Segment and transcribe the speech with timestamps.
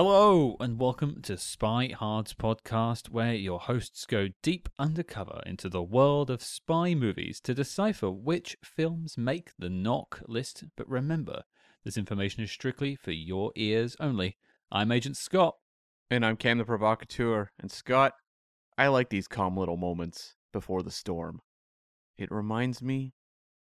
[0.00, 5.82] Hello, and welcome to Spy Hard's podcast, where your hosts go deep undercover into the
[5.82, 10.62] world of spy movies to decipher which films make the NOC list.
[10.76, 11.42] But remember,
[11.84, 14.36] this information is strictly for your ears only.
[14.70, 15.56] I'm Agent Scott.
[16.12, 17.50] And I'm Cam the Provocateur.
[17.58, 18.12] And Scott,
[18.78, 21.40] I like these calm little moments before the storm.
[22.16, 23.14] It reminds me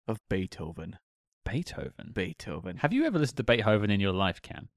[0.08, 0.96] of Beethoven.
[1.44, 2.12] Beethoven.
[2.14, 2.78] Beethoven.
[2.78, 4.70] Have you ever listened to Beethoven in your life, Cam?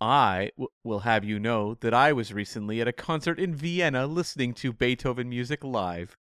[0.00, 4.06] I w- will have you know that I was recently at a concert in Vienna
[4.06, 6.16] listening to Beethoven music live.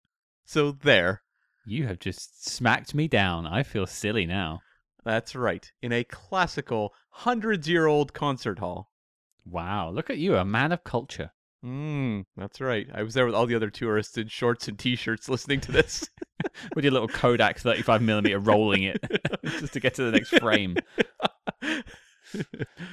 [0.44, 1.22] So there.
[1.64, 3.46] You have just smacked me down.
[3.46, 4.60] I feel silly now.
[5.04, 5.70] That's right.
[5.82, 8.90] In a classical, hundreds year old concert hall.
[9.44, 11.32] Wow, look at you, a man of culture.
[11.64, 12.88] Mmm, that's right.
[12.92, 15.72] I was there with all the other tourists in shorts and t shirts listening to
[15.72, 16.08] this.
[16.74, 18.98] With your little Kodak 35mm rolling it
[19.44, 20.76] just to get to the next frame.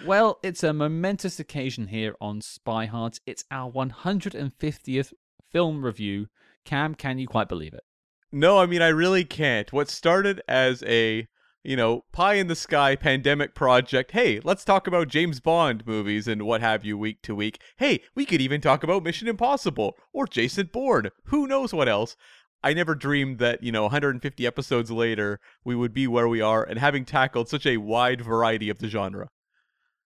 [0.05, 3.21] well, it's a momentous occasion here on Spy Hards.
[3.25, 5.13] It's our 150th
[5.51, 6.27] film review.
[6.65, 7.83] Cam, can you quite believe it?
[8.31, 9.71] No, I mean I really can't.
[9.71, 11.27] What started as a
[11.67, 14.11] you know, pie in the sky pandemic project.
[14.11, 17.59] Hey, let's talk about James Bond movies and what have you week to week.
[17.75, 21.09] Hey, we could even talk about Mission Impossible or Jason Bourne.
[21.25, 22.15] Who knows what else?
[22.67, 26.65] I never dreamed that, you know, 150 episodes later, we would be where we are
[26.65, 29.29] and having tackled such a wide variety of the genre.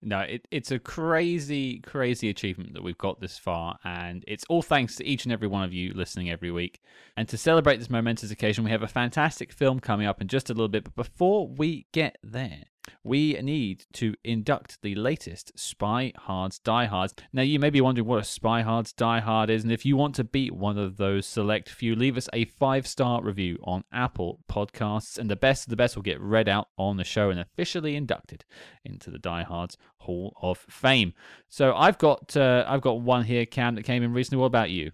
[0.01, 4.61] No, it, it's a crazy, crazy achievement that we've got this far, and it's all
[4.61, 6.79] thanks to each and every one of you listening every week.
[7.17, 10.49] And to celebrate this momentous occasion, we have a fantastic film coming up in just
[10.49, 10.85] a little bit.
[10.85, 12.63] But before we get there,
[13.03, 17.13] we need to induct the latest Spy Hards Die Hards.
[17.31, 19.95] Now, you may be wondering what a Spy Hards Die Hard is, and if you
[19.95, 23.83] want to beat one of those select few, leave us a five star review on
[23.91, 27.29] Apple Podcasts, and the best of the best will get read out on the show
[27.29, 28.43] and officially inducted
[28.83, 31.13] into the Die Hards Hall of Fame.
[31.47, 34.39] So I've got uh, I've got one here, Cam, that came in recently.
[34.39, 34.91] What about you?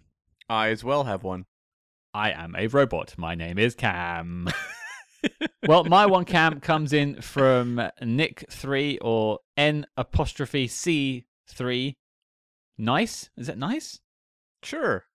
[0.50, 1.46] I as well have one.
[2.14, 3.16] I am a robot.
[3.18, 4.50] My name is Cam.
[5.68, 11.96] well, my one cam comes in from Nick3 or N apostrophe C3.
[12.78, 13.30] Nice?
[13.38, 14.00] Is it nice?
[14.64, 15.06] Sure.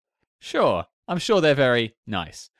[0.40, 0.84] Sure.
[1.08, 2.50] I'm sure they're very nice.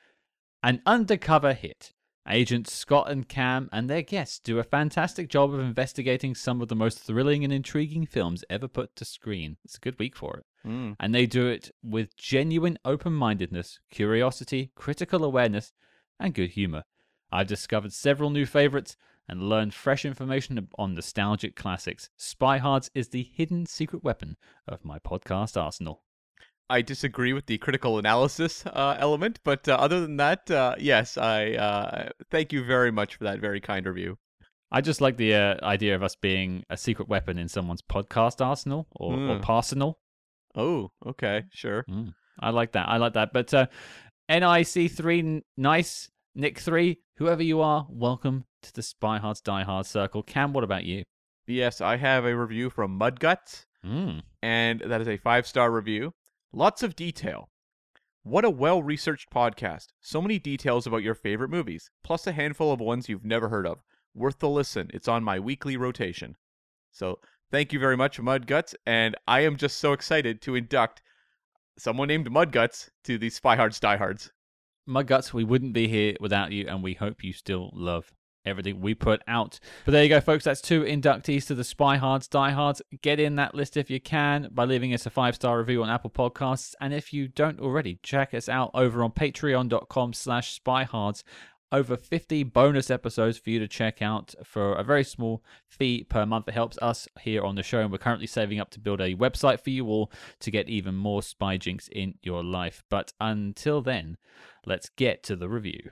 [0.63, 1.93] An undercover hit.
[2.29, 6.67] Agents Scott and Cam and their guests do a fantastic job of investigating some of
[6.67, 9.55] the most thrilling and intriguing films ever put to screen.
[9.63, 10.67] It's a good week for it.
[10.67, 10.97] Mm.
[10.99, 15.71] And they do it with genuine open mindedness, curiosity, critical awareness,
[16.19, 16.83] and good humor.
[17.31, 18.95] I've discovered several new favorites
[19.27, 22.09] and learned fresh information on nostalgic classics.
[22.15, 26.03] Spy Hards is the hidden secret weapon of my podcast arsenal.
[26.69, 31.17] I disagree with the critical analysis uh, element, but uh, other than that, uh, yes,
[31.17, 34.17] I uh, thank you very much for that very kind review.
[34.71, 38.45] I just like the uh, idea of us being a secret weapon in someone's podcast
[38.45, 39.29] arsenal or, mm.
[39.29, 39.95] or parsenal.
[40.55, 41.85] Oh, okay, sure.
[41.89, 42.13] Mm.
[42.39, 42.89] I like that.
[42.89, 43.31] I like that.
[43.31, 43.67] But uh,
[44.29, 46.09] NIC3, nice.
[46.39, 50.21] Nick three, whoever you are, welcome to the Spy Hards Die Hard circle.
[50.21, 51.01] Cam, what about you?
[51.47, 54.21] Yes, I have a review from Mudguts, mm.
[54.43, 56.13] and that is a five star review.
[56.53, 57.49] Lots of detail.
[58.21, 59.87] What a well researched podcast.
[59.99, 63.65] So many details about your favorite movies, plus a handful of ones you've never heard
[63.65, 63.79] of.
[64.13, 64.91] Worth the listen.
[64.93, 66.35] It's on my weekly rotation.
[66.91, 67.17] So
[67.49, 71.01] thank you very much, Mudguts, and I am just so excited to induct
[71.79, 74.29] someone named Mudguts to the Spy Hards Die Hards
[74.87, 78.13] Mudguts, we wouldn't be here without you, and we hope you still love
[78.47, 79.59] everything we put out.
[79.85, 80.45] But there you go, folks.
[80.45, 82.29] That's two inductees to the Spy Hards.
[83.01, 85.89] Get in that list if you can by leaving us a five star review on
[85.89, 86.73] Apple Podcasts.
[86.79, 91.23] And if you don't already, check us out over on patreon.com slash spyhards
[91.71, 96.25] over 50 bonus episodes for you to check out for a very small fee per
[96.25, 96.47] month.
[96.47, 99.15] It helps us here on the show, and we're currently saving up to build a
[99.15, 102.83] website for you all to get even more spy jinx in your life.
[102.89, 104.17] But until then,
[104.65, 105.91] let's get to the review.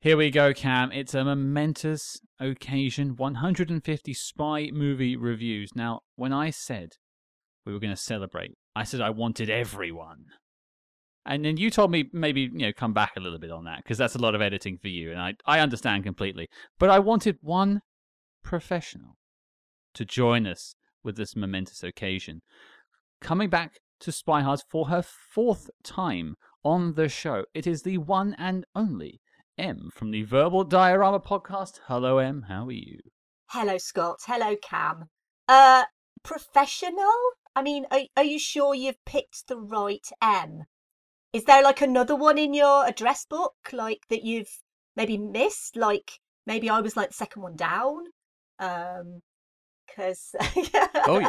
[0.00, 0.92] Here we go, Cam.
[0.92, 5.70] It's a momentous occasion 150 spy movie reviews.
[5.74, 6.92] Now, when I said
[7.66, 10.26] we were going to celebrate, I said I wanted everyone
[11.26, 13.82] and then you told me maybe, you know, come back a little bit on that
[13.82, 15.10] because that's a lot of editing for you.
[15.10, 16.48] And I, I understand completely.
[16.78, 17.82] But I wanted one
[18.42, 19.16] professional
[19.94, 22.40] to join us with this momentous occasion.
[23.20, 27.98] Coming back to Spy Hards for her fourth time on the show, it is the
[27.98, 29.20] one and only
[29.58, 31.80] Em from the Verbal Diorama podcast.
[31.86, 32.46] Hello, Em.
[32.48, 32.98] How are you?
[33.48, 34.20] Hello, Scott.
[34.26, 35.10] Hello, Cam.
[35.46, 35.84] Uh,
[36.22, 37.12] professional?
[37.54, 40.64] I mean, are, are you sure you've picked the right Em?
[41.32, 44.50] Is there like another one in your address book, like that you've
[44.96, 45.76] maybe missed?
[45.76, 48.04] Like maybe I was like the second one down.
[48.58, 49.22] Um,
[49.86, 50.34] because.
[51.06, 51.28] Oh, yeah.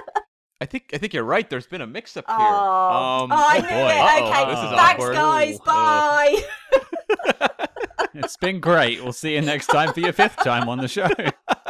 [0.60, 1.50] I think I think you're right.
[1.50, 2.36] There's been a mix-up here.
[2.38, 3.90] Oh, Um, oh, I oh knew boy.
[3.90, 4.00] it.
[4.00, 4.28] Uh-oh.
[4.30, 5.16] Okay, This is thanks, awkward.
[5.16, 5.58] guys.
[5.62, 5.66] Oh,
[7.48, 7.68] Bye.
[8.14, 9.02] It's been great.
[9.02, 11.08] We'll see you next time for your fifth time on the show.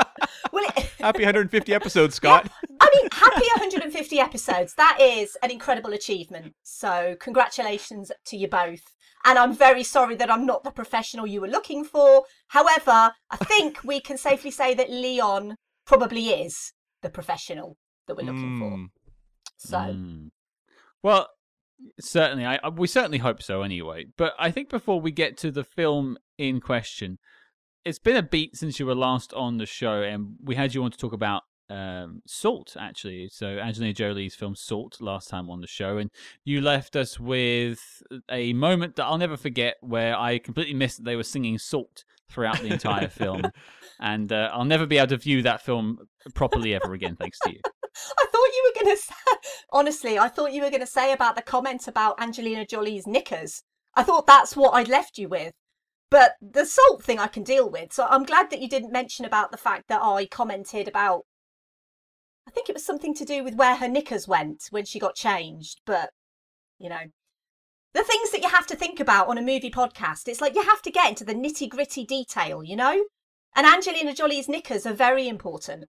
[1.01, 2.45] well, it, Happy 150 episodes, Scott.
[2.45, 2.77] Yeah.
[2.79, 4.73] I mean, happy 150 episodes.
[4.75, 6.53] That is an incredible achievement.
[6.63, 8.81] So, congratulations to you both.
[9.23, 12.23] And I'm very sorry that I'm not the professional you were looking for.
[12.47, 16.73] However, I think we can safely say that Leon probably is
[17.03, 17.77] the professional
[18.07, 18.71] that we're looking for.
[18.71, 18.87] Mm.
[19.57, 20.29] So, Mm.
[21.03, 21.27] Well,
[21.99, 23.61] certainly, I I- we certainly hope so.
[23.61, 27.19] Anyway, but I think before we get to the film in question,
[27.85, 30.83] it's been a beat since you were last on the show, and we had you
[30.83, 32.75] on to talk about um, Salt.
[32.79, 36.11] Actually, so Angelina Jolie's film Salt last time on the show, and
[36.43, 37.79] you left us with
[38.29, 42.03] a moment that I'll never forget, where I completely missed that they were singing Salt
[42.29, 43.43] throughout the entire film,
[43.99, 45.99] and uh, I'll never be able to view that film
[46.33, 47.59] properly ever again, thanks to you.
[48.19, 49.15] I thought you were going to say,
[49.71, 53.63] honestly, I thought you were going to say about the comment about Angelina Jolie's knickers.
[53.95, 55.53] I thought that's what I'd left you with.
[56.11, 57.93] But the salt thing I can deal with.
[57.93, 61.21] So I'm glad that you didn't mention about the fact that I commented about,
[62.47, 65.15] I think it was something to do with where her knickers went when she got
[65.15, 65.79] changed.
[65.85, 66.09] But,
[66.77, 66.99] you know,
[67.93, 70.63] the things that you have to think about on a movie podcast, it's like you
[70.63, 73.05] have to get into the nitty gritty detail, you know?
[73.55, 75.85] And Angelina Jolie's knickers are very important.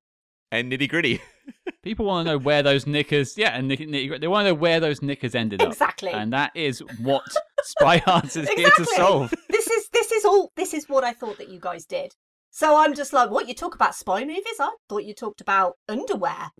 [0.52, 1.20] And nitty gritty.
[1.82, 4.54] People want to know where those knickers, yeah, and knick- knick- they want to know
[4.54, 6.10] where those knickers ended up, Exactly.
[6.10, 7.22] and that is what
[7.64, 8.96] Spy Hards is here to Exactly.
[8.96, 9.34] solve.
[9.48, 12.12] this is this is all this is what I thought that you guys did.
[12.50, 14.44] So I'm just like, what you talk about spy movies?
[14.60, 16.50] I thought you talked about underwear.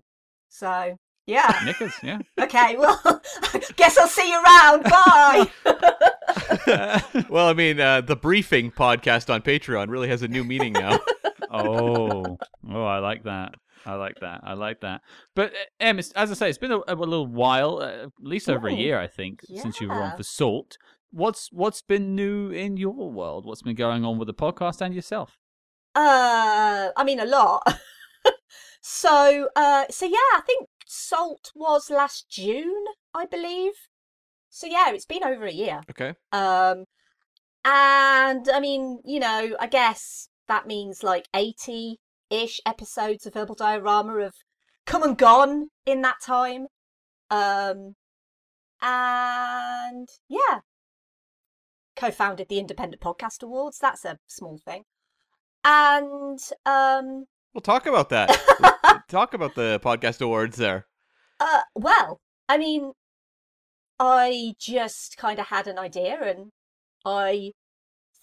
[0.49, 0.97] So
[1.27, 2.19] yeah, Knickers, yeah.
[2.41, 2.77] okay.
[2.79, 2.99] Well,
[3.77, 4.83] guess I'll see you around.
[4.85, 5.51] Bye.
[7.29, 10.99] well, I mean, uh, the briefing podcast on Patreon really has a new meaning now.
[11.51, 12.39] oh,
[12.71, 13.55] oh, I like that.
[13.85, 14.41] I like that.
[14.45, 15.03] I like that.
[15.35, 18.49] But uh, Em, as I say, it's been a, a little while, uh, at least
[18.49, 20.79] over a year, I think, since you were on for Salt.
[21.11, 23.45] What's what's been new in your world?
[23.45, 25.39] What's been going on with the podcast and yourself?
[25.95, 27.63] Uh, I mean a lot.
[28.81, 32.85] so uh, so yeah, I think Salt was last June,
[33.15, 33.73] I believe.
[34.49, 35.81] So yeah, it's been over a year.
[35.91, 36.15] Okay.
[36.33, 36.85] Um,
[37.65, 41.99] and I mean, you know, I guess that means like 80
[42.33, 44.35] ish episodes of Verbal Diorama have
[44.87, 46.67] come and gone in that time.
[47.31, 47.95] Um,
[48.81, 50.61] and yeah,
[51.95, 53.79] co founded the Independent Podcast Awards.
[53.79, 54.85] That's a small thing.
[55.65, 58.31] And um, We'll talk about that.
[59.09, 60.87] Talk about the podcast awards there.
[61.39, 62.19] Uh, well,
[62.49, 62.93] I mean,
[63.99, 66.51] I just kind of had an idea and
[67.05, 67.53] I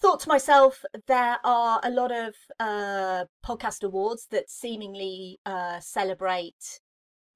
[0.00, 6.80] thought to myself, there are a lot of uh, podcast awards that seemingly uh, celebrate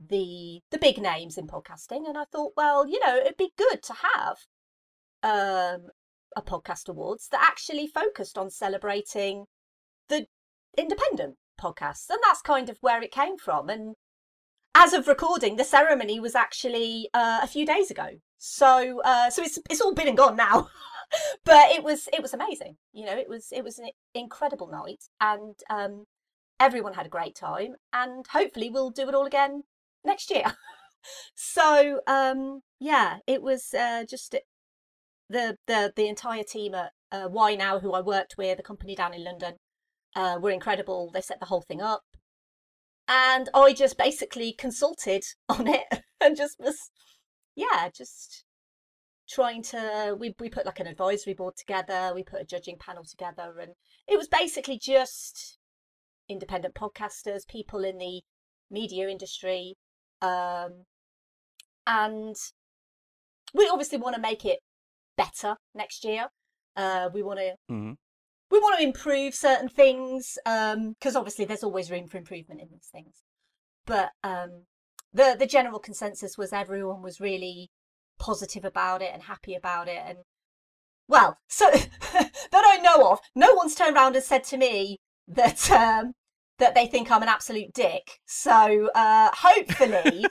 [0.01, 3.83] the the big names in podcasting, and I thought, well, you know, it'd be good
[3.83, 4.39] to have
[5.23, 5.89] um,
[6.37, 9.45] a podcast awards that actually focused on celebrating
[10.09, 10.27] the
[10.77, 13.69] independent podcasts, and that's kind of where it came from.
[13.69, 13.95] And
[14.75, 18.09] as of recording, the ceremony was actually uh, a few days ago.
[18.39, 20.69] So uh, so it's it's all been and gone now.
[21.45, 22.77] but it was it was amazing.
[22.93, 26.07] You know, it was it was an incredible night, and um,
[26.61, 27.77] everyone had a great time.
[27.93, 29.65] And hopefully, we'll do it all again
[30.05, 30.45] next year.
[31.35, 34.35] so um, yeah, it was uh, just
[35.29, 38.95] the the the entire team at uh, Why Now, who I worked with, a company
[38.95, 39.55] down in London,
[40.17, 41.11] uh, were incredible.
[41.13, 42.03] They set the whole thing up
[43.09, 45.87] and I just basically consulted on it
[46.21, 46.91] and just was,
[47.55, 48.45] yeah, just
[49.29, 50.17] trying to.
[50.19, 52.13] We we put like an advisory board together.
[52.15, 53.73] We put a judging panel together, and
[54.07, 55.59] it was basically just
[56.29, 58.23] independent podcasters, people in the
[58.71, 59.77] media industry,
[60.23, 60.85] um,
[61.87, 62.37] and
[63.53, 64.61] we obviously want to make it
[65.17, 66.29] better next year.
[66.77, 67.97] Uh, we want to Mhm.
[68.51, 72.69] we want to improve certain things Um because obviously there's always room for improvement in
[72.71, 73.23] these things
[73.87, 74.67] but um
[75.13, 77.71] the the general consensus was everyone was really
[78.19, 80.19] positive about it and happy about it and
[81.09, 85.71] well so that i know of no one's turned around and said to me that
[85.71, 86.13] um
[86.59, 88.21] that they think i'm an absolute dick.
[88.27, 90.25] So uh hopefully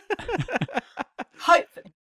[1.40, 1.94] hopefully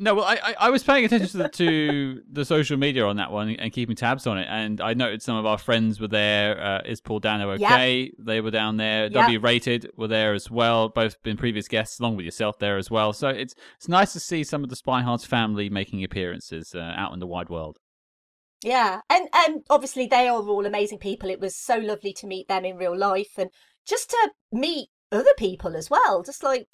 [0.00, 3.16] No, well, I, I, I was paying attention to the, to the social media on
[3.16, 6.08] that one and keeping tabs on it, and I noted some of our friends were
[6.08, 6.60] there.
[6.60, 7.70] Uh, is Paul Dano Yep.
[7.70, 8.12] okay?
[8.18, 9.04] They were down there.
[9.04, 9.12] Yep.
[9.12, 10.88] W Rated were there as well.
[10.88, 13.12] Both been previous guests, along with yourself there as well.
[13.12, 16.94] So it's it's nice to see some of the Spy Hards family making appearances uh,
[16.96, 17.78] out in the wide world.
[18.62, 21.30] Yeah, and and obviously they are all amazing people.
[21.30, 23.50] It was so lovely to meet them in real life, and
[23.86, 26.68] just to meet other people as well, just like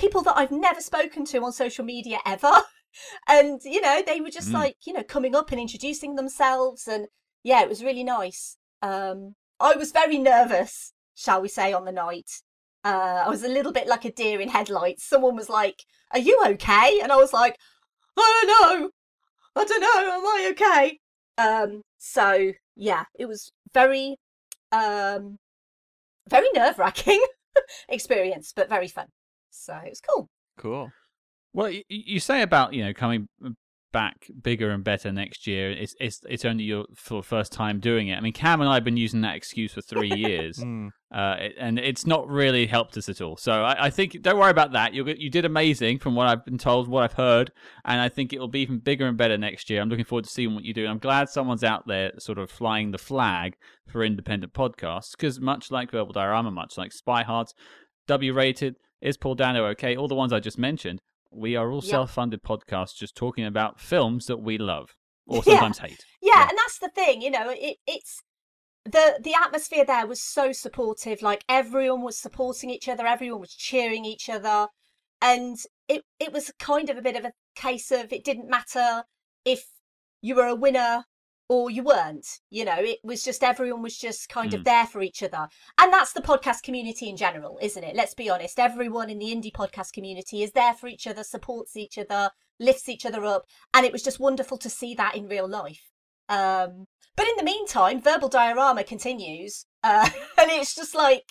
[0.00, 2.50] people that I've never spoken to on social media ever.
[3.28, 4.54] and, you know, they were just Mm.
[4.54, 6.88] like, you know, coming up and introducing themselves.
[6.88, 7.06] And
[7.42, 8.56] yeah, it was really nice.
[8.82, 12.30] Um, I was very nervous, shall we say, on the night.
[12.82, 15.04] Uh, I was a little bit like a deer in headlights.
[15.04, 16.98] Someone was like, Are you okay?
[17.02, 17.56] And I was like,
[18.18, 18.90] I don't know.
[19.54, 20.14] I don't know.
[20.14, 20.98] Am I okay?
[21.36, 24.16] Um, so yeah, it was very,
[24.72, 25.38] um,
[26.28, 27.22] very nerve wracking
[27.88, 29.06] experience, but very fun.
[29.50, 30.28] So it was cool.
[30.58, 30.90] Cool.
[31.52, 33.28] Well, you say about you know coming
[33.92, 35.72] back bigger and better next year.
[35.72, 38.14] It's it's it's only your for first time doing it.
[38.16, 40.90] I mean, Cam and I have been using that excuse for three years, Mm.
[41.12, 43.36] uh, and it's not really helped us at all.
[43.36, 44.94] So I, I think don't worry about that.
[44.94, 47.50] You you did amazing from what I've been told, what I've heard,
[47.84, 49.80] and I think it will be even bigger and better next year.
[49.82, 50.86] I'm looking forward to seeing what you do.
[50.86, 53.54] I'm glad someone's out there sort of flying the flag
[53.88, 57.54] for independent podcasts because much like Verbal Diorama, much like Spy Hards,
[58.06, 59.96] W Rated, Is Paul Dano okay?
[59.96, 61.90] All the ones I just mentioned, we are all Yep.
[61.90, 64.94] self-funded podcasts just talking about films that we love
[65.26, 65.54] or Yeah.
[65.54, 66.04] sometimes hate.
[66.22, 66.48] Yeah, Yeah.
[66.50, 68.20] and that's the thing, you know, it, it's
[68.84, 71.22] the the atmosphere there was so supportive.
[71.22, 74.68] Like everyone was supporting each other, everyone was cheering each other,
[75.20, 75.56] and
[75.88, 79.04] it it was kind of a bit of a case of it didn't matter
[79.44, 79.64] if
[80.22, 81.04] you were a winner
[81.50, 82.24] or you weren't.
[82.48, 84.64] You know, it was just everyone was just kind of Mm.
[84.64, 87.96] there for each other, and that's the podcast community in general, isn't it?
[87.96, 88.60] Let's be honest.
[88.60, 92.30] Everyone in the indie podcast community is there for each other, supports each other,
[92.60, 95.82] lifts each other up, and it was just wonderful to see that in real life.
[96.28, 101.24] Um, but in the meantime, verbal diorama continues, uh, and it's just like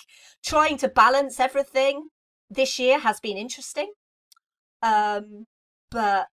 [0.46, 2.10] trying to balance everything.
[2.50, 3.94] This year has been interesting,
[4.82, 5.46] um,
[5.90, 6.28] but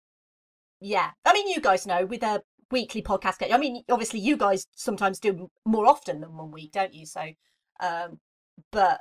[0.80, 3.52] yeah, I mean, you guys know with a weekly podcast.
[3.52, 7.06] I mean, obviously, you guys sometimes do more often than one week, don't you?
[7.06, 7.22] So,
[7.80, 8.18] um,
[8.72, 8.98] but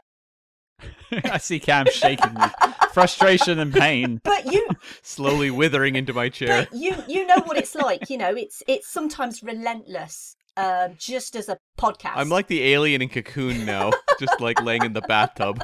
[1.11, 2.53] I see Cam shaking with
[2.93, 4.21] frustration and pain.
[4.23, 4.67] but you
[5.01, 6.67] Slowly withering into my chair.
[6.71, 8.09] you you know what it's like.
[8.09, 10.35] You know, it's it's sometimes relentless.
[10.57, 14.83] Um, just as a podcast, I'm like the alien in Cocoon now, just like laying
[14.83, 15.63] in the bathtub.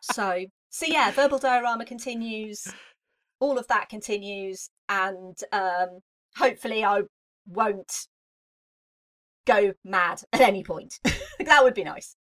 [0.00, 2.66] so so yeah verbal diorama continues
[3.40, 6.00] all of that continues and um
[6.36, 7.00] hopefully i
[7.48, 8.06] won't
[9.46, 11.00] go mad at any point
[11.40, 12.16] that would be nice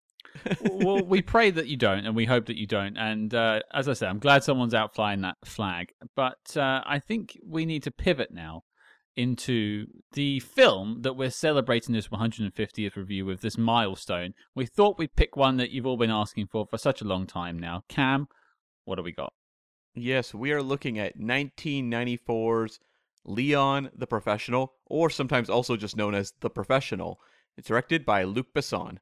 [0.62, 2.96] well, we pray that you don't, and we hope that you don't.
[2.96, 5.92] And uh, as I said, I'm glad someone's out flying that flag.
[6.14, 8.62] But uh, I think we need to pivot now
[9.16, 14.34] into the film that we're celebrating this 150th review with, this milestone.
[14.54, 17.26] We thought we'd pick one that you've all been asking for for such a long
[17.26, 17.82] time now.
[17.88, 18.28] Cam,
[18.84, 19.32] what do we got?
[19.94, 22.78] Yes, we are looking at 1994's
[23.24, 27.20] Leon the Professional, or sometimes also just known as The Professional.
[27.56, 28.98] It's directed by Luc Besson.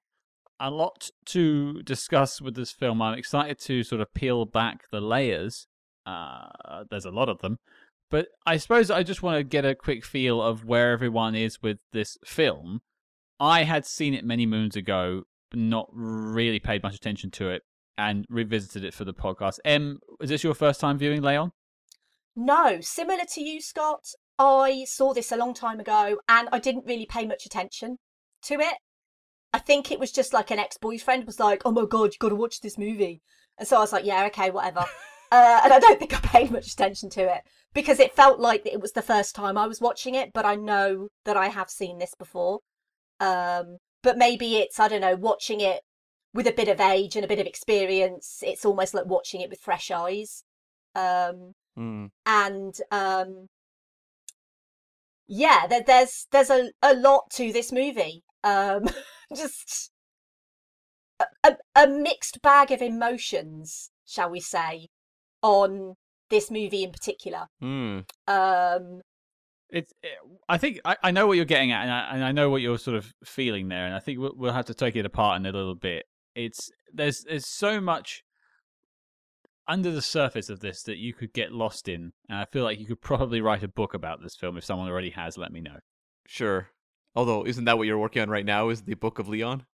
[0.61, 3.01] a lot to discuss with this film.
[3.01, 5.69] I'm excited to sort of peel back the layers.
[6.05, 7.59] Uh, there's a lot of them.
[8.11, 11.63] But I suppose I just want to get a quick feel of where everyone is
[11.63, 12.81] with this film.
[13.39, 17.63] I had seen it many moons ago, not really paid much attention to it,
[17.99, 19.59] and revisited it for the podcast.
[19.65, 21.53] Em, is this your first time viewing Leon?
[22.39, 24.13] no similar to you scott.
[24.39, 27.99] I saw this a long time ago and i didn't really pay much attention
[28.43, 28.77] to it.
[29.53, 32.37] I think it was just like an ex-boyfriend was like oh my god you gotta
[32.37, 33.23] watch this movie.
[33.59, 34.85] And so i was like yeah okay whatever.
[35.31, 37.43] Uh, and i don't think i paid much attention to it
[37.75, 40.55] because it felt like it was the first time i was watching it but i
[40.55, 42.61] know that i have seen this before.
[43.21, 45.83] Um but maybe it's i don't know watching it
[46.39, 49.51] with a bit of age and a bit of experience it's almost like watching it
[49.51, 50.45] with fresh eyes
[50.95, 52.07] um Hmm.
[52.25, 53.49] and um
[55.27, 58.85] yeah there, there's there's a, a lot to this movie um
[59.37, 59.91] just
[61.19, 64.87] a, a, a mixed bag of emotions shall we say
[65.43, 65.95] on
[66.31, 68.01] this movie in particular Hmm.
[68.29, 69.01] um
[69.71, 69.93] It's.
[70.05, 70.13] It,
[70.49, 72.63] I think I, I know what you're getting at, and I, and I know what
[72.63, 75.39] you're sort of feeling there, and I think we'll, we'll have to take it apart
[75.39, 76.07] in a little bit.
[76.39, 78.23] It's there's there's so much
[79.67, 82.79] under the surface of this that you could get lost in, and I feel like
[82.79, 85.37] you could probably write a book about this film if someone already has.
[85.37, 85.79] Let me know.
[86.27, 86.69] Sure.
[87.17, 88.69] Although, isn't that what you're working on right now?
[88.69, 89.67] Is the Book of Leon?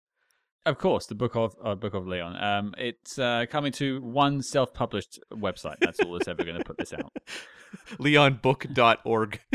[0.65, 2.41] Of course, the book of uh, Book of Leon.
[2.41, 5.79] Um, it's uh, coming to one self-published website.
[5.81, 7.13] That's all that's ever going to put this out.
[7.99, 9.41] Leonbook.org.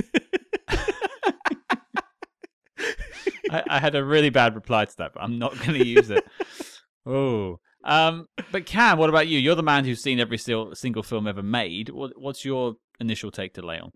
[3.50, 6.10] I, I had a really bad reply to that, but I'm not going to use
[6.10, 6.26] it.
[7.08, 9.40] Oh, um, but Cam, what about you?
[9.40, 11.90] You're the man who's seen every single film ever made.
[11.90, 13.92] What, what's your initial take to Leon?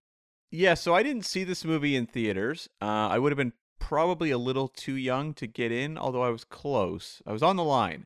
[0.50, 2.70] Yeah, so I didn't see this movie in theaters.
[2.82, 6.30] Uh, I would have been probably a little too young to get in, although I
[6.30, 7.22] was close.
[7.28, 8.06] I was on the line.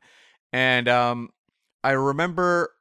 [0.52, 1.30] And um,
[1.84, 2.72] I remember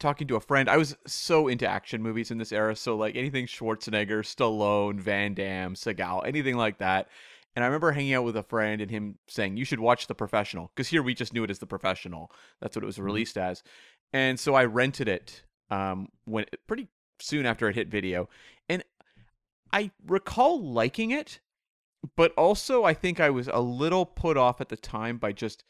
[0.00, 0.68] talking to a friend.
[0.68, 5.34] I was so into action movies in this era, so like anything Schwarzenegger, Stallone, Van
[5.34, 7.08] Damme, Seagal, anything like that.
[7.56, 10.14] And I remember hanging out with a friend and him saying, "You should watch The
[10.14, 12.30] Professional," because here we just knew it as The Professional.
[12.60, 13.62] That's what it was released as.
[14.12, 16.88] And so I rented it um, when pretty
[17.20, 18.28] soon after it hit video,
[18.68, 18.84] and
[19.72, 21.40] I recall liking it,
[22.16, 25.64] but also I think I was a little put off at the time by just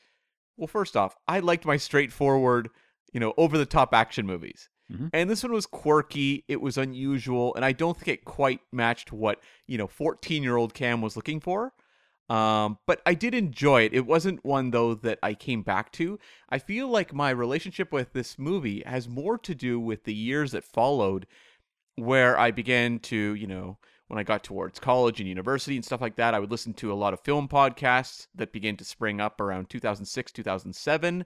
[0.58, 2.68] well, first off, I liked my straightforward,
[3.12, 4.68] you know, over the top action movies.
[4.92, 5.10] Mhm.
[5.12, 9.12] And this one was quirky, it was unusual, and I don't think it quite matched
[9.12, 11.72] what, you know, 14 year old Cam was looking for.
[12.30, 13.94] Um, but I did enjoy it.
[13.94, 16.18] It wasn't one, though, that I came back to.
[16.50, 20.52] I feel like my relationship with this movie has more to do with the years
[20.52, 21.26] that followed,
[21.96, 23.78] where I began to, you know,
[24.08, 26.92] when I got towards college and university and stuff like that, I would listen to
[26.92, 31.24] a lot of film podcasts that began to spring up around 2006, 2007.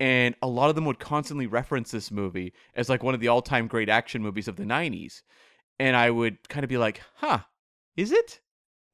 [0.00, 3.28] And a lot of them would constantly reference this movie as like one of the
[3.28, 5.22] all time great action movies of the 90s.
[5.80, 7.40] And I would kind of be like, huh,
[7.96, 8.40] is it?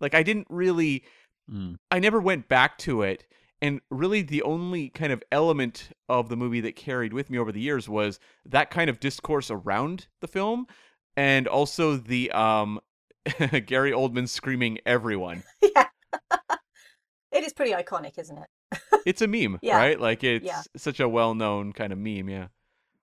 [0.00, 1.04] Like, I didn't really,
[1.50, 1.76] Mm.
[1.90, 3.26] I never went back to it.
[3.62, 7.52] And really, the only kind of element of the movie that carried with me over
[7.52, 10.66] the years was that kind of discourse around the film
[11.16, 12.80] and also the um
[13.66, 15.44] Gary Oldman screaming everyone.
[15.62, 15.86] yeah.
[17.34, 18.48] It is pretty iconic, isn't it?
[19.06, 19.76] It's a meme, Yeah.
[19.76, 20.00] right?
[20.00, 20.62] Like it's Yeah.
[20.76, 22.48] such a well-known kind of meme, yeah.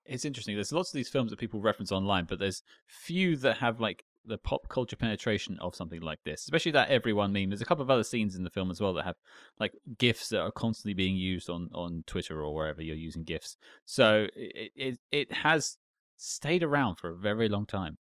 [0.04, 0.56] It's interesting.
[0.56, 4.04] There's lots of these films that people reference online, but there's few that have like
[4.24, 7.50] the pop culture penetration of something like this, especially that everyone meme.
[7.50, 9.16] There's a couple of other scenes in the film as well that have
[9.60, 13.56] like gifs that are constantly being used on on Twitter or wherever you're using gifs.
[13.84, 15.78] So it it it has
[16.16, 17.98] stayed around for a very long time.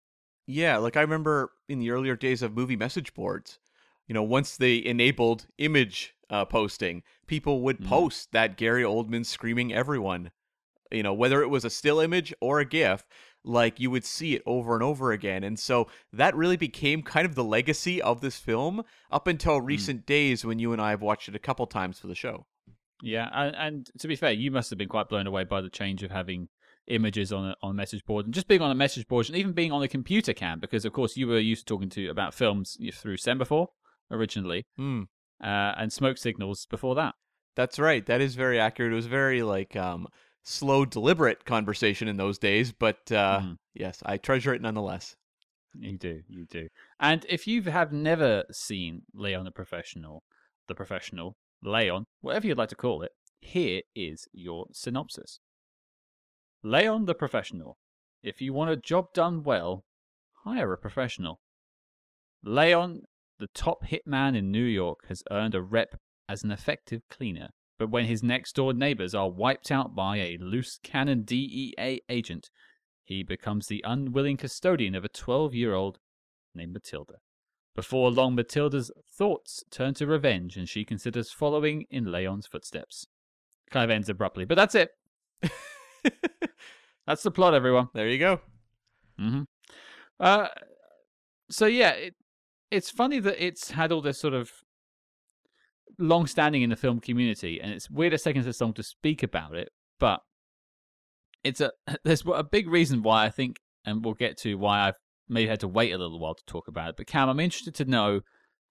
[0.46, 3.60] Yeah, like I remember in the earlier days of movie message boards,
[4.08, 7.88] you know, once they enabled image uh, posting, people would Mm.
[7.88, 10.32] post that Gary Oldman screaming everyone.
[10.92, 13.04] You know, whether it was a still image or a GIF,
[13.44, 15.44] like you would see it over and over again.
[15.44, 20.06] And so that really became kind of the legacy of this film up until recent
[20.06, 22.46] days when you and I have watched it a couple times for the show.
[23.02, 25.70] Yeah, and, and to be fair, you must have been quite blown away by the
[25.70, 26.50] change of having
[26.88, 29.36] images on a, on a message board and just being on a message board and
[29.38, 32.08] even being on a computer cam because of course you were used to talking to
[32.08, 33.68] about films through Semaphore
[34.10, 35.02] originally Hmm.
[35.42, 37.16] Uh, and smoke signals before that.
[37.56, 38.06] That's right.
[38.06, 38.92] That is very accurate.
[38.92, 40.08] It was very like um
[40.44, 43.58] slow, deliberate conversation in those days, but uh Mhm.
[43.74, 45.16] yes, I treasure it nonetheless.
[45.74, 46.70] You do, you do.
[47.00, 50.24] And if you have never seen Leon the Professional,
[50.68, 55.40] the Professional, Leon, whatever you'd like to call it, here is your synopsis.
[56.64, 57.78] Leon the Professional.
[58.24, 59.84] If you want a job done well,
[60.44, 61.40] hire a professional.
[62.44, 63.02] Leon,
[63.40, 67.50] the top hitman in New York, has earned a rep as an effective cleaner.
[67.80, 72.50] But when his next door neighbors are wiped out by a loose cannon DEA agent,
[73.04, 76.00] he becomes the unwilling custodian of a 12 year old
[76.56, 77.16] named Matilda.
[77.76, 83.06] Before long, Matilda's thoughts turn to revenge and she considers following in Leon's footsteps.
[83.70, 84.90] Kind of ends abruptly, but that's it.
[87.08, 87.88] That's the plot, everyone.
[87.94, 88.42] there you go.
[89.20, 89.44] Mm-hmm.
[90.20, 90.48] Uh,
[91.50, 92.16] so yeah, it,
[92.72, 94.52] it's funny that it's had all this sort of
[96.00, 99.24] long standing in the film community, and it's weird it's taken so long to speak
[99.24, 100.22] about it, but
[101.44, 101.72] it's a
[102.04, 104.96] there's a big reason why I think, and we'll get to why I've
[105.30, 106.98] maybe had to wait a little while to talk about it.
[106.98, 108.22] But Cam, I'm interested to know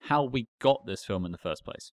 [0.01, 1.91] how we got this film in the first place.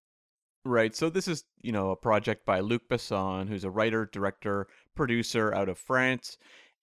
[0.63, 0.95] Right.
[0.95, 4.65] So this is, you know, a project by Luc Besson, who's a writer, director,
[4.95, 6.37] producer out of France,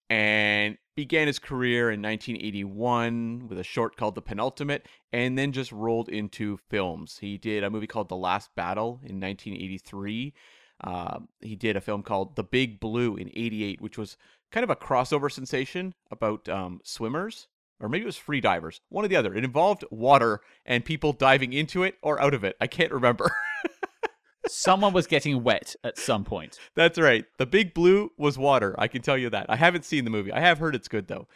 [0.09, 5.71] and began his career in 1981 with a short called The Penultimate, and then just
[5.71, 7.17] rolled into films.
[7.19, 10.33] He did a movie called The Last Battle in 1983.
[10.83, 14.17] Um, he did a film called The Big Blue in 88, which was
[14.51, 17.47] kind of a crossover sensation about um, swimmers.
[17.79, 19.33] Or maybe it was free divers, one or the other.
[19.33, 22.55] It involved water and people diving into it or out of it.
[22.61, 23.29] I can't remember.
[24.47, 26.59] Someone was getting wet at some point.
[26.75, 27.25] That's right.
[27.37, 28.75] The Big Blue was water.
[28.77, 29.45] I can tell you that.
[29.49, 30.31] I haven't seen the movie.
[30.31, 31.27] I have heard it's good though.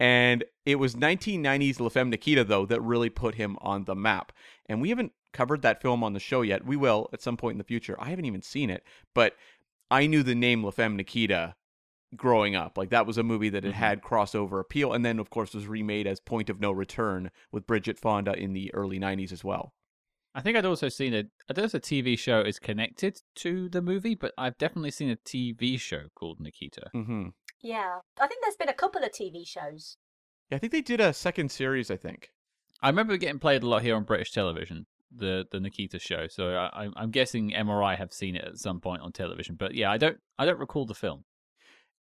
[0.00, 4.32] And it was 1990s La Femme Nikita though that really put him on the map.
[4.66, 6.64] And we haven't covered that film on the show yet.
[6.64, 7.96] We will at some point in the future.
[7.98, 9.34] I haven't even seen it, but
[9.90, 11.54] I knew the name La Femme Nikita
[12.16, 12.78] growing up.
[12.78, 13.76] Like that was a movie that had Mhm.
[13.76, 17.66] had crossover appeal and then of course was remade as Point of No Return with
[17.66, 19.74] Bridget Fonda in the early 90s as well.
[20.34, 21.18] I think I'd also seen a.
[21.48, 24.90] I don't know if the TV show is connected to the movie, but I've definitely
[24.90, 26.90] seen a TV show called Nikita.
[26.94, 27.32] Mhm.
[27.60, 27.98] Yeah.
[28.20, 29.96] I think there's been a couple of TV shows.
[30.50, 32.30] Yeah, I think they did a second series, I think.
[32.80, 36.50] I remember getting played a lot here on British television, the the Nikita show, so
[36.54, 39.56] I, I'm- I'm guessing MRI have seen it at some point on television.
[39.56, 41.24] But yeah, I don't I don't recall the film.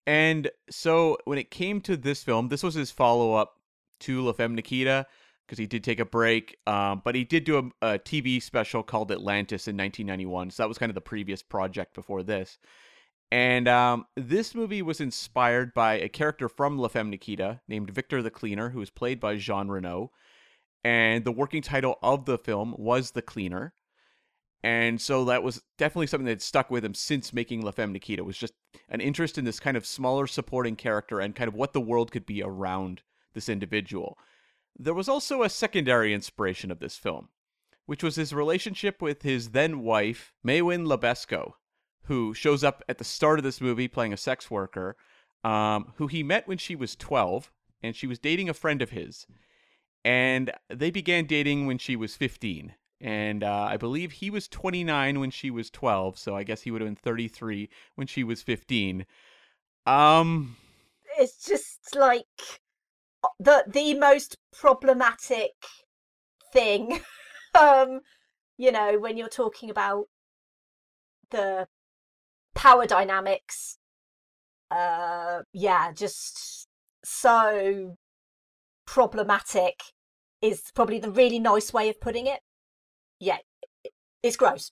[0.06, 3.54] And so when it came to this film, this was his follow up
[4.02, 5.06] to La Femme Nikita
[5.48, 6.58] because he did take a break.
[6.68, 10.52] Um, but he did do a, a TV special called Atlantis in 1991.
[10.52, 12.58] So that was kind of the previous project before this.
[13.32, 18.22] And um, this movie was inspired by a character from La Femme Nikita named Victor
[18.22, 20.12] the Cleaner, who was played by Jean Reno.
[20.84, 23.74] And the working title of the film was The Cleaner.
[24.64, 28.24] And so that was definitely something that stuck with him since making La Femme Nikita
[28.24, 28.54] was just
[28.90, 32.12] an interest in this kind of smaller supporting character and kind of what the world
[32.12, 33.02] could be around
[33.34, 34.18] this individual.
[34.80, 37.30] There was also a secondary inspiration of this film,
[37.88, 41.54] which was his relationship with his then wife, Maïwenn Le Besco,
[42.04, 44.96] who shows up at the start of this movie playing a sex worker,
[45.44, 48.92] um, who he met when she was 12, and she was dating a friend of
[48.92, 49.26] his.
[50.06, 52.76] And they began dating when she was 15.
[53.02, 56.72] And uh, I believe he was 29 when she was 12, so I guess he
[56.72, 59.06] would have been 33 when she was 15.
[59.86, 60.56] Um,
[61.20, 62.26] It's just like
[63.40, 65.52] the the most problematic
[66.54, 67.02] thing.
[67.60, 68.02] um,
[68.58, 70.06] you know, when you're talking about
[71.32, 71.68] the
[72.56, 73.78] power dynamics.
[74.70, 76.68] Uh, yeah, just
[77.06, 77.96] so
[78.86, 79.82] problematic
[80.42, 82.40] is probably the really nice way of putting it.
[83.20, 83.38] Yeah,
[84.22, 84.72] it's gross.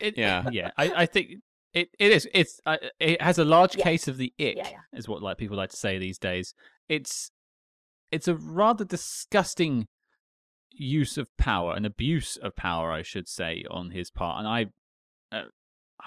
[0.00, 0.48] It, Yeah.
[0.50, 0.70] yeah.
[0.78, 1.32] I, I think
[1.74, 2.26] it, it is.
[2.32, 3.84] It's uh, it has a large Yeah.
[3.84, 4.80] case of the ick, Yeah, yeah.
[4.98, 6.54] is what like people like to say these days.
[6.88, 7.30] It's
[8.10, 9.86] it's a rather disgusting
[10.70, 14.38] use of power, an abuse of power, I should say, on his part.
[14.38, 14.66] And I,
[15.36, 15.44] uh,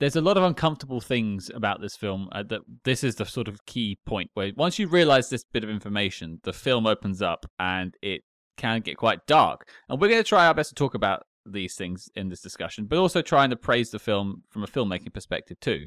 [0.00, 2.28] there's a lot of uncomfortable things about this film.
[2.32, 5.64] Uh, that this is the sort of key point where once you realize this bit
[5.64, 8.22] of information, the film opens up and it
[8.56, 9.68] can get quite dark.
[9.88, 12.86] And we're going to try our best to talk about these things in this discussion,
[12.86, 15.86] but also trying to praise the film from a filmmaking perspective too.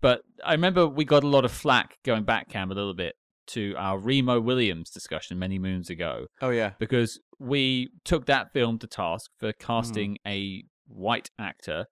[0.00, 3.14] But I remember we got a lot of flack going back, Cam, a little bit
[3.48, 8.78] to our Remo Williams discussion many moons ago oh yeah, because we took that film
[8.78, 11.86] to task for casting a white actor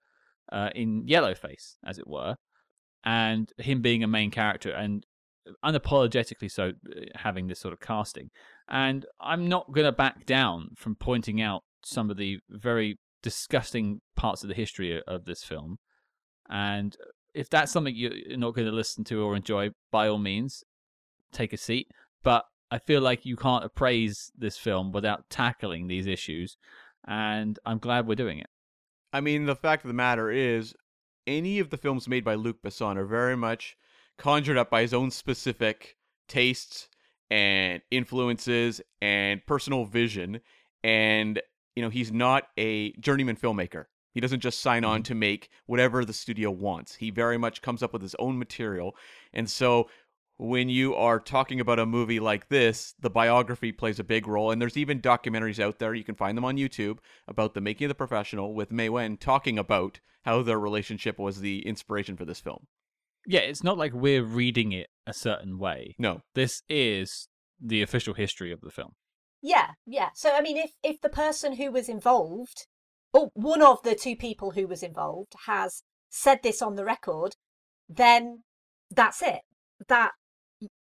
[0.52, 2.36] uh, in yellowface, as it were,
[3.04, 5.04] and him being a main character and
[5.64, 8.30] unapologetically so uh, having this sort of casting.
[8.68, 14.00] And I'm not going to back down from pointing out some of the very disgusting
[14.16, 15.78] parts of the history of this film.
[16.48, 16.96] And
[17.34, 20.62] if that's something you're not going to listen to or enjoy, by all means,
[21.32, 21.90] take a seat.
[22.22, 26.56] But I feel like you can't appraise this film without tackling these issues,
[27.06, 28.50] and I'm glad we're doing it.
[29.12, 30.74] I mean, the fact of the matter is,
[31.26, 33.76] any of the films made by Luc Besson are very much
[34.18, 35.96] conjured up by his own specific
[36.28, 36.88] tastes
[37.30, 40.40] and influences and personal vision.
[40.82, 41.40] And,
[41.74, 43.86] you know, he's not a journeyman filmmaker.
[44.12, 45.04] He doesn't just sign on mm-hmm.
[45.04, 46.96] to make whatever the studio wants.
[46.96, 48.96] He very much comes up with his own material.
[49.32, 49.88] And so
[50.40, 54.50] when you are talking about a movie like this, the biography plays a big role.
[54.50, 56.98] And there's even documentaries out there, you can find them on YouTube,
[57.28, 61.66] about the making of the professional with Maïwenn talking about how their relationship was the
[61.66, 62.66] inspiration for this film.
[63.26, 65.94] Yeah, it's not like we're reading it a certain way.
[65.98, 66.22] No.
[66.34, 67.28] This is
[67.60, 68.92] the official history of the film.
[69.42, 70.08] Yeah, yeah.
[70.14, 72.66] So I mean, if if the person who was involved,
[73.12, 77.36] or one of the two people who was involved, has said this on the record,
[77.88, 78.42] then
[78.90, 79.40] that's it.
[79.88, 80.19] That y-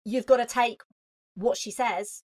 [0.04, 0.82] you've got to take
[1.34, 2.22] what she says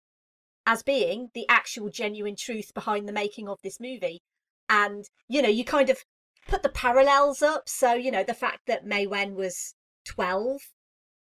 [0.66, 4.22] as being the actual genuine truth behind the making of this movie,
[4.70, 6.04] and you know, you kind of
[6.48, 7.70] put the parallels up.
[7.70, 10.62] So you know, the fact that Maïwenn was twelve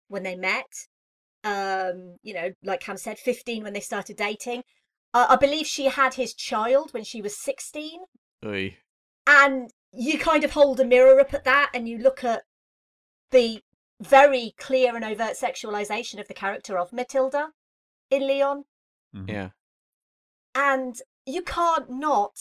[0.08, 0.88] when they met
[1.46, 4.64] um, you know, like Cam said, 15 when they started dating.
[5.14, 8.00] Uh, I believe she had his child when she was 16.
[8.44, 8.78] Oy.
[9.28, 12.42] And you kind of hold a mirror up at that and you look at
[13.32, 13.62] the
[14.02, 17.52] very clear and overt sexualization of the character of Matilda
[18.10, 18.66] in Leon.
[19.16, 19.30] Mhm.
[19.30, 19.50] Yeah.
[20.54, 22.38] And you can't not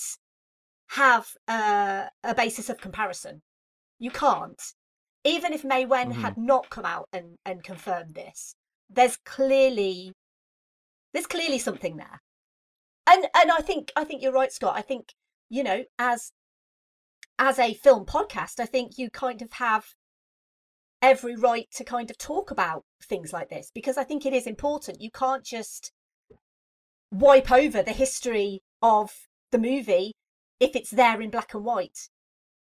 [0.89, 3.43] have uh, a basis of comparison.
[3.99, 4.61] You can't.
[5.25, 8.55] Even if Maïwenn had not come out and, and confirmed this,
[8.91, 10.13] there's clearly
[11.13, 12.21] there's clearly something there.
[13.07, 14.77] And and I think I think you're right, Scott.
[14.77, 15.15] I think,
[15.49, 16.33] you know, as
[17.39, 19.95] as a film podcast, I think you kind of have
[21.05, 24.47] every right to kind of talk about things like this because I think it is
[24.47, 25.03] important.
[25.03, 25.93] You can't just
[27.13, 29.11] wipe over the history of
[29.53, 30.13] the movie
[30.59, 32.09] if it's there in black and white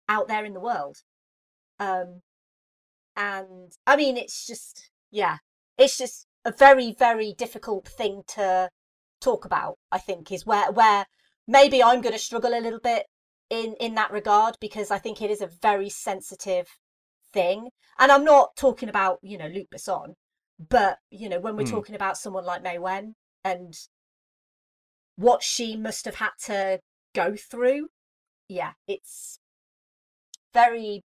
[0.07, 0.97] out there in the world.
[1.79, 2.21] Um
[3.17, 5.37] and I mean it's just yeah,
[5.77, 8.69] it's just a very very difficult thing to
[9.19, 11.05] talk about, I think is where where
[11.45, 13.05] maybe I'm going to struggle a little bit
[13.49, 16.67] in in that regard because I think it is a very sensitive
[17.33, 17.69] thing.
[17.97, 20.13] And I'm not talking about you know Luc Besson,
[20.59, 21.71] but you know when we're Hmm.
[21.71, 23.13] talking about someone like Maïwenn
[23.43, 23.73] and
[25.15, 26.79] what she must have had to
[27.13, 27.89] go through,
[28.47, 29.39] yeah, it's
[30.53, 31.03] very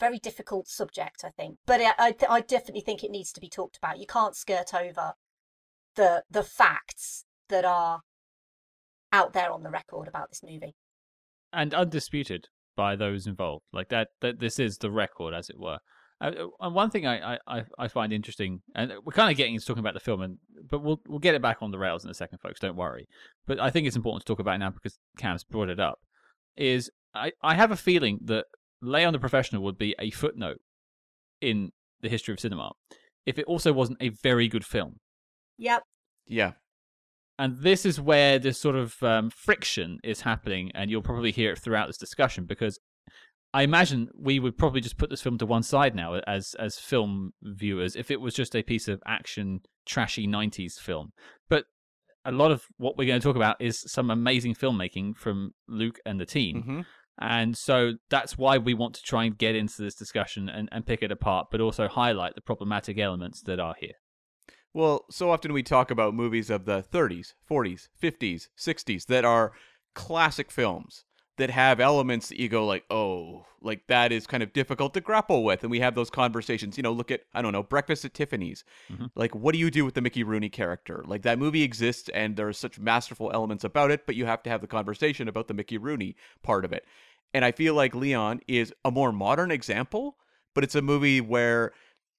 [0.00, 1.58] very difficult subject, I think.
[1.64, 3.98] But I, I, I definitely think it needs to be talked about.
[4.00, 5.12] You can't skirt over
[5.94, 8.00] the the facts that are
[9.12, 10.74] out there on the record about this movie.
[11.52, 13.64] and undisputed by those involved.
[13.72, 15.78] Like that, that this is the record, as it were.
[16.20, 16.30] Uh,
[16.60, 19.80] and one thing I, I, I find interesting, and we're kind of getting into talking
[19.80, 20.38] about the film, and
[20.70, 22.60] but we'll we'll get it back on the rails in a second, folks.
[22.60, 23.08] Don't worry.
[23.46, 25.98] But I think it's important to talk about it now because Cam's brought it up.
[26.56, 28.44] Is I, I have a feeling that
[28.80, 30.58] Leon the Professional would be a footnote
[31.40, 31.70] in
[32.02, 32.70] the history of cinema
[33.26, 34.96] if it also wasn't a very good film.
[35.58, 35.82] Yep.
[36.26, 36.52] Yeah.
[37.38, 41.52] And this is where this sort of um, friction is happening, and you'll probably hear
[41.52, 42.78] it throughout this discussion because
[43.54, 46.78] I imagine we would probably just put this film to one side now as as
[46.78, 51.12] film viewers if it was just a piece of action trashy 90s film.
[51.48, 51.64] But
[52.24, 55.98] a lot of what we're going to talk about is some amazing filmmaking from Luc
[56.06, 56.62] and the team.
[56.62, 56.80] hmm
[57.20, 60.86] And so that's why we want to try and get into this discussion and, and
[60.86, 63.94] pick it apart, but also highlight the problematic elements that are here.
[64.74, 69.52] Well, so often we talk about movies of the 30s, 40s, 50s, 60s that are
[69.94, 71.04] classic films
[71.36, 75.00] that have elements that you go like, "Oh, like that is kind of difficult to
[75.00, 78.04] grapple with." And we have those conversations, you know, look at I don't know, Breakfast
[78.04, 78.64] at Tiffany's.
[78.90, 79.10] Mhm.
[79.14, 81.02] Like what do you do with the Mickey Rooney character?
[81.06, 84.42] Like that movie exists and there are such masterful elements about it, but you have
[84.44, 86.86] to have the conversation about the Mickey Rooney part of it.
[87.34, 90.18] And I feel like Leon is a more modern example,
[90.54, 91.72] but it's a movie where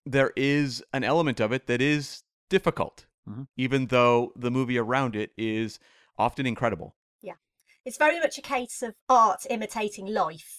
[0.06, 3.48] there is an element of it that is difficult, Mhm.
[3.58, 5.80] even though the movie around it is
[6.18, 6.96] often incredible.
[7.22, 7.38] Yeah.
[7.84, 10.52] It's very much a case of art imitating life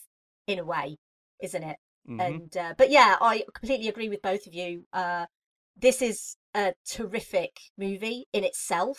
[0.47, 0.97] in a way,
[1.41, 1.79] isn't it?
[2.09, 2.21] Mhm.
[2.27, 4.87] And uh, but yeah, I completely agree with both of you.
[4.93, 5.27] Uh,
[5.77, 8.99] this is a terrific movie in itself.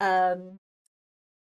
[0.00, 0.58] Um,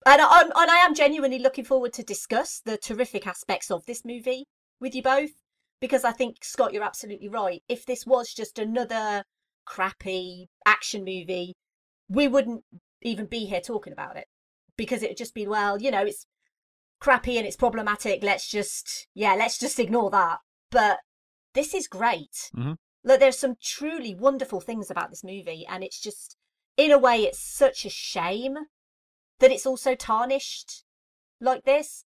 [0.04, 4.04] and I'm, and I am genuinely looking forward to discuss the terrific aspects of this
[4.04, 4.44] movie
[4.80, 5.32] with you both
[5.80, 7.62] because I think Scott, you're absolutely right.
[7.68, 9.24] If this was just another
[9.66, 11.54] crappy action movie,
[12.08, 12.64] we wouldn't
[13.02, 14.26] even be here talking about it
[14.76, 16.26] because it would just be well, you know, it's
[17.00, 18.22] crappy and it's problematic.
[18.22, 20.38] Let's just yeah, let's just ignore that.
[20.70, 20.98] But
[21.54, 22.50] this is great.
[22.54, 22.76] Mhm.
[23.04, 26.36] Look, there's some truly wonderful things about this movie, and it's just
[26.76, 28.56] in a way, it's such a shame
[29.38, 30.84] that it's also tarnished
[31.40, 32.04] like this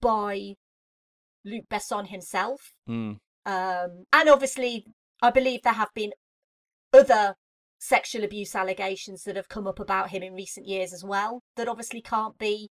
[0.00, 0.54] by
[1.44, 2.72] Luc Besson himself.
[2.88, 3.18] Mm.
[3.44, 4.86] Um, and obviously,
[5.22, 6.12] I believe there have been
[6.92, 7.34] other
[7.78, 11.68] sexual abuse allegations that have come up about him in recent years as well that
[11.68, 12.70] obviously can't be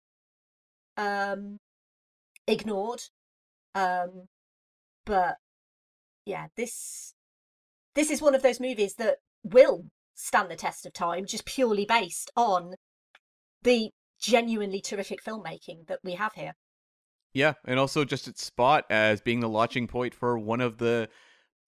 [0.98, 1.60] um,
[2.48, 3.02] ignored.
[3.76, 4.28] Um,
[5.06, 5.36] but
[6.26, 7.14] yeah, this
[7.96, 11.86] this is one of those movies that will stand the test of time, just purely
[11.86, 12.76] based on
[13.64, 16.54] the genuinely terrific filmmaking that we have here.
[17.34, 21.08] Yeah, and also just its spot as being the launching point for one of the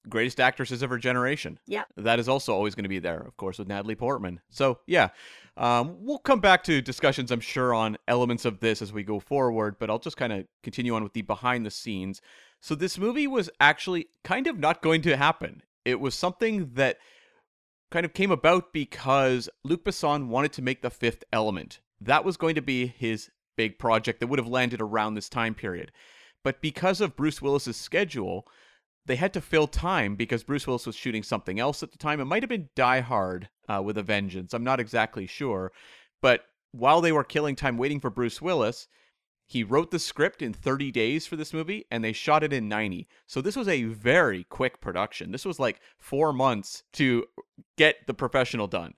[0.10, 1.60] greatest actresses of her generation.
[1.66, 1.84] Yeah.
[1.98, 4.42] That is also always going to be there, of course, with Natalie Portman.
[4.50, 5.10] So, yeah,
[5.58, 9.20] um, we'll come back to discussions, I'm sure, on elements of this as we go
[9.20, 12.22] forward, but I'll just kind of continue on with the behind the scenes.
[12.60, 15.64] So, this movie was actually kind of not going to happen.
[15.86, 16.98] It was something that
[17.92, 21.80] kind of came about because Luc Besson wanted to make the fifth element.
[22.02, 25.54] That was going to be his big project that would have landed around this time
[25.54, 25.92] period.
[26.44, 28.48] But because of Bruce Willis's schedule,
[29.06, 32.20] they had to fill time because Bruce Willis was shooting something else at the time.
[32.20, 34.54] It might have been Die Hard uh, with a Vengeance.
[34.54, 35.72] I'm not exactly sure.
[36.22, 38.88] But while they were killing time waiting for Bruce Willis,
[39.50, 42.70] he wrote the script in 30 days for this movie and they shot it in
[42.70, 43.08] 90.
[43.26, 45.32] So this was a very quick production.
[45.32, 47.26] This was like four months to
[47.76, 48.94] get the professional done.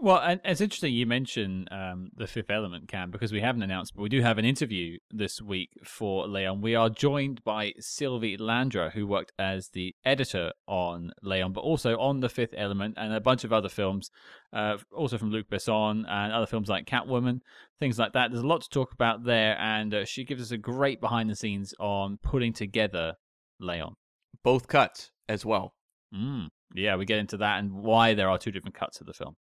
[0.00, 3.96] Well, and it's interesting you mention um, the Fifth Element, Cam, because we haven't announced,
[3.96, 6.60] but we do have an interview this week for Leon.
[6.60, 11.98] We are joined by Sylvie Landra, who worked as the editor on Leon, but also
[11.98, 14.12] on the Fifth Element and a bunch of other films,
[14.52, 17.40] uh, also from Luc Besson and other films like Catwoman,
[17.80, 18.30] things like that.
[18.30, 21.28] There's a lot to talk about there, and uh, she gives us a great behind
[21.28, 23.14] the scenes on putting together
[23.58, 23.94] Leon.
[24.44, 25.74] Both cuts as well.
[26.14, 26.50] Mm.
[26.72, 29.34] Yeah, we get into that and why there are two different cuts of the film.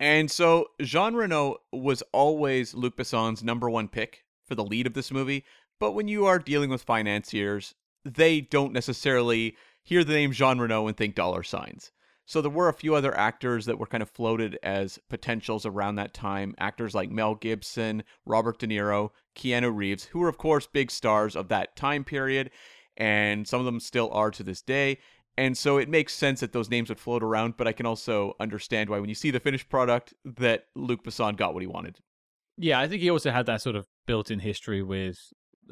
[0.00, 4.94] And so Jean Reno was always Luc Besson's number one pick for the lead of
[4.94, 5.44] this movie.
[5.78, 10.86] But when you are dealing with financiers, they don't necessarily hear the name Jean Reno
[10.86, 11.90] and think dollar signs.
[12.26, 15.96] So there were a few other actors that were kind of floated as potentials around
[15.96, 16.54] that time.
[16.58, 21.36] Actors like Mel Gibson, Robert De Niro, Keanu Reeves, who were, of course, big stars
[21.36, 22.50] of that time period,
[22.96, 24.98] and some of them still are to this day.
[25.36, 28.34] And so it makes sense that those names would float around, but I can also
[28.38, 31.98] understand why when you see the finished product that Luc Besson got what he wanted.
[32.56, 35.18] Yeah, I think he also had that sort of built-in history with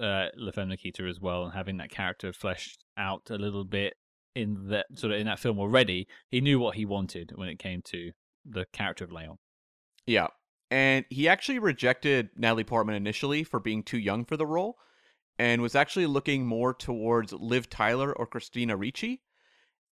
[0.00, 3.94] uh, La Femme Nikita as well, and having that character fleshed out a little bit
[4.34, 6.08] in that sort of in that film already.
[6.28, 8.10] He knew what he wanted when it came to
[8.44, 9.36] the character of Leon.
[10.06, 10.28] Yeah.
[10.70, 14.78] And he actually rejected Natalie Portman initially for being too young for the role
[15.38, 19.20] and was actually looking more towards Liv Tyler or Christina Ricci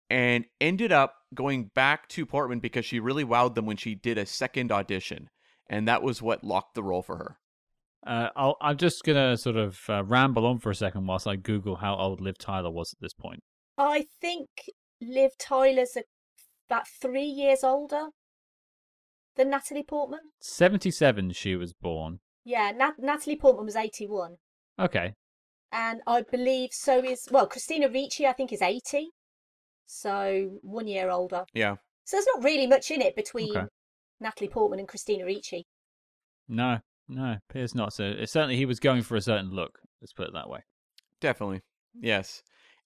[0.09, 4.17] and ended up going back to Portman because she really wowed them when she did
[4.17, 5.29] a second audition.
[5.69, 7.37] And that was what locked the role for her.
[8.05, 11.35] Uh, I'll, I'm just gonna sort of uh, ramble on for a second whilst I
[11.35, 13.41] Google how old Liv Tyler was at this point.
[13.77, 14.47] I think
[15.01, 16.03] Liv Tyler's a,
[16.69, 18.07] about three years older
[19.35, 20.19] than Natalie Portman.
[20.41, 22.19] 77, she was born.
[22.45, 24.37] Yeah, Nat- Natalie Portman was 81.
[24.79, 25.13] Okay,
[25.71, 29.09] And I believe so is, well, Christina Ricci, I think, is 80.
[29.91, 31.45] So one year older.
[31.53, 31.75] Yeah.
[32.05, 33.67] So there's not really much in it between Okay.
[34.19, 35.65] Natalie Portman and Christina Ricci.
[36.47, 37.91] no, no, appears not.
[37.93, 39.79] So certainly he was going for a certain look.
[39.99, 40.59] Let's put it that way.
[41.21, 41.57] Definitely.
[41.57, 42.01] Mm.
[42.01, 42.43] Yes.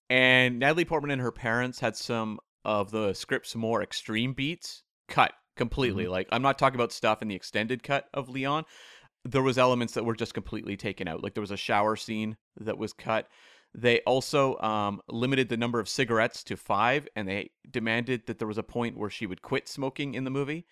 [0.09, 5.33] And Natalie Portman and her parents had some of the script's more extreme beats cut
[5.57, 6.03] completely.
[6.03, 6.11] Mm-hmm.
[6.13, 8.63] Like I'm not talking about stuff in the extended cut of Leon.
[9.25, 11.21] There was elements that were just completely taken out.
[11.21, 13.27] Like there was a shower scene that was cut.
[13.75, 18.47] They also um, limited the number of cigarettes to five, and they demanded that there
[18.47, 20.65] was a point where she would quit smoking in the movie.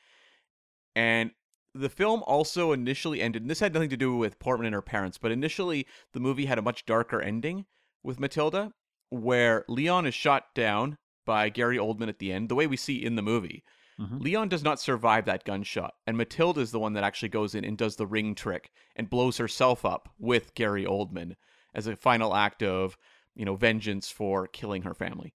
[0.95, 1.31] And
[1.73, 4.81] the film also initially ended, and this had nothing to do with Portman and her
[4.81, 7.65] parents, but initially the movie had a much darker ending
[8.03, 8.73] with Matilda,
[9.09, 13.03] where Leon is shot down by Gary Oldman at the end, the way we see
[13.03, 13.63] in the movie.
[13.99, 14.21] Mhm.
[14.21, 17.63] Leon does not survive that gunshot, and Matilda is the one that actually goes in
[17.63, 21.35] and does the ring trick and blows herself up with Gary Oldman
[21.73, 22.97] as a final act of,
[23.35, 25.33] you know, vengeance for killing her family.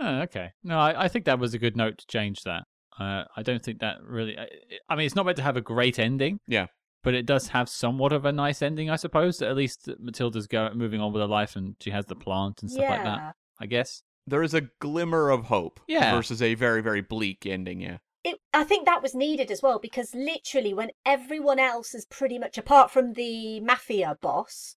[0.00, 0.52] Oh, okay.
[0.64, 2.64] No, I, I think that was a good note to change that.
[2.98, 4.38] Uh, I don't think that really.
[4.38, 4.48] I,
[4.88, 6.40] I mean, it's not meant to have a great ending.
[6.46, 6.66] Yeah.
[7.04, 9.42] But it does have somewhat of a nice ending, I suppose.
[9.42, 12.70] At least Matilda's go moving on with her life, and she has the plant and
[12.70, 13.34] stuff like that.
[13.58, 14.02] I guess.
[14.26, 16.14] There is a glimmer of hope Yeah.
[16.14, 17.98] versus a very, very bleak ending, yeah.
[18.22, 22.38] It, I think that was needed as well because literally, when everyone else is pretty
[22.38, 24.76] much, apart from the mafia boss,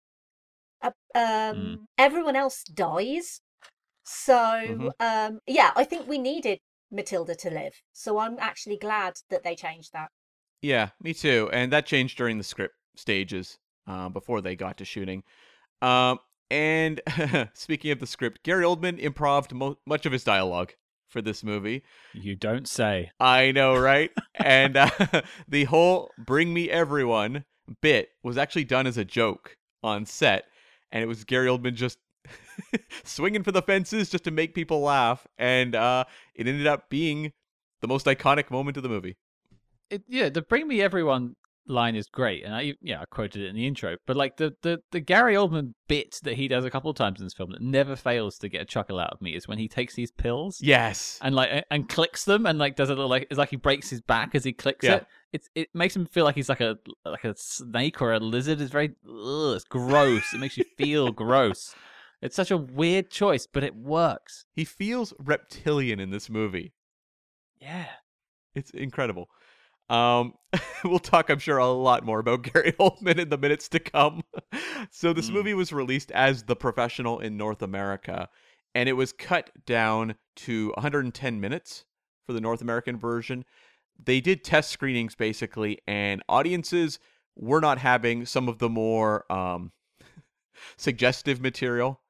[0.83, 1.87] um, Mm.
[1.97, 3.41] everyone else dies.
[4.03, 4.91] So, Mhm.
[4.99, 6.59] um, yeah, I think we needed
[6.91, 7.73] Matilda to live.
[7.93, 10.09] So I'm actually glad that they changed that.
[10.61, 11.49] Yeah, me too.
[11.51, 15.23] And that changed during the script stages uh, before they got to shooting.
[15.81, 16.19] Um,
[16.49, 17.01] and
[17.53, 20.73] speaking of the script, Gary Oldman improved mo- much of his dialogue
[21.09, 21.83] for this movie.
[22.13, 23.11] You don't say.
[23.19, 24.11] I know, right?
[24.35, 24.89] and uh,
[25.47, 27.45] the whole "Bring Me Everyone"
[27.81, 30.45] bit was actually done as a joke on set,
[30.93, 31.97] and it was Gary Oldman just
[33.03, 37.33] swinging for the fences just to make people laugh, and uh, it ended up being
[37.81, 39.17] the most iconic moment of the movie.
[39.89, 41.35] It, yeah, the "Bring Me Everyone"
[41.67, 43.97] line is great, and I yeah I quoted it in the intro.
[44.07, 47.19] But like the the the Gary Oldman bit that he does a couple of times
[47.19, 49.57] in this film that never fails to get a chuckle out of me is when
[49.59, 50.59] he takes these pills.
[50.61, 51.19] Yes.
[51.21, 53.89] and like and clicks them and like does a little like it's like he breaks
[53.89, 54.95] his back as he clicks Yeah.
[54.95, 55.07] it.
[55.33, 58.61] It's it makes him feel like he's like a like a snake or a lizard.
[58.61, 60.33] It's very ugh, it's gross.
[60.33, 61.75] it makes you feel gross.
[62.21, 64.45] It's such a weird choice, but it works.
[64.55, 66.71] He feels reptilian in this movie.
[67.59, 67.87] Yeah.
[68.55, 69.29] It's incredible.
[69.89, 70.33] Um,
[70.85, 74.21] we'll talk, I'm sure, a lot more about Gary Oldman in the minutes to come.
[74.91, 75.33] so, this Mm.
[75.33, 78.29] movie was released as The Professional in North America,
[78.73, 81.83] and it was cut down to 110 minutes
[82.25, 83.43] for the North American version.
[84.01, 86.99] They did test screenings basically, and audiences
[87.35, 89.71] were not having some of the more um,
[90.77, 92.01] suggestive material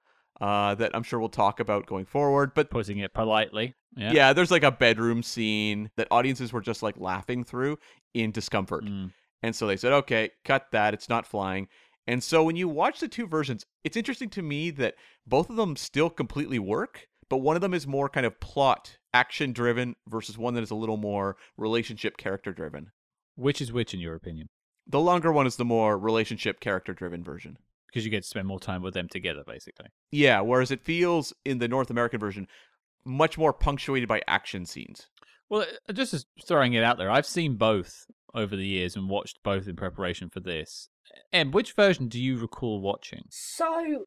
[0.41, 2.53] uh, that I'm sure we'll talk about going forward.
[2.53, 3.75] But Putting it politely.
[3.95, 4.11] Yeah.
[4.11, 4.33] yeah.
[4.33, 7.77] there's like a bedroom scene that audiences were just like laughing through
[8.13, 8.85] in discomfort.
[8.85, 9.11] Mm.
[9.41, 10.93] And so they said, okay, cut that.
[10.93, 11.67] It's not flying.
[12.07, 15.55] And so when you watch the two versions, it's interesting to me that both of
[15.55, 19.95] them still completely work, but one of them is more kind of plot action driven
[20.07, 22.91] versus one that is a little more relationship character driven.
[23.35, 24.49] Which is which in your opinion?
[24.87, 27.57] The longer one is the more relationship character driven version.
[27.87, 29.85] Because you get to spend more time with them together, basically.
[30.11, 32.47] Yeah, whereas it feels in the North American version
[33.05, 35.07] much more punctuated by action scenes.
[35.49, 39.09] Well, uh, just as throwing it out there, I've seen both over the years and
[39.09, 40.89] watched both in preparation for this.
[41.31, 43.25] And which version do you recall watching?
[43.29, 44.05] So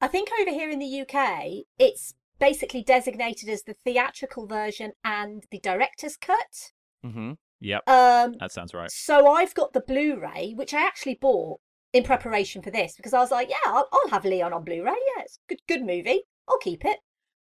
[0.00, 5.44] I think over here in the UK, it's basically designated as the theatrical version and
[5.50, 6.72] the director's cut.
[7.04, 7.32] Mm-hmm.
[7.60, 8.90] Yep, Um, that sounds right.
[8.90, 11.60] so I've got the Blu-ray, which I actually bought
[11.92, 14.90] in preparation for this because I was like, yeah, I'll, I'll have Leon on Blu-ray.
[15.16, 16.22] Yeah, it's good, good movie.
[16.48, 16.98] I'll keep it.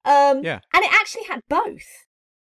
[0.04, 0.60] Um, Yeah.
[0.74, 1.86] And it actually had both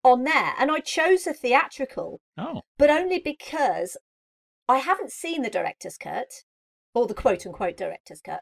[0.03, 3.95] on there, and I chose a theatrical, Oh, but only because
[4.67, 6.27] I haven't seen the director's cut
[6.93, 8.41] or the quote-unquote director's cut,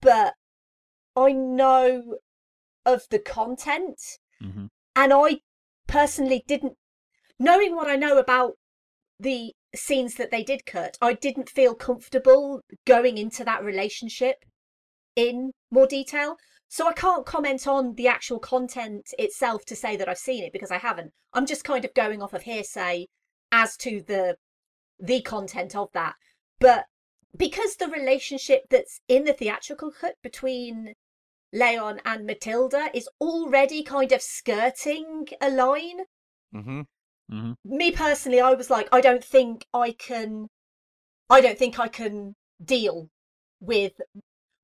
[0.00, 0.34] but
[1.16, 2.18] I know
[2.94, 4.00] of the content
[4.40, 4.66] hmm
[4.98, 5.38] and I
[5.86, 6.74] personally didn't,
[7.38, 8.54] knowing what I know about
[9.20, 14.44] the scenes that they did cut, I didn't feel comfortable going into that relationship
[15.14, 16.36] in more detail.
[16.68, 20.52] So I can't comment on the actual content itself to say that I've seen it
[20.52, 21.12] because I haven't.
[21.32, 23.06] I'm just kind of going off of hearsay
[23.52, 24.36] as to the
[24.98, 26.14] the content of that.
[26.58, 26.86] But
[27.36, 30.94] because the relationship that's in the theatrical cut between
[31.52, 36.00] Leon and Matilda is already kind of skirting a line.
[36.54, 36.80] Mm-hmm.
[37.30, 40.48] hmm Me personally, I was like, I don't think I can,
[41.30, 43.08] I don't think I can deal
[43.60, 43.92] with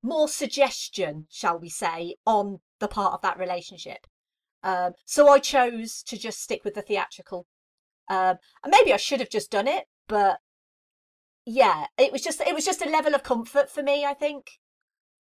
[0.03, 4.05] more suggestion, shall we say, on the part of that relationship.
[4.63, 7.45] Um, so I chose to just stick with the theatrical.
[8.09, 10.39] Um, and maybe I should have just done it, but
[11.45, 14.05] yeah, it was just it was just a level of comfort for me.
[14.05, 14.51] I think.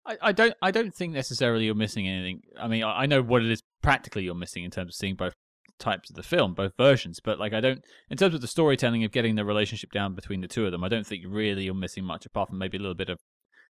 [0.05, 2.41] I, I don't I don't think necessarily you're missing anything.
[2.59, 5.15] I mean, I, I know what it is practically you're missing in terms of seeing
[5.15, 5.35] both
[5.79, 7.19] types of the film, both versions.
[7.19, 10.41] But like, I don't in terms of the storytelling of getting the relationship down between
[10.41, 10.83] the two of them.
[10.83, 13.19] I don't think really you're missing much apart from maybe a little bit of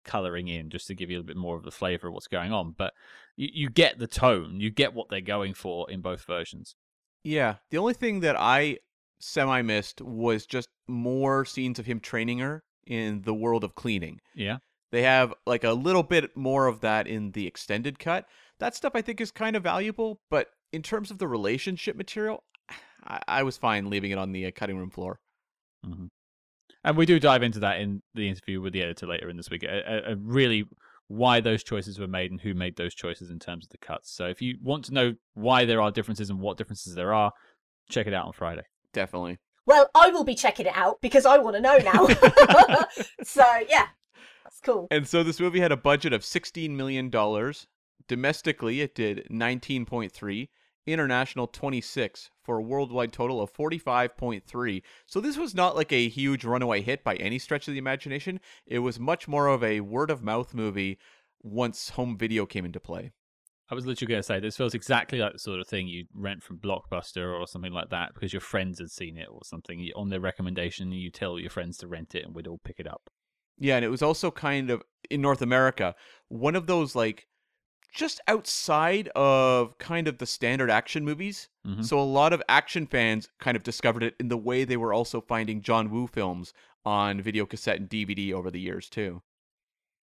[0.05, 2.29] coloring in just to give you a little bit more of the flavor of what's
[2.29, 2.75] going on.
[2.77, 2.93] But
[3.37, 6.75] you, you get the tone, you get what they're going for in both versions.
[7.23, 7.57] Yeah.
[7.71, 8.79] The only thing that I
[9.19, 14.21] semi missed was just more scenes of him training her in the world of cleaning.
[14.35, 14.59] Yeah.
[14.93, 18.27] They have like a little bit more of that in the extended cut.
[18.59, 22.45] That stuff I think is kind of valuable, but in terms of the relationship material,
[23.07, 25.21] I, I was fine leaving it on the uh, cutting room floor.
[25.85, 26.07] hmm
[26.85, 29.51] And we do dive into that in the interview with the editor later in this
[29.51, 29.65] week.
[29.65, 30.65] A, uh, uh, really,
[31.09, 34.11] why those choices were made and who made those choices in terms of the cuts.
[34.11, 37.33] So if you want to know why there are differences and what differences there are,
[37.89, 38.65] check it out on Friday.
[38.93, 39.39] Definitely.
[39.67, 42.07] Well, I will be checking it out because I want to know now.
[43.23, 43.87] so yeah,
[44.45, 44.89] that's cool.
[44.91, 47.11] And so this movie had a budget of $16 million.
[48.09, 50.49] Domestically, it did 19.3,
[50.87, 54.83] international 26 for a worldwide total of 45.3.
[55.07, 58.41] So this was not like a huge runaway hit by any stretch of the imagination.
[58.67, 60.99] It was much more of a word of mouth movie
[61.43, 63.13] once home video came into play.
[63.69, 66.07] I was literally going to say this feels exactly like the sort of thing you'd
[66.15, 69.91] rent from Blockbuster or something like that because your friends had seen it or something
[69.97, 70.93] on their recommendation.
[70.93, 73.11] You tell your friends to rent it and we'd all pick it up.
[73.59, 75.95] Yeah, and it was also kind of in North America,
[76.29, 77.27] one of those like
[77.95, 81.49] just outside of kind of the standard action movies.
[81.67, 81.85] Mhm.
[81.85, 84.93] So a lot of action fans kind of discovered it in the way they were
[84.93, 86.53] also finding John Woo films
[86.85, 89.23] on video cassette and DVD over the years too.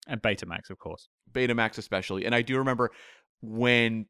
[0.07, 1.07] And Betamax, of course.
[1.31, 2.25] Betamax especially.
[2.25, 2.91] And I do remember
[3.41, 4.07] when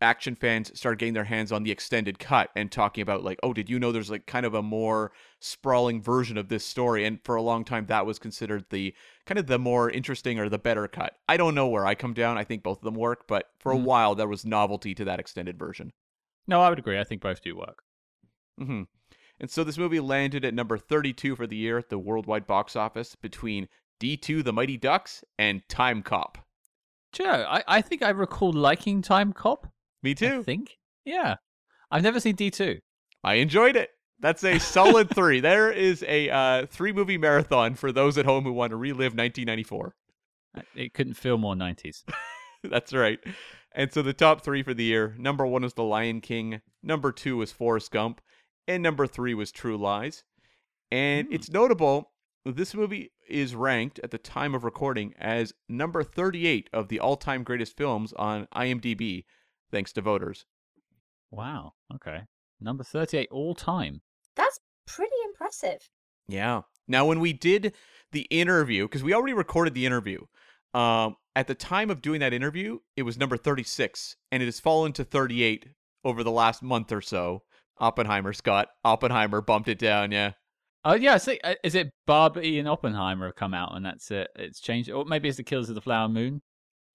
[0.00, 3.52] action fans started getting their hands on the extended cut and talking about like, oh,
[3.52, 7.04] did you know there's like kind of a more sprawling version of this story?
[7.04, 8.94] And for a long time that was considered the
[9.26, 11.14] kind of the more interesting or the better cut.
[11.28, 12.38] I don't know where I come down.
[12.38, 13.82] I think both of them work, but for a Mhm.
[13.84, 15.92] while there was novelty to that extended version.
[16.46, 16.98] No, I would agree.
[16.98, 17.82] I think both do work.
[18.60, 18.82] mm-hmm.
[19.40, 22.74] And so this movie landed at number 32 for the year at the worldwide box
[22.74, 23.68] office between
[24.00, 26.36] D2 The Mighty Ducks and Timecop.
[27.18, 29.70] Know, I, I think I recall liking Timecop.
[30.02, 30.40] Me too.
[30.40, 30.76] I think.
[31.04, 31.36] Yeah.
[31.90, 32.78] I've never seen D2.
[33.24, 33.90] I enjoyed it.
[34.20, 35.40] That's a solid three.
[35.40, 39.12] There is a uh, three movie marathon for those at home who want to relive
[39.14, 39.94] 1994.
[40.74, 42.04] It couldn't feel more 90s.
[42.64, 43.18] That's right.
[43.72, 47.12] And so the top three for the year number one was The Lion King, number
[47.12, 48.20] two was Forrest Gump,
[48.66, 50.24] and number three was True Lies.
[50.90, 51.34] And Hmm.
[51.34, 52.12] it's notable
[52.44, 57.16] this movie is ranked at the time of recording as number 38 of the all
[57.16, 59.24] time greatest films on IMDb,
[59.70, 60.44] thanks to voters.
[61.30, 61.72] Wow.
[61.94, 62.20] Okay.
[62.60, 64.00] Number 38 all time.
[64.36, 65.88] That's pretty impressive.
[66.28, 66.62] Yeah.
[66.86, 67.74] Now, when we did
[68.12, 70.20] the interview, because we already recorded the interview,
[70.74, 74.58] um, at the time of doing that interview, it was number 36, and it has
[74.58, 75.66] fallen to 38
[76.04, 77.42] over the last month or so.
[77.78, 78.68] Oppenheimer, Scott.
[78.84, 80.32] Oppenheimer bumped it down, yeah.
[80.84, 81.14] Oh, yeah.
[81.14, 81.38] I see.
[81.44, 84.28] Uh, Is it Barbie and Oppenheimer have come out and that's it?
[84.36, 84.90] It's changed.
[84.90, 86.40] Or maybe it's The Killers of the Flower Moon.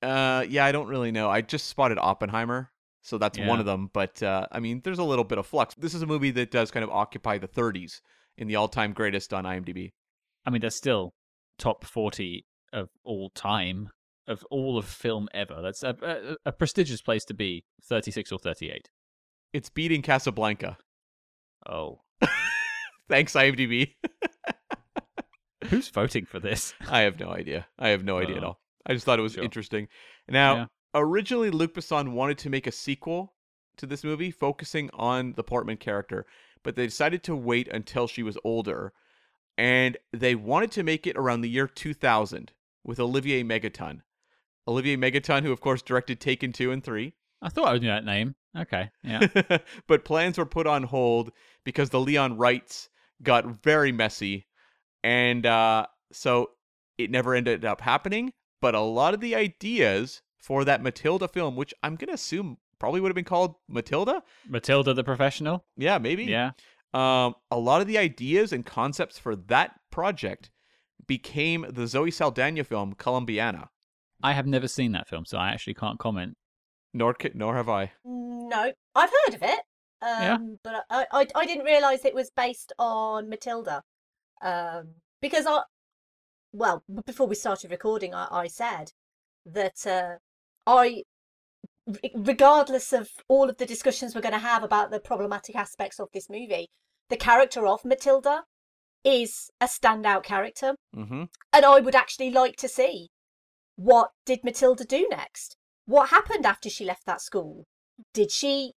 [0.03, 1.29] Uh, yeah, I don't really know.
[1.29, 3.89] I just spotted Oppenheimer, so that's one of them.
[3.93, 5.73] But, uh, I mean, there's a little bit of flux.
[5.75, 8.01] This is a movie that does kind of occupy the 30s
[8.37, 9.93] in the all time greatest on IMDb.
[10.45, 11.13] I mean, that's still
[11.57, 13.89] top 40 of all time.
[14.27, 15.61] of all of film ever.
[15.61, 17.65] That's a, a, a prestigious place to be.
[17.87, 18.89] Thirty-six or thirty-eight.
[19.53, 20.77] It's beating Casablanca.
[21.69, 21.99] Oh,
[23.09, 23.95] Thanks, IMDb.
[25.65, 26.73] who's voting for this?
[26.89, 27.67] I have no idea.
[27.77, 28.47] I have no idea at Oh.
[28.47, 28.59] all.
[28.85, 29.43] I just thought it was Sure.
[29.43, 29.87] interesting.
[30.27, 30.65] Now, Yeah.
[30.95, 33.33] originally, Luc Besson wanted to make a sequel
[33.77, 36.25] to this movie, focusing on the Portman character,
[36.63, 38.93] but they decided to wait until she was older,
[39.57, 42.53] and they wanted to make it around the year 2000
[42.83, 44.01] with Olivier Megaton.
[44.67, 47.13] Olivier Megaton, who of course directed Taken 2 and 3.
[47.41, 48.35] I thought I knew that name.
[48.55, 49.27] Okay, yeah.
[49.87, 51.31] but plans were put on hold
[51.65, 52.89] because the Leon rights
[53.21, 54.47] got very messy,
[55.03, 56.51] and uh, so
[56.97, 58.31] it never ended up happening.
[58.63, 63.01] But a lot of the ideas for that Matilda film, which I'm gonna assume probably
[63.01, 65.65] would have been called Matilda, Matilda the Professional.
[65.75, 66.51] yeah, maybe, Yeah.
[66.93, 70.49] Um, a lot of the ideas and concepts for that project
[71.07, 73.67] became the Zoe Saldana film Colombiana.
[74.21, 76.37] I have never seen that film, so I actually can't comment.
[76.93, 77.91] Nor nor have I.
[78.05, 79.59] No, I've heard of it.
[80.01, 80.37] Um, Yeah.
[80.63, 83.83] But I, I, I didn't realise it was based on Matilda.
[84.41, 85.63] Um, because I,
[86.53, 88.91] well, before we started recording, I, I said
[89.45, 90.17] that uh,
[90.65, 91.03] I,
[92.15, 96.09] regardless of all of the discussions we're going to have about the problematic aspects of
[96.13, 96.69] this movie,
[97.09, 98.43] the character of Matilda
[99.03, 100.75] is a standout character.
[100.95, 101.23] Mm-hmm.
[101.51, 103.09] And I would actually like to see
[103.75, 105.57] what did Matilda do next?
[105.85, 107.65] What happened after she left that school?
[108.13, 108.73] Did she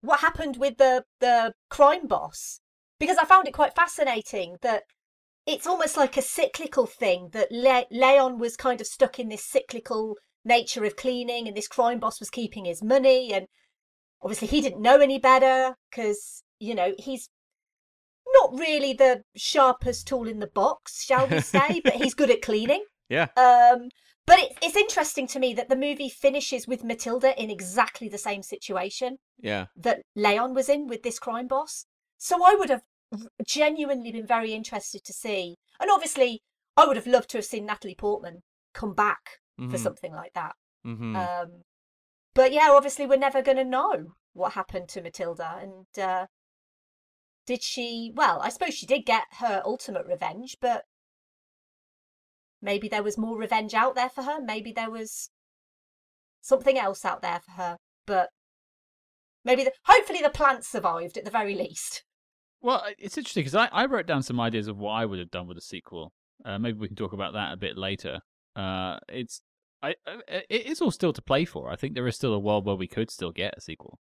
[0.00, 2.60] what happened with the the crime boss?
[2.98, 4.84] Because I found it quite fascinating that
[5.46, 9.44] it's almost like a cyclical thing that Le- Leon was kind of stuck in this
[9.44, 13.46] cyclical nature of cleaning and this crime boss was keeping his money and
[14.22, 17.28] obviously he didn't know any better because you know he's
[18.34, 22.42] not really the sharpest tool in the box shall we say but he's good at
[22.42, 23.28] cleaning Yeah.
[23.36, 23.88] um
[24.26, 28.18] but it, it's interesting to me that the movie finishes with matilda in exactly the
[28.18, 29.66] same situation Yeah.
[29.76, 31.86] that leon was in with this crime boss
[32.18, 32.82] so i would have
[33.46, 36.40] genuinely been very interested to see and obviously
[36.76, 38.40] i would have loved to have seen natalie portman
[38.74, 39.20] come back
[39.58, 39.78] for Mhm.
[39.78, 40.54] something like that
[40.86, 41.14] Mm-hmm.
[41.14, 41.62] um,
[42.34, 45.58] but yeah, obviously we're never going to know what happened to Matilda.
[45.60, 46.26] And uh,
[47.46, 48.10] did she?
[48.14, 50.84] Well, I suppose she did get her ultimate revenge, but
[52.60, 54.40] maybe there was more revenge out there for her.
[54.40, 55.28] Maybe there was
[56.40, 57.76] something else out there for her.
[58.06, 58.30] But
[59.44, 62.02] maybe, the, hopefully, the plant survived at the very least.
[62.62, 65.30] Well, it's interesting because I, I wrote down some ideas of what I would have
[65.30, 66.12] done with a sequel.
[66.44, 68.20] Uh, maybe we can talk about that a bit later.
[68.54, 69.42] Uh, it's
[69.82, 71.70] I, I it is all still to play for.
[71.70, 73.98] I think there is still a world where we could still get a sequel.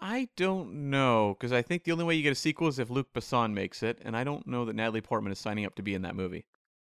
[0.00, 2.90] I don't know because I think the only way you get a sequel is if
[2.90, 5.82] Luc Besson makes it, and I don't know that Natalie Portman is signing up to
[5.82, 6.44] be in that movie.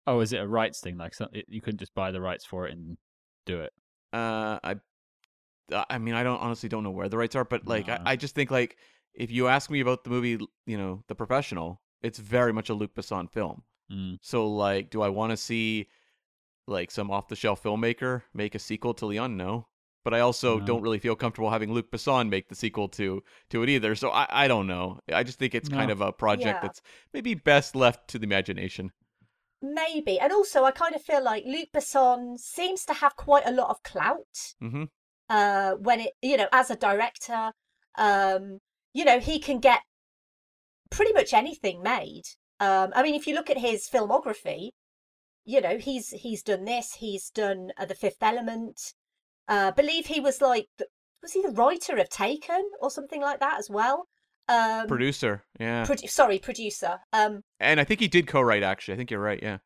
[0.07, 0.99] Oh, is it a rights thing?
[0.99, 2.99] Like so, it, you couldn't just buy the rights for it and
[3.47, 3.73] do it.
[4.13, 4.77] Uh, I,
[5.89, 8.17] I mean, I don't honestly don't know where the rights are, but like, I, I
[8.17, 8.77] just think like
[9.17, 12.75] if you ask me about the movie, you know, The Professional, it's very much a
[12.75, 13.63] Luc Besson film.
[13.91, 14.19] Mm.
[14.23, 15.89] So like, do I want to see
[16.69, 19.37] like some off the shelf filmmaker make a sequel to Leon?
[19.37, 19.69] No.
[20.05, 20.67] But I also No.
[20.67, 23.95] don't really feel comfortable having Luc Besson make the sequel to to it either.
[23.97, 25.01] So I, I don't know.
[25.13, 26.61] I just think it's kind of a project Yeah.
[26.61, 26.81] that's
[27.13, 28.93] maybe best left to the imagination.
[29.63, 30.21] Maybe.
[30.21, 33.71] And also, I kind of feel like Luc Besson seems to have quite a lot
[33.71, 34.37] of clout.
[34.63, 34.85] Mm-hmm.
[35.29, 37.53] uh, when it, you know, as a director,
[37.99, 38.61] um,
[38.97, 39.81] you know, he can get
[40.91, 42.23] pretty much anything made.
[42.61, 44.71] Um, I mean, if you look at his filmography,
[45.45, 46.95] you know, he's he's done this.
[46.95, 48.95] He's done uh, the Fifth Element.
[49.49, 50.67] Uh, believe he was like,
[51.23, 54.07] was he the writer of Taken or something like that as well?
[54.49, 55.85] Um, Producer, yeah.
[55.85, 56.99] produ- sorry, producer.
[57.13, 58.63] Um, and I think he did co-write.
[58.63, 59.43] Actually, I think you're right.
[59.43, 59.59] Yeah.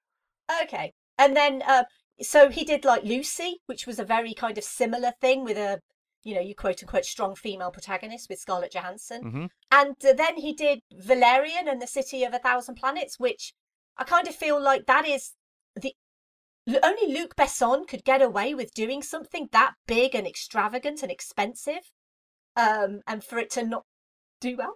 [0.64, 0.92] Okay.
[1.18, 1.84] And then, uh,
[2.20, 5.78] so he did like Lucy, which was a very kind of similar thing with a,
[6.22, 9.24] you know, you quote unquote strong female protagonist with Scarlett Johansson.
[9.24, 9.46] Mm-hmm.
[9.72, 13.54] And uh, then he did Valerian and the City of a Thousand Planets, which
[13.96, 15.32] I kind of feel like that is
[15.80, 15.94] the
[16.84, 21.90] only Luc Besson could get away with doing something that big and extravagant and expensive,
[22.54, 23.84] um, and for it to not
[24.40, 24.74] do well.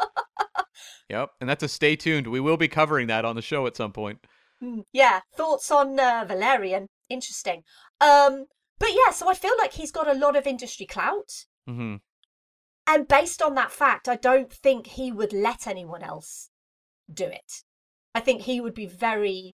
[1.08, 1.30] Yep.
[1.40, 2.26] And that's a stay tuned.
[2.26, 4.18] We will be covering that on the show at some point.
[4.60, 6.88] Hmm, Yeah, thoughts on uh, Valerian?
[7.10, 7.64] Interesting.
[8.00, 8.46] Um,
[8.82, 11.98] but yeah, so I feel like he's got a lot of industry clout, Mm-hmm.
[12.88, 16.50] and based on that fact, I don't think he would let anyone else
[17.08, 17.62] do it.
[18.12, 19.54] I think he would be very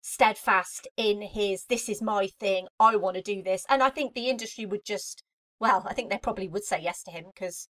[0.00, 4.14] steadfast in his "this is my thing, I want to do this," and I think
[4.14, 5.22] the industry would just,
[5.60, 7.68] well, I think they probably would say yes to him because,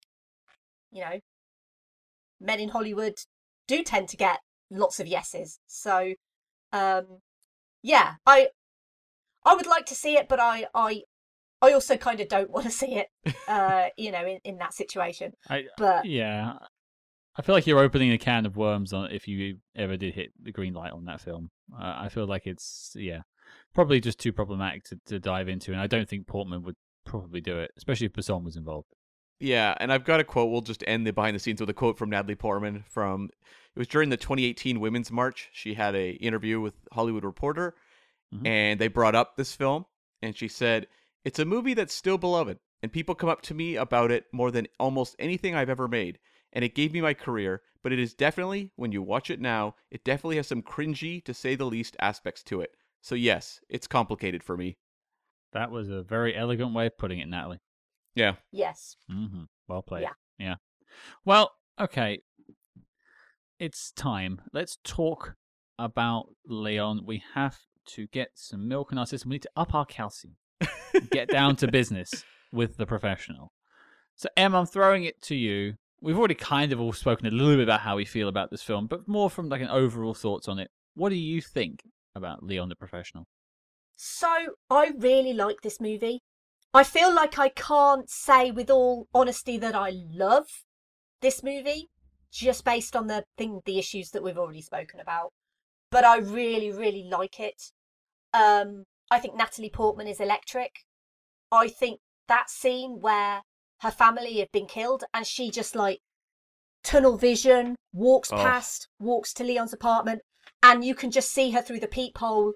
[0.93, 1.19] you know,
[2.41, 3.15] men in Hollywood
[3.67, 4.39] do tend to get
[4.71, 5.59] lots of yeses.
[5.67, 6.15] So,
[6.73, 7.19] um,
[7.83, 8.51] yeah, I
[9.45, 11.03] I would like to see it, but I I
[11.63, 13.09] I also kind of don't want to see it.
[13.47, 15.33] Uh, you know, in, in that situation.
[15.51, 16.55] I, But yeah,
[17.37, 20.33] I feel like you're opening a can of worms on if you ever did hit
[20.43, 21.51] the green light on that film.
[21.73, 23.21] Uh, I feel like it's yeah,
[23.75, 27.43] probably just too problematic to, to dive into, and I don't think Portman would probably
[27.43, 28.89] do it, especially if Besson was involved.
[29.41, 30.51] Yeah, and I've got a quote.
[30.51, 33.29] We'll just end the behind the scenes with a quote from Natalie Portman from
[33.75, 35.49] it was during the 2018 Women's March.
[35.53, 37.75] She had a interview with Hollywood Reporter,
[38.35, 38.47] Mhm.
[38.47, 39.87] and they brought up this film,
[40.23, 40.87] and she said
[41.25, 44.51] it's a movie that's still beloved, and people come up to me about it more
[44.51, 46.19] than almost anything I've ever made,
[46.53, 47.63] and it gave me my career.
[47.83, 51.35] But it is definitely, when you watch it now, it definitely has some cringy, to
[51.35, 52.75] say the least, aspects to it.
[53.03, 54.79] So yes, it's complicated for me.
[55.53, 57.61] That was a very elegant way of putting it, Natalie.
[58.15, 58.37] Yeah.
[58.51, 60.03] yes, hmm Well played.
[60.03, 60.13] Yeah.
[60.39, 60.55] Yeah.
[61.25, 62.23] Well, okay.
[63.59, 64.41] It's time.
[64.53, 65.37] Let's talk
[65.79, 67.05] about Leon.
[67.05, 69.31] We have to get some milk in our system.
[69.31, 70.37] We need to up our calcium.
[71.11, 73.53] get down to business with the professional.
[74.17, 75.75] So, Em, I'm throwing it to you.
[76.01, 78.63] We've already kind of all spoken a little bit about how we feel about this
[78.63, 80.71] film, but more from like an overall thoughts on it.
[80.95, 81.83] What do you think
[82.15, 83.27] about Leon the Professional?
[83.97, 84.29] So
[84.71, 86.21] I really like this movie.
[86.73, 90.47] I feel like I can't say with all honesty that I love
[91.21, 91.89] this movie,
[92.33, 95.33] just based on the thing, the issues that we've already spoken about.
[95.95, 97.71] But I really, really like it.
[98.33, 98.83] Um,
[99.13, 100.73] I think Natalie Portman is electric.
[101.53, 103.43] I think that scene where
[103.81, 106.01] her family have been killed and she just like
[106.83, 108.37] tunnel vision walks Oh.
[108.37, 110.23] past, walks to Leon's apartment,
[110.65, 112.55] and you can just see her through the peephole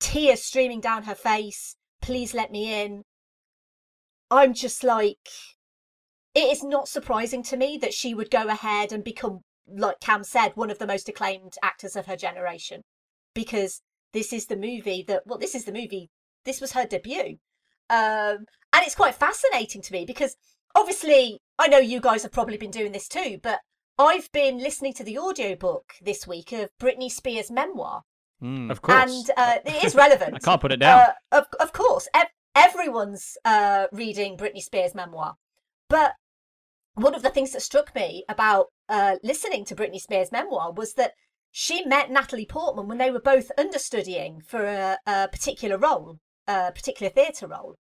[0.00, 1.76] tears streaming down her face.
[2.02, 3.04] Please let me in.
[4.32, 5.28] I'm just like,
[6.34, 10.24] it is not surprising to me that she would go ahead and become, like Cam
[10.24, 12.82] said, one of the most acclaimed actors of her generation.
[13.34, 16.10] Because this is the movie that, well, this is the movie,
[16.44, 17.38] this was her debut.
[17.90, 20.36] Um, and it's quite fascinating to me because
[20.74, 23.60] obviously, I know you guys have probably been doing this too, but
[23.98, 28.02] I've been listening to the audiobook this week of Britney Spears' memoir.
[28.40, 28.70] Hmm.
[28.70, 29.10] Of course.
[29.10, 30.34] And uh, it is relevant.
[30.36, 31.00] I can't put it down.
[31.00, 35.34] Uh, of of course, ev- everyone's uh, reading Britney Spears' memoir.
[35.88, 36.14] But
[36.94, 40.94] one of the things that struck me about uh, listening to Britney Spears' memoir was
[40.94, 41.12] that
[41.50, 46.72] she met Natalie Portman when they were both understudying for a, a particular role, a
[46.72, 47.76] particular theatre role.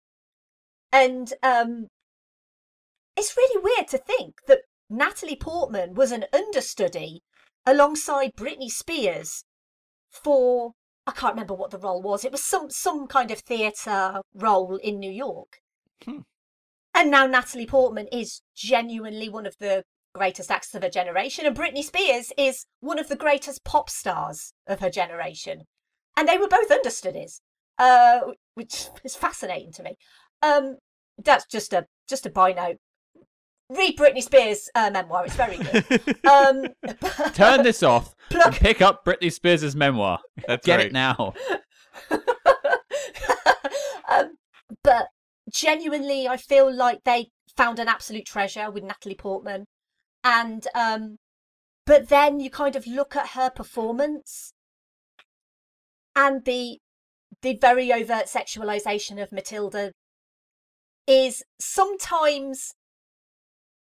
[0.91, 1.87] And um,
[3.15, 7.21] it's really weird to think that Natalie Portman was an understudy
[7.65, 9.45] alongside Britney Spears
[10.09, 10.73] for
[11.07, 12.23] I can't remember what the role was.
[12.23, 15.61] It was some some kind of theatre role in New York.
[16.03, 16.19] Hmm.
[16.93, 19.83] And now Natalie Portman is genuinely one of the
[20.13, 24.53] greatest actors of her generation, and Britney Spears is one of the greatest pop stars
[24.67, 25.63] of her generation.
[26.17, 27.41] And they were both understudies,
[27.77, 28.19] uh,
[28.55, 29.97] which is fascinating to me.
[30.41, 30.77] Um,
[31.23, 32.77] that's just a just a by note.
[33.69, 36.17] Read Britney Spears' uh, memoir; it's very good.
[36.29, 36.67] Um,
[37.33, 40.19] Turn this off and plug pick up Britney Spears' memoir.
[40.47, 40.87] That's Get right.
[40.87, 41.33] it now.
[44.09, 44.37] um,
[44.83, 45.07] but
[45.53, 49.65] genuinely, I feel like they found an absolute treasure with Natalie Portman,
[50.23, 51.17] and um,
[51.85, 54.53] but then you kind of look at her performance
[56.15, 56.79] and the
[57.41, 59.91] the very overt sexualization of Matilda
[61.07, 62.73] is sometimes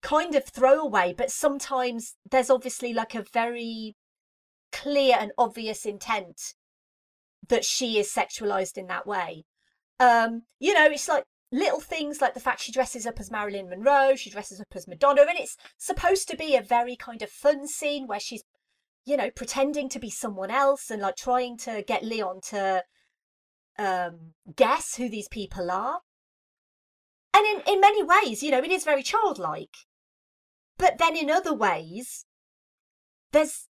[0.02, 3.94] kind of throwaway, but sometimes there's obviously like a very
[4.70, 6.54] clear and obvious intent
[7.48, 9.44] that she is sexualized in that way.
[9.98, 13.68] Um, you know, it's like little things like the fact she dresses up as Marilyn
[13.68, 17.30] Monroe, she dresses up as Madonna, and it's supposed to be a very kind of
[17.30, 18.42] fun scene where she's,
[19.04, 22.82] you know, pretending to be someone else and like trying to get Leon to
[23.78, 26.00] um, guess who these people are.
[27.34, 29.74] And in, in many ways, you know, it is very childlike.
[30.78, 32.24] But then in other ways,
[33.32, 33.68] there's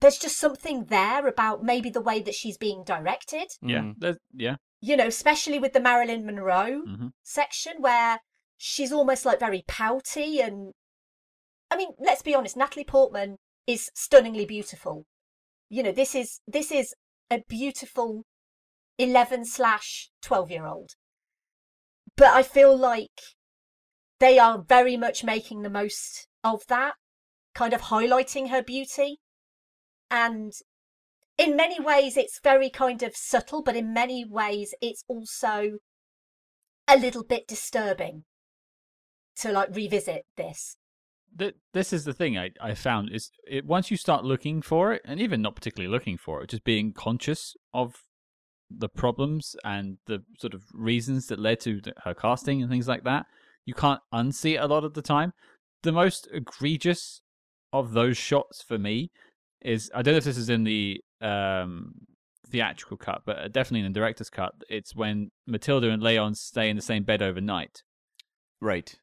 [0.00, 3.94] there's just something there about maybe the way that she's being directed Yeah, Mm.
[3.98, 4.56] there's- yeah.
[4.80, 8.20] You know, especially with the Marilyn Monroe hmm section where
[8.56, 10.72] she's almost like very pouty and
[11.70, 15.04] I mean, let's be honest, Natalie Portman is stunningly beautiful.
[15.68, 16.94] You know, this is this is
[17.30, 18.24] a beautiful
[18.98, 20.90] eleven slash twelve year old.
[22.16, 23.20] But I feel like
[24.18, 26.94] they are very much making the most of that,
[27.54, 29.20] kind of highlighting her beauty.
[30.10, 30.52] And
[31.40, 35.78] in many ways it's very kind of subtle, but in many ways it's also
[36.86, 38.24] a little bit disturbing
[39.36, 40.76] to like revisit this.
[41.38, 44.92] Th- this is the thing I, I found is it once you start looking for
[44.92, 47.94] it, and even not particularly looking for it, just being conscious of
[48.70, 53.04] the problems and the sort of reasons that led to her casting and things like
[53.04, 53.24] that.
[53.64, 55.32] You can't unsee it a lot of the time.
[55.82, 57.22] The most egregious
[57.72, 59.10] of those shots for me
[59.62, 61.92] is I don't know if this is in the um,
[62.48, 64.52] theatrical cut, but uh, definitely in the director's cut.
[64.68, 67.82] It's when Matilda and Leon stay in the same bed overnight,
[68.60, 68.94] Right.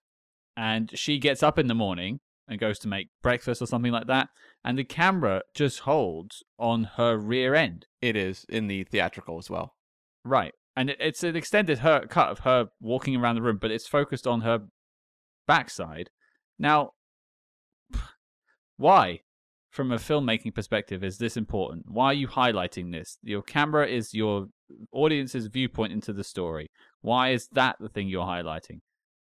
[0.55, 4.07] and she gets up in the morning and goes to make breakfast or something like
[4.07, 4.29] that,
[4.63, 7.85] and the camera just holds on her rear end.
[8.01, 9.75] It is in the theatrical as well.
[10.23, 10.53] Right.
[10.75, 14.27] And it's an extended her cut of her walking around the room, but it's focused
[14.27, 14.67] on her
[15.47, 16.09] backside.
[16.59, 16.91] Now,
[18.77, 19.21] why,
[19.77, 21.85] from a filmmaking perspective, is this important?
[21.87, 23.17] Why are you highlighting this?
[23.21, 24.47] Your camera is your
[24.91, 26.67] audience's viewpoint into the story.
[27.01, 28.79] Why is that the thing you're highlighting?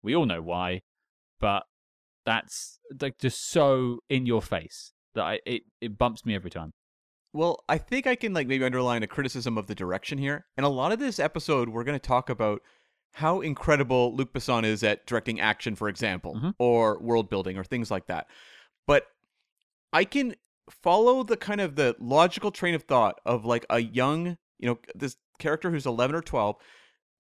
[0.03, 0.81] We all know why,
[1.39, 1.63] but
[2.25, 6.73] that's like just so in your face that I, it it bumps me every time.
[7.33, 10.47] Well, I think I can like maybe underline a criticism of the direction here.
[10.57, 12.63] And a lot of this episode, we're going to talk about
[13.13, 16.55] how incredible Luc Besson is at directing action, for example, Mhm.
[16.59, 18.27] or world building, or things like that.
[18.87, 19.05] But
[19.93, 20.35] I can
[20.71, 24.79] follow the kind of the logical train of thought of like a young, you know,
[24.95, 26.57] this character who's 11 or 12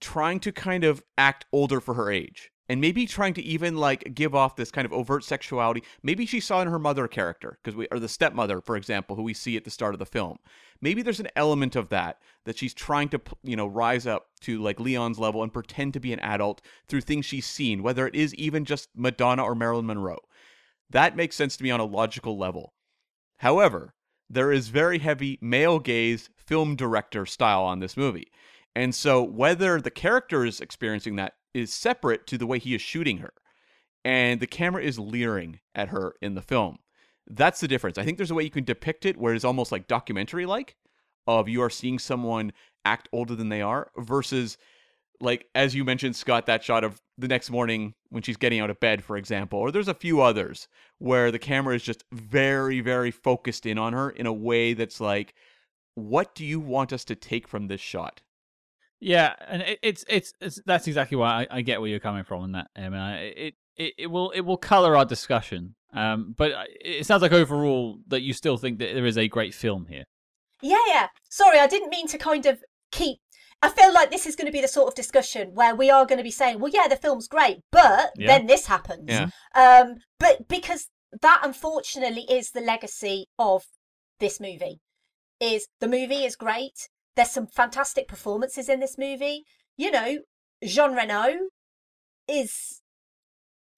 [0.01, 4.14] trying to kind of act older for her age and maybe trying to even like
[4.14, 5.83] give off this kind of overt sexuality.
[6.03, 9.23] Maybe she saw in her mother character because we or the stepmother for example who
[9.23, 10.39] we see at the start of the film.
[10.81, 14.62] Maybe there's an element of that that she's trying to you know rise up to
[14.62, 18.14] like leon's level and pretend to be an adult through things she's seen whether it
[18.14, 20.19] is even just madonna or marilyn monroe
[20.91, 22.74] that makes sense to me on a logical level
[23.39, 23.95] however
[24.30, 28.28] there is very heavy male gaze film director style on this movie
[28.74, 32.82] and so whether the character is experiencing that is separate to the way he is
[32.82, 33.32] shooting her.
[34.05, 36.78] And the camera is leering at her in the film.
[37.26, 37.99] That's the difference.
[37.99, 40.76] I think there's a way you can depict it where it's almost like documentary like
[41.26, 42.53] of you are seeing someone
[42.84, 44.57] act older than they are versus
[45.21, 48.71] like as you mentioned Scott that shot of the next morning when she's getting out
[48.71, 52.81] of bed for example or there's a few others where the camera is just very
[52.81, 55.35] very focused in on her in a way that's like
[55.99, 58.23] what do you want us to take from this shot?
[59.01, 62.25] Yeah, and it, it's, it's it's that's exactly why I, I get where you're coming
[62.25, 62.69] from on that.
[62.77, 65.75] I mean, I, it, it it will it will color our discussion.
[65.93, 69.55] Um, but it sounds like overall that you still think that there is a great
[69.55, 70.05] film here.
[70.62, 71.09] Yeah, yeah.
[71.31, 73.19] Sorry, I didn't mean to kind of keep.
[73.61, 76.07] I feel like this is going to be the sort of discussion where we are
[76.07, 78.27] going to be saying, "Well, yeah, the film's great, but Yeah.
[78.29, 79.31] then this happens." Yeah.
[79.55, 80.89] Um, but because
[81.21, 83.65] that unfortunately is the legacy of
[84.21, 84.81] this movie.
[85.41, 86.89] Is the movie is great.
[87.15, 89.45] There's some fantastic performances in this movie.
[89.77, 90.19] You know,
[90.65, 91.49] Jean Reno
[92.27, 92.83] is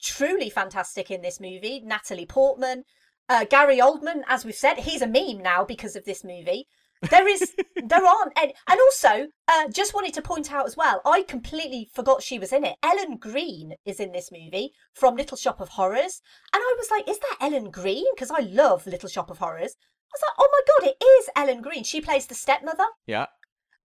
[0.01, 1.81] truly fantastic in this movie.
[1.85, 2.85] Natalie Portman,
[3.29, 6.67] uh, Gary Oldman, as we've said, he's a meme now because of this movie.
[7.09, 7.55] There is,
[7.87, 11.89] there aren't, any, and also, uh, just wanted to point out as well, I completely
[11.95, 12.77] forgot she was in it.
[12.83, 16.21] Ellen Greene is in this movie from Little Shop of Horrors,
[16.53, 18.05] and I was like, is that Ellen Greene?
[18.15, 19.75] Because I love Little Shop of Horrors.
[20.13, 21.85] I was like, oh my god, it is Ellen Greene.
[21.85, 22.85] She plays the stepmother.
[23.07, 23.27] Yeah.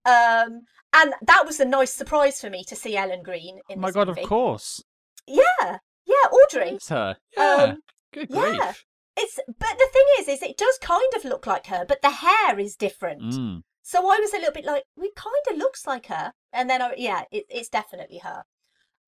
[0.04, 0.62] Um,
[0.92, 3.90] and that was a nice surprise for me to see Ellen Greene in Oh my
[3.92, 4.22] god, movie.
[4.22, 4.82] of course,
[5.26, 6.70] Yeah, yeah, Audrey.
[6.76, 7.16] it's her.
[7.36, 7.78] Yeah, Um,
[8.12, 8.72] good yeah.
[9.16, 12.10] It's but the thing is, is it does kind of look like her, but the
[12.10, 13.22] hair is different.
[13.22, 13.62] Mm.
[13.82, 16.82] So I was a little bit like, we kind of looks like her, and then
[16.82, 18.42] I, yeah, it, it's definitely her.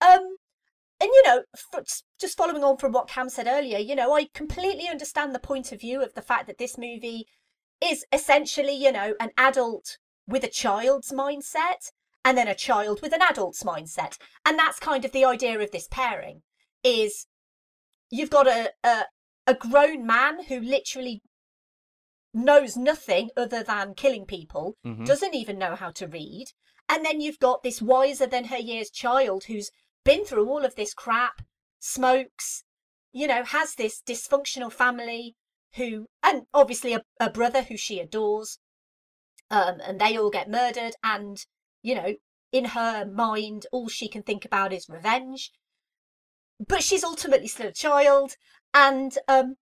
[0.01, 0.37] Um,
[1.01, 1.43] and you know,
[2.21, 5.73] just following on from what Cam said earlier, you know, I completely understand the point
[5.73, 7.27] of view of the fact that this movie
[7.85, 11.91] is essentially, you know, an adult with a child's mindset,
[12.25, 15.71] and then a child with an adult's mindset, and that's kind of the idea of
[15.71, 16.43] this pairing.
[16.85, 17.27] Is
[18.11, 19.05] you've got a a,
[19.49, 21.23] a grown man who literally
[22.35, 25.07] knows nothing other than killing people Mhm.
[25.07, 26.49] doesn't even know how to read.
[26.89, 29.71] And then you've got this wiser than her years child who's
[30.05, 31.41] been through all of this crap,
[31.81, 32.65] smokes,
[33.13, 35.35] you know, has this dysfunctional family
[35.77, 38.59] who, and obviously a, a brother who she adores.
[39.51, 40.95] Um, and they all get murdered.
[41.03, 41.39] And,
[41.83, 42.17] you know,
[42.53, 45.53] in her mind, all she can think about is revenge.
[46.61, 48.37] But she's ultimately still a child.
[48.75, 49.57] And, um,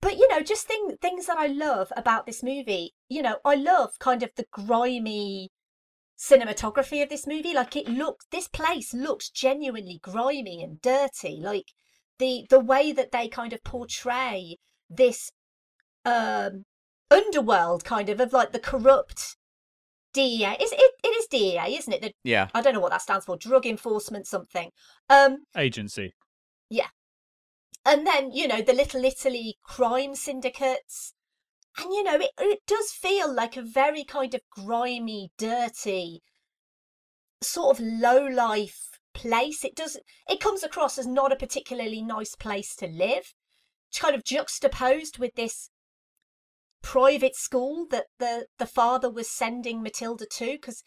[0.00, 3.54] but you know, just thing, things that I love about this movie, you know, I
[3.54, 5.50] love kind of the grimy
[6.18, 7.54] cinematography of this movie.
[7.54, 11.38] Like it looks, this place looks genuinely grimy and dirty.
[11.40, 11.72] Like
[12.18, 14.56] the the way that they kind of portray
[14.88, 15.32] this
[16.04, 16.64] um
[17.10, 19.36] underworld, kind of of like the corrupt
[20.12, 20.56] DEA.
[20.60, 20.92] Is it?
[21.02, 22.02] It is DEA, isn't it?
[22.02, 22.48] The, Yeah.
[22.54, 23.36] I don't know what that stands for.
[23.36, 24.70] Drug enforcement something.
[25.08, 26.14] Um, Agency.
[27.84, 31.14] And then you know the little italy crime syndicates
[31.78, 36.22] and you know it, it does feel like a very kind of grimy dirty
[37.42, 39.64] sort of low life place.
[39.64, 39.96] It does
[40.28, 43.34] it comes across as not a particularly nice place to live.
[43.88, 45.70] It's kind of juxtaposed with this
[46.82, 50.82] private school that the the father was sending Matilda to because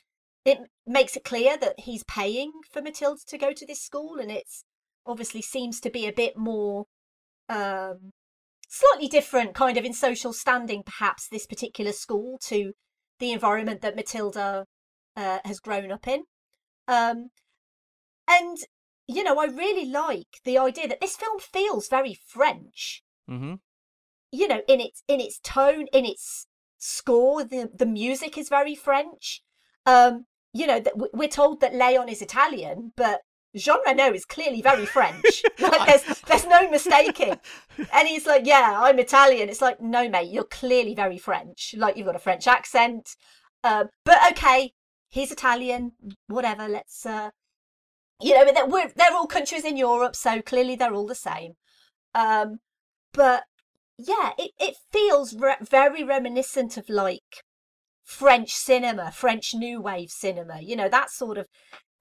[0.46, 4.32] it makes it clear that he's paying for Matilda to go to this school and
[4.32, 4.64] it's
[5.06, 6.86] obviously seems to be a bit more
[7.50, 8.12] um
[8.68, 12.74] slightly different kind of in social standing perhaps this particular school to
[13.20, 14.66] the environment that Matilda
[15.16, 16.24] uh, has grown up in.
[16.88, 17.30] Um
[18.28, 18.58] and
[19.08, 23.04] you know I really like the idea that this film feels very French.
[23.30, 23.56] Mm-hmm.
[24.32, 26.48] you know in its in its tone in its
[26.78, 29.42] score the the music is very french.
[29.86, 33.22] Um you know that we're told that leon is italian but
[33.56, 35.44] jean reno is clearly very french.
[35.60, 37.40] Like there's there's no mistaking.
[37.94, 39.50] And he's like yeah i'm italian.
[39.50, 41.76] It's like no mate you're clearly very french.
[41.78, 43.16] Like you've got a french accent.
[43.64, 44.74] Um but okay
[45.10, 45.92] he's italian
[46.28, 47.30] whatever let's uh
[48.20, 51.54] you know they're, we're, they're all countries in europe so clearly they're all the same.
[52.16, 52.60] Um
[53.14, 53.44] but
[53.98, 57.44] yeah, it, it feels re- very reminiscent of like
[58.04, 61.48] French cinema, French New Wave cinema, you know, that sort of.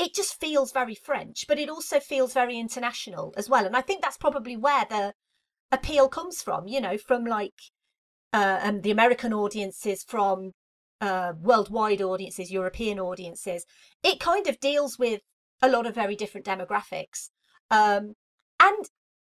[0.02, 3.64] It just feels very French, but it also feels very international as well.
[3.64, 5.14] And I think that's probably where the
[5.70, 7.54] appeal comes from, you know, from like
[8.32, 10.54] uh, um, the American audiences, from
[11.00, 13.64] uh, worldwide audiences, European audiences.
[14.02, 15.20] It kind of deals with
[15.62, 17.28] a lot of very different demographics.
[17.70, 18.14] Um,
[18.58, 18.84] and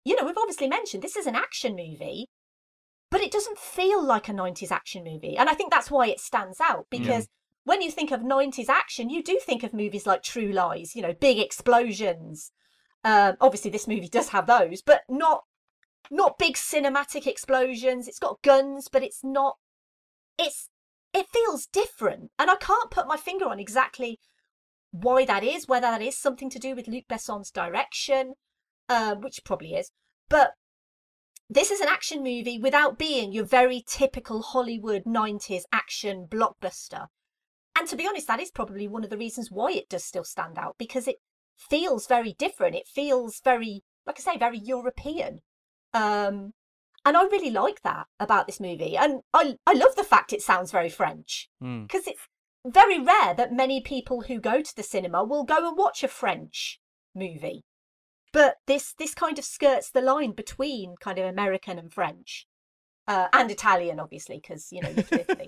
[0.05, 2.29] you know, we've obviously mentioned this is an action movie,
[3.11, 5.37] but it doesn't feel like a 90s action movie.
[5.37, 7.27] And I think that's why it stands out because
[7.65, 11.03] when you think of 90s action, you do think of movies like True Lies, you
[11.03, 12.53] know, big explosions.
[13.05, 15.45] Um, obviously, this movie does have those, but not
[16.11, 18.09] not big cinematic explosions.
[18.09, 19.57] It's got guns, but it's not.
[20.39, 20.69] It's
[21.13, 24.21] it feels different, and I can't put my finger on exactly
[24.91, 25.69] why that is.
[25.69, 28.35] Whether that is something to do with Luc Besson's direction,
[28.89, 29.93] uh, which probably is,
[30.29, 30.53] but
[31.49, 37.09] this is an action movie without being your very typical Hollywood 90s action blockbuster.
[37.77, 40.25] And to be honest, that is probably one of the reasons why it does still
[40.25, 41.17] stand out because it
[41.57, 42.75] feels very different.
[42.75, 45.41] It feels very, like I say, very European.
[45.95, 46.53] Um,
[47.05, 48.97] and I really like that about this movie.
[48.97, 51.87] And I, I love the fact it sounds very French Mm.
[51.87, 52.21] because it's
[52.67, 56.09] very rare that many people who go to the cinema will go and watch a
[56.09, 56.79] French
[57.15, 57.63] movie.
[58.33, 62.47] But this this kind of skirts the line between kind of American and French,
[63.09, 65.47] uh, and Italian, obviously, because you know live Italy.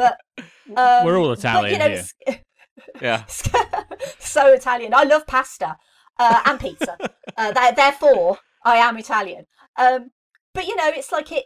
[0.00, 0.18] But
[0.76, 2.40] um, We're all but, Italian you know, here.
[3.02, 3.24] Yeah.
[4.18, 4.94] so Italian.
[4.94, 5.76] I love pasta
[6.18, 6.96] uh, and pizza.
[7.36, 9.44] uh, therefore, I am Italian.
[9.76, 10.10] Um,
[10.54, 11.44] but you know, it's like it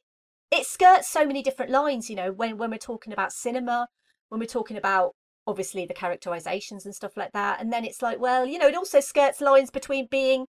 [0.51, 2.09] it skirts so many different lines.
[2.09, 3.89] You know, when when we're talking about cinema,
[4.29, 5.13] when we're talking about
[5.47, 8.77] obviously the characterizations and stuff like that, and then it's like, well, you know, it
[8.77, 10.47] also skirts lines between being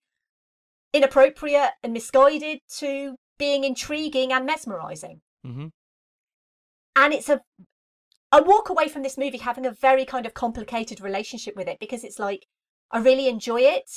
[0.94, 5.68] inappropriate and misguided to being intriguing and mesmerizing Mm-hmm.
[6.96, 7.40] and it's a
[8.36, 11.78] I walk away from this movie having a very kind of complicated relationship with it
[11.80, 12.48] because it's like
[12.92, 13.90] I really enjoy it,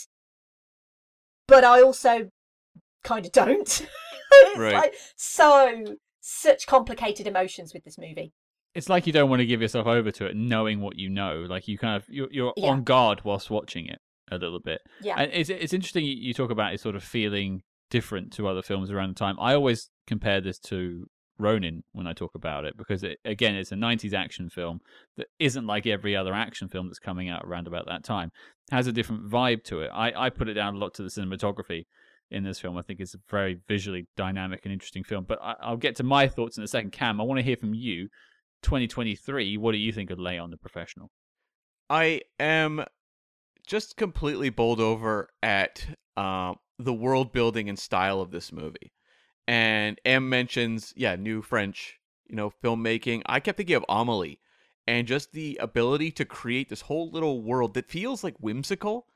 [1.46, 2.30] but I also
[3.04, 3.86] kind of don't.
[4.32, 4.74] it's Right.
[4.74, 8.32] like so such complicated emotions with this movie.
[8.74, 11.46] It's like you don't want to give yourself over to it, knowing what you know.
[11.48, 12.68] Like you kind of you're, you're Yeah.
[12.70, 13.98] on guard whilst watching it
[14.30, 14.80] a little bit.
[15.02, 15.16] Yeah.
[15.18, 18.62] And it's it's interesting you- you talk about it sort of feeling different to other
[18.62, 19.36] films around the time.
[19.40, 21.06] I always compare this to
[21.38, 24.80] Ronin when I talk about it because it, again it's a 90s action film
[25.16, 28.30] that isn't like every other action film that's coming out around about that time.
[28.70, 29.90] It has a different vibe to it.
[29.92, 31.86] I I put it down a lot to the cinematography
[32.30, 32.76] in this film.
[32.76, 35.24] I think it's a very visually dynamic and interesting film.
[35.26, 36.92] But I, I'll get to my thoughts in a second.
[36.92, 38.08] Cam, I want to hear from you.
[38.62, 39.56] 2023.
[39.56, 41.10] What do you think of Leon the Professional?
[41.88, 42.84] I am
[43.66, 45.86] just completely bowled over at
[46.16, 48.92] uh, the world building and style of this movie.
[49.48, 53.22] And Em mentions, yeah, new French, you know, filmmaking.
[53.24, 54.40] I kept thinking of Amelie
[54.86, 59.06] and just the ability to create this whole little world that feels like whimsical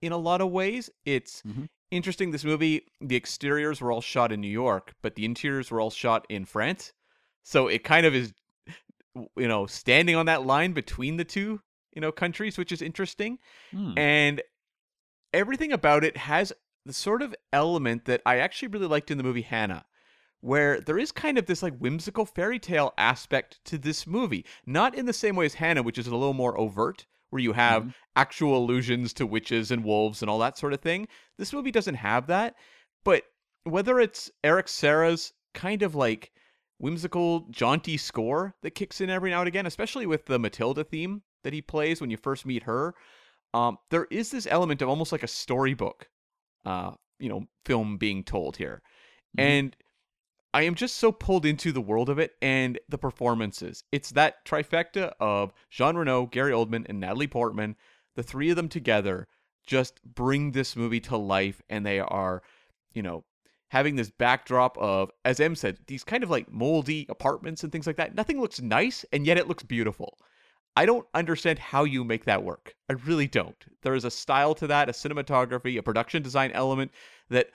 [0.00, 0.88] in a lot of ways.
[1.04, 1.68] It's Mhm.
[1.90, 2.30] interesting.
[2.30, 5.90] This movie, the exteriors were all shot in New York, but the interiors were all
[5.90, 6.94] shot in France.
[7.42, 8.32] So it kind of is,
[9.14, 11.60] you know, standing on that line between the two,
[11.92, 13.38] you know, countries, which is interesting
[13.72, 13.98] Hmm.
[13.98, 14.42] and
[15.34, 16.52] everything about it has
[16.84, 19.84] the sort of element that I actually really liked in the movie Hanna,
[20.40, 24.44] where there is kind of this like whimsical fairy tale aspect to this movie.
[24.66, 27.52] Not in the same way as Hanna, which is a little more overt, where you
[27.52, 27.94] have Mhm.
[28.16, 31.08] actual allusions to witches and wolves and all that sort of thing.
[31.38, 32.56] This movie doesn't have that,
[33.04, 33.24] but
[33.64, 36.32] whether it's Eric Serra's kind of like
[36.78, 41.22] whimsical, jaunty score that kicks in every now and again, especially with the Matilda theme
[41.44, 42.94] that he plays when you first meet her,
[43.54, 46.08] um, there is this element of almost like a storybook,
[46.64, 48.82] uh, you know, film being told here,
[49.36, 49.42] Mhm.
[49.42, 49.76] and
[50.54, 53.84] I am just so pulled into the world of it and the performances.
[53.90, 57.76] It's that trifecta of Jean Reno, Gary Oldman, and Natalie Portman.
[58.16, 59.28] The three of them together
[59.66, 62.42] just bring this movie to life, and they are,
[62.92, 63.24] you know,
[63.68, 67.86] having this backdrop of, as Em said, these kind of like moldy apartments and things
[67.86, 68.14] like that.
[68.14, 70.18] Nothing looks nice, and yet it looks beautiful.
[70.76, 72.74] I don't understand how you make that work.
[72.88, 73.56] I really don't.
[73.82, 76.92] There is a style to that, a cinematography, a production design element
[77.28, 77.50] that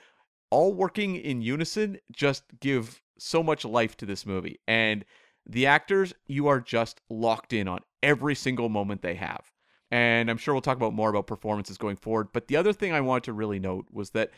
[0.52, 4.60] all working in unison just give so much life to this movie.
[4.68, 5.04] And
[5.48, 9.52] the actors, you are just locked in on every single moment they have.
[9.90, 12.28] And I'm sure we'll talk about more about performances going forward.
[12.34, 14.32] But the other thing I wanted to really note was that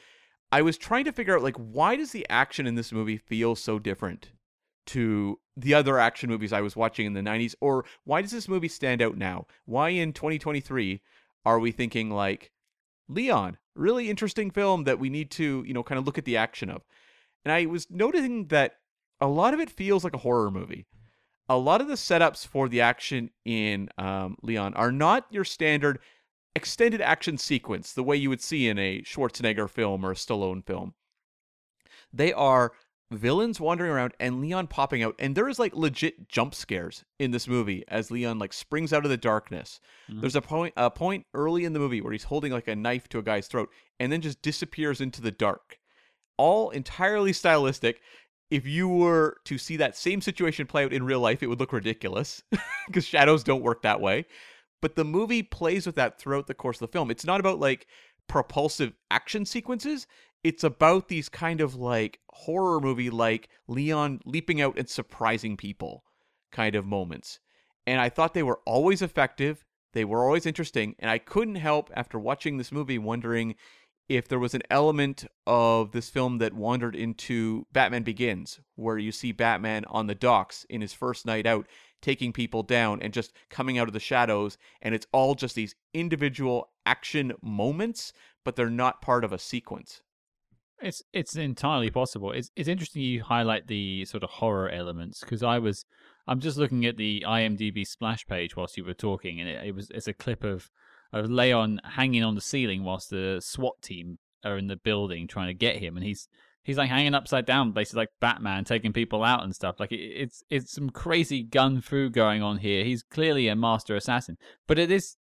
[0.51, 3.55] I was trying to figure out like why does the action in this movie feel
[3.55, 4.31] so different
[4.87, 8.47] to the other action movies I was watching in the 90s or why does this
[8.47, 9.45] movie stand out now?
[9.65, 11.01] Why in 2023
[11.45, 12.51] are we thinking like
[13.07, 16.37] Leon, really interesting film that we need to, you know, kind of look at the
[16.37, 16.83] action of.
[17.43, 18.75] And I was noticing that
[19.19, 20.85] a lot of it feels like a horror movie.
[21.49, 25.99] A lot of the setups for the action in um, Leon are not your standard
[26.55, 30.63] extended action sequence, the way you would see in a Schwarzenegger film or a Stallone
[30.63, 30.93] film.
[32.13, 32.73] They are
[33.11, 37.31] villains wandering around and Leon popping out, and there is like legit jump scares in
[37.31, 39.79] this movie as Leon like springs out of the darkness.
[40.11, 40.21] Mhm.
[40.21, 43.07] There's a point a point early in the movie where he's holding like a knife
[43.09, 45.79] to a guy's throat and then just disappears into the dark.
[46.37, 48.01] All entirely stylistic.
[48.49, 51.59] If you were to see that same situation play out in real life, it would
[51.59, 52.41] look ridiculous
[52.87, 54.25] because shadows don't work that way.
[54.81, 57.11] But the movie plays with that throughout the course of the film.
[57.11, 57.85] It's not about like
[58.27, 60.07] propulsive action sequences.
[60.43, 66.03] It's about these kind of like horror movie like Leon leaping out and surprising people
[66.51, 67.39] kind of moments.
[67.85, 69.65] And I thought they were always effective.
[69.93, 70.95] They were always interesting.
[70.99, 73.55] And I couldn't help after watching this movie wondering
[74.07, 79.11] if there was an element of this film that wandered into Batman Begins, where you
[79.11, 81.67] see Batman on the docks in his first night out,
[82.01, 84.57] taking people down and just coming out of the shadows.
[84.81, 88.13] And it's all just these individual action moments,
[88.43, 90.01] but they're not part of a sequence.
[90.81, 92.31] It's it's entirely possible.
[92.31, 95.85] It's it's interesting you highlight the sort of horror elements because I was
[96.27, 99.75] I'm just looking at the IMDb splash page whilst you were talking, and it, it
[99.75, 100.69] was it's a clip of
[101.11, 105.47] of Leon hanging on the ceiling whilst the SWAT team are in the building trying
[105.47, 106.29] to get him, and he's
[106.63, 109.79] he's like hanging upside down, basically like Batman taking people out and stuff.
[109.79, 112.85] Like it, it's it's some crazy gun fu going on here.
[112.85, 115.17] He's clearly a master assassin, but it is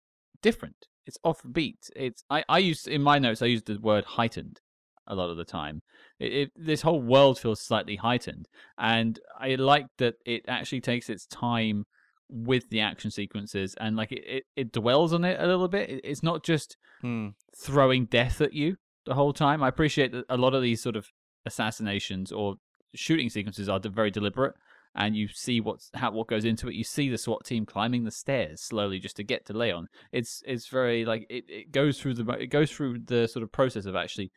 [0.40, 0.86] different.
[1.04, 1.90] It's offbeat.
[1.94, 4.60] It's I I used in my notes I used the word heightened
[5.06, 5.82] a lot of the time.
[6.18, 8.48] It, it, this whole world feels slightly heightened,
[8.78, 11.84] and I like that it actually takes its time
[12.28, 15.90] with the action sequences and like it, it, it dwells on it a little bit.
[15.90, 17.28] It, it's not just Hmm.
[17.56, 19.62] throwing death at you the whole time.
[19.62, 21.08] I appreciate that a lot of these sort of
[21.44, 22.54] assassinations or
[22.94, 24.54] shooting sequences are very deliberate,
[24.94, 26.74] and you see what's how what goes into it.
[26.74, 29.88] You see the SWAT team climbing the stairs slowly just to get to Leon.
[30.12, 33.52] It's it's very like it, it goes through the it goes through the sort of
[33.52, 34.30] process of actually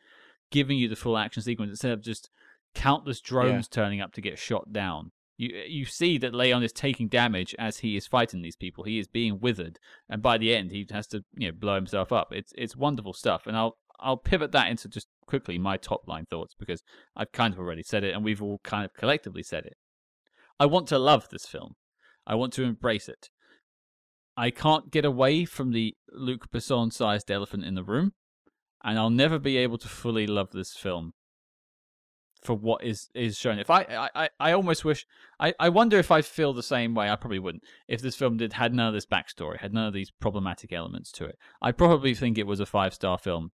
[0.50, 2.30] giving you the full action sequence instead of just
[2.74, 5.12] countless drones turning up to get shot down.
[5.36, 8.84] You eh, you see that Leon is taking damage as he is fighting these people.
[8.84, 9.78] He is being withered,
[10.08, 12.28] and by the end, he has to you know blow himself up.
[12.32, 16.26] It's it's wonderful stuff, and I'll I'll pivot that into just quickly my top line
[16.26, 16.82] thoughts because
[17.14, 19.76] I've kind of already said it, and we've all kind of collectively said it.
[20.58, 21.74] I want to love this film.
[22.26, 23.30] I want to embrace it.
[24.36, 28.12] I can't get away from the Luc Besson sized elephant in the room,
[28.84, 31.12] and I'll never be able to fully love this film
[32.42, 33.58] for what is is shown.
[33.58, 35.06] If I I, I, almost wish
[35.40, 37.10] I, I wonder if I feel the same way.
[37.10, 37.64] I probably wouldn't.
[37.88, 41.10] If this film did had none of this backstory, had none of these problematic elements
[41.12, 43.50] to it, I probably think it was a five star film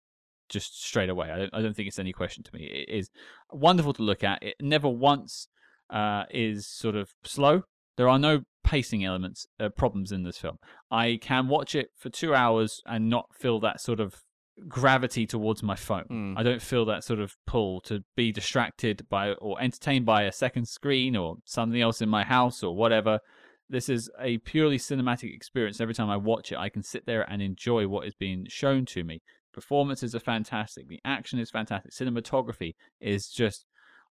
[0.48, 1.30] just straight away.
[1.30, 2.64] I don't, I don't think it's any question to me.
[2.64, 3.10] It is
[3.52, 4.42] wonderful to look at.
[4.42, 5.48] It never once
[5.90, 7.64] uh, is sort of slow.
[7.96, 10.58] There are no pacing elements, uh, problems in this film.
[10.90, 14.22] I can watch it for two hours and not feel that sort of
[14.66, 16.04] gravity towards my phone.
[16.10, 16.34] Mm.
[16.36, 20.32] I don't feel that sort of pull to be distracted by or entertained by a
[20.32, 23.20] second screen or something else in my house or whatever.
[23.70, 25.80] This is a purely cinematic experience.
[25.80, 28.86] Every time I watch it, I can sit there and enjoy what is being shown
[28.86, 29.20] to me.
[29.52, 30.88] Performances are fantastic.
[30.88, 31.92] The action is fantastic.
[31.92, 33.66] Cinematography is just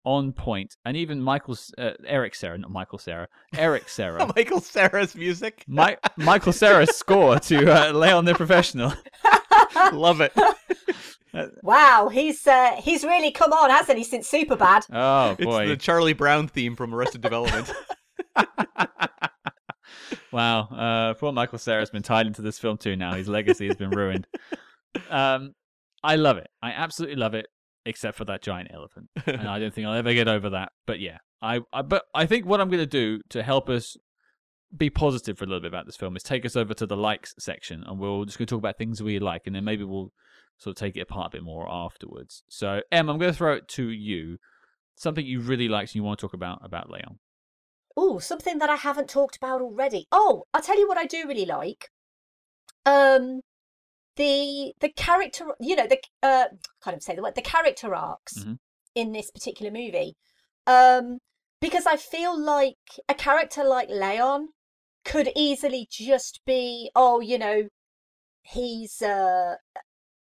[0.06, 0.76] on point.
[0.86, 5.64] And even Michael, uh, Eric Serra, not Michael Cera, Eric Serra, Michael Cera's music.
[5.68, 8.94] My, Michael Cera's score to uh, on the Professional.
[9.94, 10.34] Love it.
[11.62, 14.86] Wow, he's uh, he's really come on, hasn't he, since Superbad?
[14.92, 17.72] Oh It's boy, the Charlie Brown theme from Arrested Development.
[20.32, 22.96] Wow, uh, poor Michael Cera has been tied into this film too.
[22.96, 24.28] Now his legacy has been ruined.
[25.10, 25.54] Um,
[26.04, 26.48] I love it.
[26.62, 27.48] I absolutely love it,
[27.86, 30.72] except for that giant elephant, and I don't think I'll ever get over that.
[30.88, 33.98] But yeah, I, I but I think what I'm going to do to help us
[34.76, 36.98] be positive for a little bit about this film is take us over to the
[36.98, 39.84] likes section, and we're just going to talk about things we like, and then maybe
[39.84, 40.12] we'll
[40.58, 42.44] sort of take it apart a bit more afterwards.
[42.50, 44.38] So, Em, I'm going to throw it to you.
[44.96, 47.20] Something you really liked and you want to talk about about Leon.
[47.96, 50.08] Oh, something that I haven't talked about already.
[50.12, 51.90] Oh, I'll tell you what I do really like.
[52.86, 53.42] Um,
[54.18, 56.46] the the character, you know, the uh,
[56.84, 58.58] kind of say the word, the character arcs Mhm.
[58.96, 60.16] in this particular movie.
[60.68, 61.20] Um,
[61.62, 64.50] because I feel like a character like Leon
[65.10, 67.68] could easily just be, oh, you know,
[68.44, 69.56] he's uh,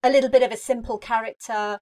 [0.03, 1.79] a little bit of a simple character,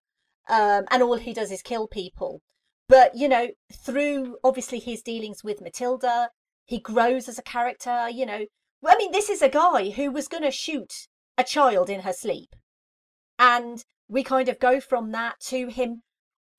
[0.47, 2.41] um, and all he does is kill people.
[2.87, 6.29] But you know, through obviously his dealings with Matilda,
[6.65, 8.09] he grows as a character.
[8.09, 8.45] You know,
[8.85, 12.13] I mean, this is a guy who was going to shoot a child in her
[12.13, 12.55] sleep,
[13.37, 16.03] and we kind of go from that to him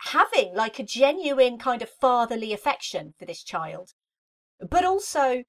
[0.09, 3.93] having like a genuine kind of fatherly affection for this child,
[4.61, 5.45] but also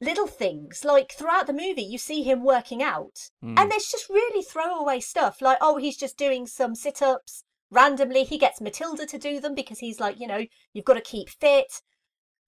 [0.00, 3.58] little things like throughout the movie you see him working out Mm.
[3.58, 8.38] and there's just really throwaway stuff like oh he's just doing some sit-ups randomly he
[8.38, 11.82] gets matilda to do them because he's like you know you've got to keep fit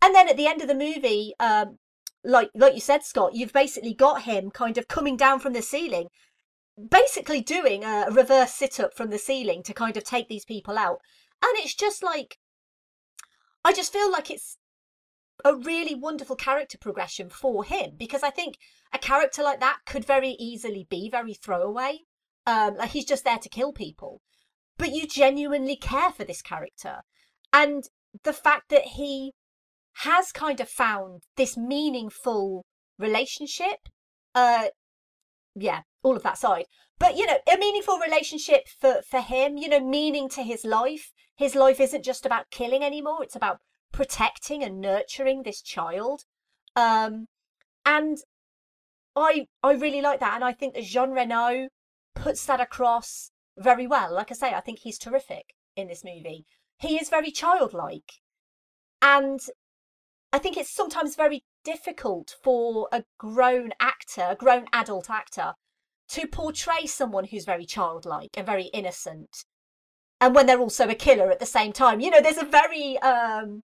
[0.01, 1.79] and then at the end of the movie um
[2.23, 5.63] like like you said scott you've basically got him kind of coming down from the
[5.63, 6.07] ceiling
[6.89, 10.99] basically doing a reverse sit-up from the ceiling to kind of take these people out
[11.43, 12.39] and it's just like
[13.65, 14.57] i just feel like it's
[15.45, 18.57] a really wonderful character progression for him because I think
[18.93, 22.01] a character like that could very easily be very throwaway.
[22.47, 24.23] Um, like he's just there to kill people,
[24.79, 27.03] but you genuinely care for this character,
[27.53, 27.85] and
[28.25, 29.35] the fact that he
[29.99, 32.65] has kind of found this meaningful
[32.99, 33.89] relationship.
[34.35, 34.69] Uh,
[35.55, 36.65] yeah, all of that side,
[36.99, 39.59] but you know, a meaningful relationship for for him.
[39.59, 41.13] You know, meaning to his life.
[41.37, 43.59] His life isn't just about killing anymore; it's about
[43.93, 46.25] protecting and nurturing this child.
[46.77, 47.27] Um
[47.85, 48.19] and
[49.17, 51.69] i i really like that and i think that jean reno
[52.15, 54.15] puts that across very well.
[54.15, 56.45] Like i say i think he's terrific in this movie.
[56.79, 58.13] He is very childlike
[59.03, 59.41] and
[60.33, 65.55] i think it's sometimes very difficult for a grown actor a grown adult actor
[66.09, 69.45] to portray someone who's very childlike and very innocent
[70.21, 72.01] and when they're also a killer at the same time.
[72.01, 73.63] You know there's a very um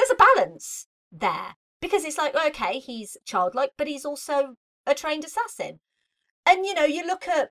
[0.00, 4.54] there's a balance there because it's like okay he's childlike but he's also
[4.86, 5.80] a trained assassin.
[6.46, 7.50] And you know you look at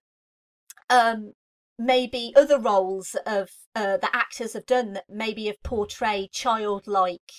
[0.89, 1.33] um
[1.77, 7.31] maybe other roles of uh, the actors have done that maybe have portrayed childlike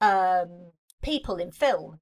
[0.00, 0.72] um
[1.02, 2.00] people in film.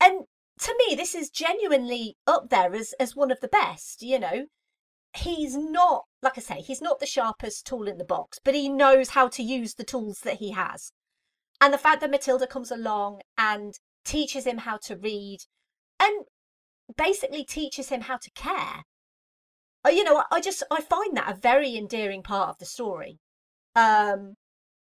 [0.00, 0.24] And
[0.58, 4.46] to me this is genuinely up there as as one of the best you know?
[5.16, 8.68] He's not like i say he's not the sharpest tool in the box but he
[8.68, 10.92] knows how to use the tools that he has
[11.60, 13.74] and the fact that Matilda comes along and
[14.04, 15.40] teaches him how to read
[16.00, 16.24] and
[16.96, 18.84] basically teaches him how to care.
[19.84, 23.18] Uh, You know, I just I find that a very endearing part of the story.
[23.74, 24.34] Um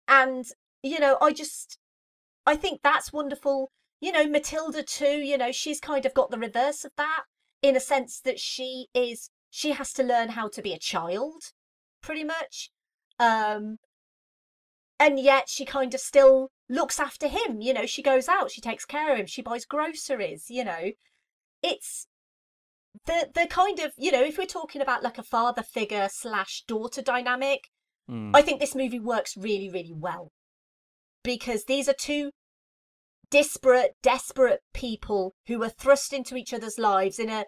[0.08, 0.46] and
[0.84, 1.78] you know, I just
[2.46, 3.72] I think that's wonderful.
[4.00, 7.24] You know, Matilda too, you know, she's kind of got the reverse of that
[7.62, 11.52] in a sense that she is she has to learn how to be a child
[12.02, 12.70] pretty much.
[13.20, 13.78] Um
[15.00, 18.62] and yet she kind of still looks after him you know she goes out she
[18.62, 20.92] takes care of him she buys groceries you know
[21.64, 22.08] it's
[23.06, 26.64] the the kind of you know if we're talking about like a father figure slash
[26.68, 27.62] daughter dynamic
[28.10, 28.32] Mm.
[28.34, 30.32] i think this movie works really really well
[31.26, 32.32] because these are two
[33.30, 37.44] disparate desperate people who are thrust into each other's lives in a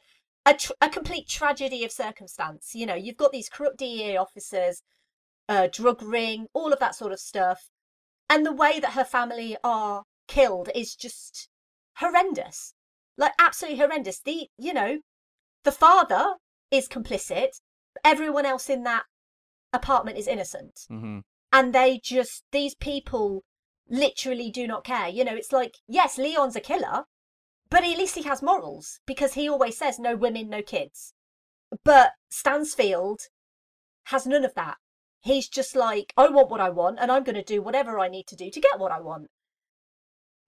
[0.46, 4.82] a, tr- a complete tragedy of circumstance you know you've got these corrupt dea officers
[5.50, 7.70] uh, drug ring, all of that sort of stuff.
[8.30, 11.50] And the way that her family are killed is just
[11.98, 12.74] horrendous.
[13.18, 14.20] Like absolutely horrendous.
[14.20, 15.00] The you know,
[15.64, 16.36] the father
[16.72, 17.60] is complicit.
[18.04, 19.04] Everyone else in that
[19.74, 20.86] apartment is innocent.
[20.90, 21.24] Mhm.
[21.52, 23.44] And they just these people
[23.90, 25.10] literally do not care.
[25.10, 27.06] You know, it's like, yes, Leon's a killer,
[27.70, 31.14] but at least he has morals because he always says no women, no kids.
[31.84, 33.22] But Stansfield
[34.06, 34.78] has none of that.
[35.22, 38.08] He's just like, I want what I want, and I'm going to do whatever I
[38.08, 39.28] need to do to get what I want.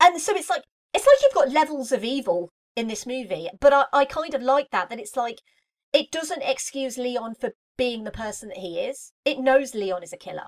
[0.01, 3.73] And so it's like, it's like you've got levels of evil in this movie, but
[3.73, 5.39] I, I kind of like that, that it's like,
[5.93, 9.11] it doesn't excuse Leon for being the person that he is.
[9.25, 10.47] It knows Leon is a killer,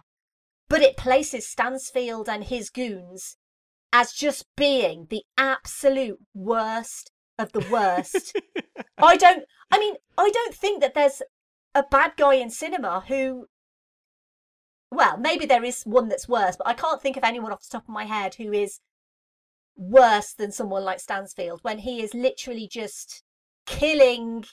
[0.69, 3.35] but it places Stansfield and his goons
[3.91, 8.37] as just being the absolute worst of the worst.
[8.97, 9.43] I don't.
[9.71, 11.21] I mean, I don't think that there's
[11.75, 13.47] a bad guy in cinema who.
[14.93, 17.71] Well, maybe there is one that's worse, but I can't think of anyone off the
[17.71, 18.79] top of my head who is
[19.75, 23.23] worse than someone like Stansfield when he is literally just
[23.65, 24.45] killing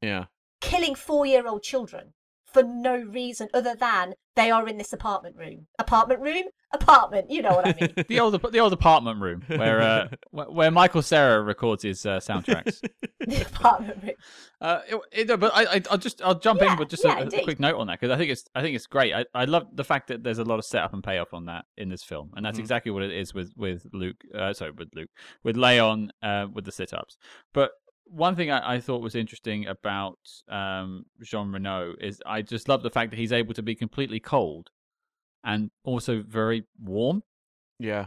[0.00, 0.24] yeah.
[0.60, 2.14] killing four-year-old children
[2.46, 5.66] for no reason other than they are in this apartment room.
[5.78, 6.44] Apartment room,
[6.74, 7.30] apartment.
[7.30, 8.04] You know what I mean?
[8.08, 12.80] the old the old apartment room where uh, where Michael Cera records his uh, soundtracks.
[13.20, 14.12] the apartment room.
[14.60, 17.18] Uh, it, it, but I, I, will just I'll jump Yeah, in with just yeah,
[17.18, 19.14] a, a quick note on that because I think it's I think it's great.
[19.14, 21.64] I, I love the fact that there's a lot of setup and payoff on that
[21.76, 22.62] in this film, and that's Mhm.
[22.62, 24.16] exactly what it is with with Luc.
[24.34, 25.08] Uh, sorry, with Luc,
[25.42, 27.16] with Leon, uh, with the sit ups.
[27.52, 27.72] But
[28.06, 30.18] one thing I, I thought was interesting about
[30.48, 34.20] um, Jean Reno is I just love the fact that he's able to be completely
[34.20, 34.70] cold
[35.44, 37.22] and also very warm.
[37.78, 38.06] Yeah.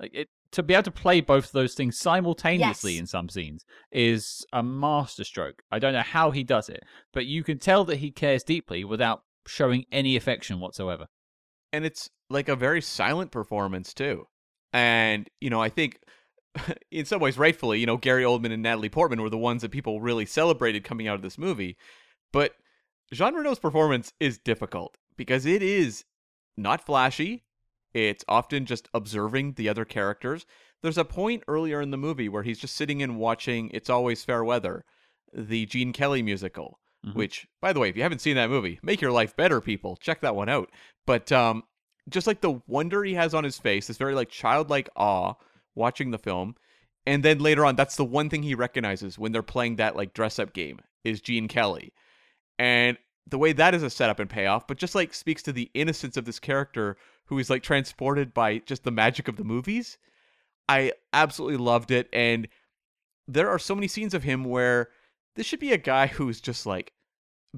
[0.00, 3.00] Like it to be able to play both of those things simultaneously Yes.
[3.00, 5.62] in some scenes is a masterstroke.
[5.70, 6.82] I don't know how he does it,
[7.14, 11.06] but you can tell that he cares deeply without showing any affection whatsoever.
[11.72, 14.26] and it's like a very silent performance too.
[14.74, 16.00] And you know, I think
[16.90, 19.70] in some ways, rightfully, you know, Gary Oldman and Natalie Portman were the ones that
[19.70, 21.76] people really celebrated coming out of this movie.
[22.32, 22.52] But
[23.12, 26.04] Jean Reno's performance is difficult because it is
[26.56, 27.44] not flashy.
[27.94, 30.46] It's often just observing the other characters.
[30.82, 34.24] There's a point earlier in the movie where he's just sitting and watching It's Always
[34.24, 34.84] Fair Weather,
[35.32, 37.14] the Gene Kelly musical, Mhm.
[37.14, 39.96] which, by the way, if you haven't seen that movie, make your life better, people.
[39.96, 40.70] Check that one out.
[41.06, 41.64] But um,
[42.08, 45.34] just like the wonder he has on his face, this very like childlike awe
[45.74, 46.56] watching the film.
[47.06, 50.14] And then later on, that's the one thing he recognizes when they're playing that like
[50.14, 51.92] dress up game is Gene Kelly.
[52.58, 52.96] And
[53.26, 56.16] the way that is a setup and payoff, but just like speaks to the innocence
[56.16, 56.96] of this character
[57.26, 59.98] who is like transported by just the magic of the movies.
[60.68, 62.08] I absolutely loved it.
[62.12, 62.48] And
[63.28, 64.88] there are so many scenes of him where
[65.36, 66.92] this should be a guy who's just like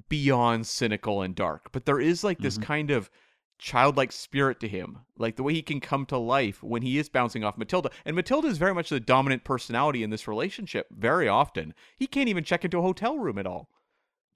[0.08, 2.62] beyond cynical and dark, but there is like this Mhm.
[2.62, 3.10] kind of
[3.58, 7.08] childlike spirit to him, like the way he can come to life when he is
[7.08, 7.90] bouncing off Matilda.
[8.04, 11.72] And Matilda is very much the dominant personality in this relationship very often.
[11.96, 13.70] He can't even check into a hotel room at all.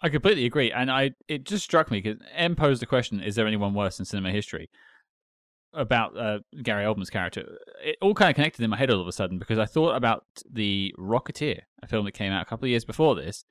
[0.01, 3.35] I completely agree, and I it just struck me because Em posed the question: Is
[3.35, 4.71] there anyone worse in cinema history?
[5.75, 9.07] About uh, Gary Oldman's character, it all kind of connected in my head all of
[9.07, 12.65] a sudden because I thought about the Rocketeer, a film that came out a couple
[12.65, 13.45] of years before this,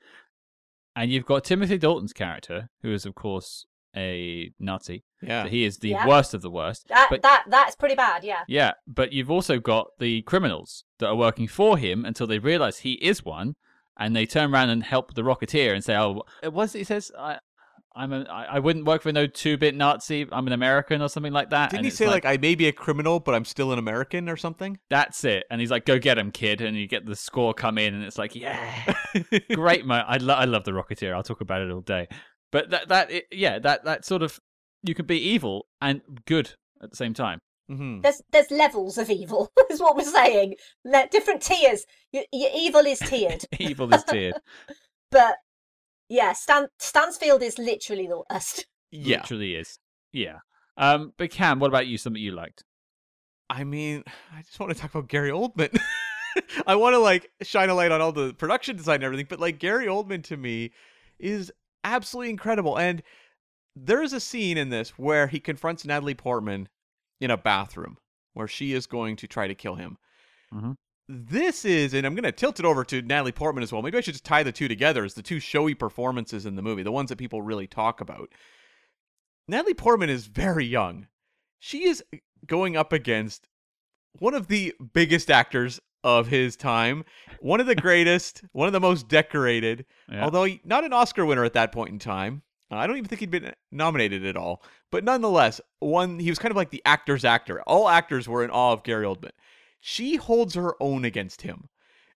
[0.95, 3.65] and you've got Timothy Dalton's character, who is of course
[3.95, 5.03] a Nazi.
[5.21, 5.43] Yeah.
[5.43, 6.07] So he is the Yeah.
[6.07, 6.87] worst of the worst.
[6.87, 8.23] That but that that's pretty bad.
[8.23, 8.43] Yeah.
[8.47, 12.79] yeah, but you've also got the criminals that are working for him until they realize
[12.79, 13.55] he is one,
[13.97, 16.83] and they turn around and help the Rocketeer and say, "Oh, what is it he
[16.83, 17.11] says?
[17.17, 17.39] I,
[17.95, 20.27] I'm a, I, wouldn't work for no two-bit Nazi.
[20.31, 22.67] I'm an American or something like that." Didn't And he say like, I may be
[22.67, 24.79] a criminal, but I'm still an American or something?
[24.89, 25.45] "That's it"?
[25.49, 28.03] And he's like, "Go get him, kid!" And you get the score come in, and
[28.03, 28.93] it's like, "Yeah,
[29.53, 31.13] great mo I, lo- I love the Rocketeer.
[31.13, 32.07] I'll talk about it all day."
[32.51, 34.39] But that that it, yeah, that that sort of
[34.83, 37.39] you can be evil and good at the same time.
[37.67, 39.51] Hmm There's there's levels of evil.
[39.69, 40.55] is what we're saying.
[41.11, 41.85] Different tiers.
[42.11, 44.35] Your, your evil is tiered, evil is tiered.
[45.11, 45.37] but
[46.09, 48.67] yeah, Stan Stansfield is literally the worst.
[48.91, 49.21] Yeah.
[49.21, 49.79] Literally is.
[50.13, 50.39] Yeah.
[50.77, 51.97] Um, but Cam, what about you?
[51.97, 52.63] Something you liked?
[53.49, 54.03] I mean,
[54.33, 55.77] I just want to talk about Gary Oldman.
[56.67, 59.39] I want to like shine a light on all the production design and everything, but
[59.39, 60.71] like Gary Oldman to me
[61.19, 61.51] is
[61.83, 62.77] absolutely incredible.
[62.77, 63.01] And
[63.75, 66.67] there is a scene in this where he confronts Natalie Portman
[67.19, 67.97] in a bathroom
[68.33, 69.97] where she is going to try to kill him.
[70.53, 70.75] Mhm.
[71.09, 73.81] This is, and I'm going to tilt it over to Natalie Portman as well.
[73.81, 76.61] Maybe I should just tie the two together as the two showy performances in the
[76.61, 78.29] movie, the ones that people really talk about.
[79.47, 81.07] Natalie Portman is very young.
[81.59, 82.03] She is
[82.45, 83.47] going up against
[84.19, 87.03] one of the biggest actors of his time,
[87.39, 90.23] one of the greatest, one of the most decorated, Yeah.
[90.25, 92.43] although not an Oscar winner at that point in time.
[92.71, 94.63] Uh, I don't even think he'd been nominated at all.
[94.91, 97.61] But nonetheless, one he was kind of like the actor's actor.
[97.63, 99.31] All actors were in awe of Gary Oldman.
[99.79, 101.69] She holds her own against him.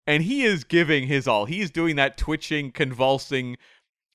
[0.07, 1.45] And he is giving his all.
[1.45, 3.57] He is doing that twitching, convulsing,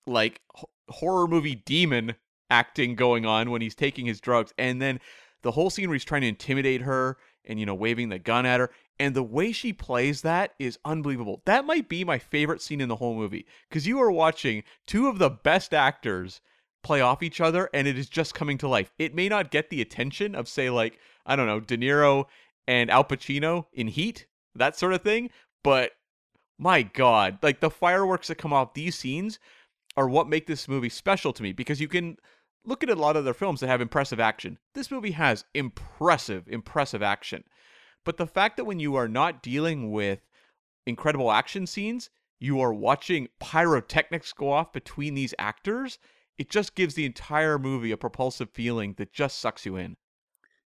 [0.07, 0.41] like
[0.89, 2.17] horror movie demon
[2.51, 4.53] acting going on when he's taking his drugs.
[4.59, 5.01] And then
[5.43, 8.47] the whole scene where he's trying to intimidate her and, you know, waving the gun
[8.47, 8.71] at her.
[8.99, 11.43] And the way she plays that is unbelievable.
[11.45, 15.09] That might be my favorite scene in the whole movie because you are watching two
[15.09, 16.41] of the best actors
[16.83, 18.93] play off each other and it is just coming to life.
[18.99, 22.27] It may not get the attention of, say, like, I don't know, De Niro
[22.67, 25.31] and Al Pacino in Heat, that sort of thing.
[25.63, 25.93] But
[26.59, 29.39] my God, like the fireworks that come off these scenes
[29.97, 32.17] are what make this movie special to me because you can
[32.65, 34.59] look at a lot of other films that have impressive action.
[34.75, 37.45] This movie has impressive, impressive action.
[38.07, 40.21] But the fact that when you are not dealing with
[40.87, 42.09] incredible action scenes,
[42.39, 45.99] you are watching pyrotechnics go off between these actors,
[46.39, 49.97] it just gives the entire movie a propulsive feeling that just sucks you in.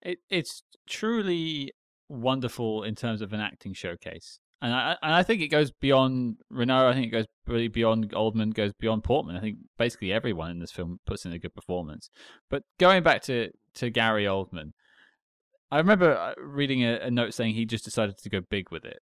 [0.03, 1.73] It, it's truly
[2.11, 4.39] wonderful in terms of an acting showcase.
[4.61, 6.89] And I, and I think it goes beyond Reno.
[6.89, 9.37] I think it goes really beyond Oldman, goes beyond Portman.
[9.37, 12.11] I think basically everyone in this film puts in a good performance.
[12.51, 14.73] But going back to, to Gary Oldman,
[15.73, 18.85] I remember uh, reading a, a note saying he just decided to go big with
[18.85, 19.01] it.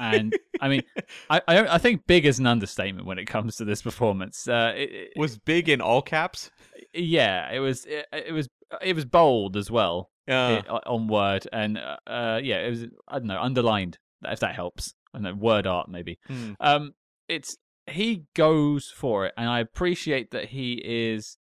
[0.00, 0.82] and I mean,
[1.28, 4.46] I, I, I think big is an understatement when it comes to this performance.
[4.46, 6.50] Uh, it, Was big in all caps?
[6.94, 8.48] yeah, it was it, it was
[8.80, 13.18] it was bold as well Uh, on word, and uh, uh, yeah, it was I
[13.18, 14.94] don't know underlined if that helps.
[15.12, 16.20] I don't know word art maybe.
[16.28, 16.52] hmm.
[16.60, 16.92] Um,
[17.28, 17.56] it's
[17.88, 21.36] he goes for it, and I appreciate that he is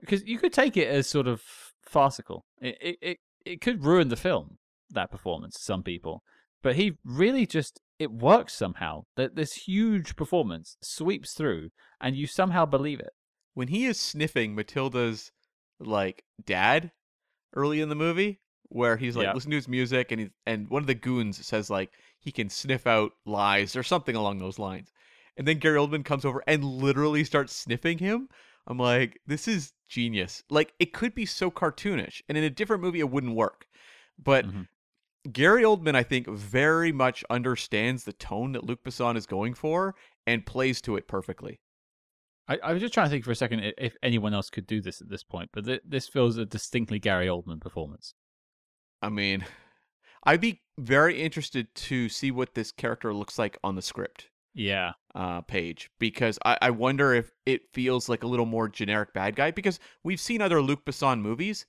[0.00, 1.42] because you could take it as sort of
[1.82, 2.44] farcical.
[2.60, 4.58] It it it, it could ruin the film
[4.90, 6.22] that performance to some people,
[6.62, 9.04] but he really just it works somehow.
[9.16, 11.70] That this huge performance sweeps through,
[12.00, 13.10] and you somehow believe it.
[13.54, 15.32] when he is sniffing Matilda's
[15.80, 16.92] like dad
[17.54, 19.32] early in the movie, where he's like Yeah.
[19.34, 21.90] listening to his music and he and one of the goons says like
[22.20, 24.92] he can sniff out lies or something along those lines.
[25.36, 28.28] And then Gary Oldman comes over and literally starts sniffing him.
[28.68, 30.44] I'm like, this is genius.
[30.50, 33.66] Like it could be so cartoonish, and in a different movie it wouldn't work.
[34.22, 34.68] But Mhm.
[35.32, 39.94] Gary Oldman, I think, very much understands the tone that Luc Besson is going for
[40.26, 41.60] and plays to it perfectly.
[42.46, 44.80] I, I was just trying to think for a second if anyone else could do
[44.80, 48.14] this at this point, but th- this feels a distinctly Gary Oldman performance.
[49.02, 49.44] I mean,
[50.24, 54.92] I'd be very interested to see what this character looks like on the script Yeah,
[55.14, 59.36] uh, page because I, I wonder if it feels like a little more generic bad
[59.36, 61.64] guy because we've seen other Luc Besson movies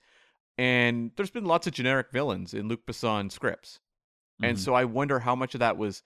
[0.58, 3.80] and there's been lots of generic villains in Luc Besson scripts.
[4.42, 4.60] And Mhm.
[4.62, 6.04] so I wonder how much of that was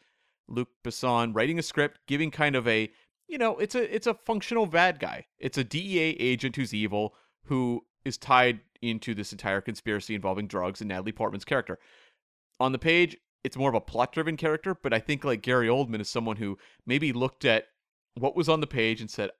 [0.47, 2.91] Luc Besson writing a script, giving kind of a,
[3.27, 5.27] you know, it's a it's a functional bad guy.
[5.39, 10.81] It's a DEA agent who's evil who is tied into this entire conspiracy involving drugs
[10.81, 11.79] and Natalie Portman's character.
[12.59, 16.01] On the page, it's more of a plot-driven character, but I think like Gary Oldman
[16.01, 17.65] is someone who maybe looked at
[18.15, 19.31] what was on the page and said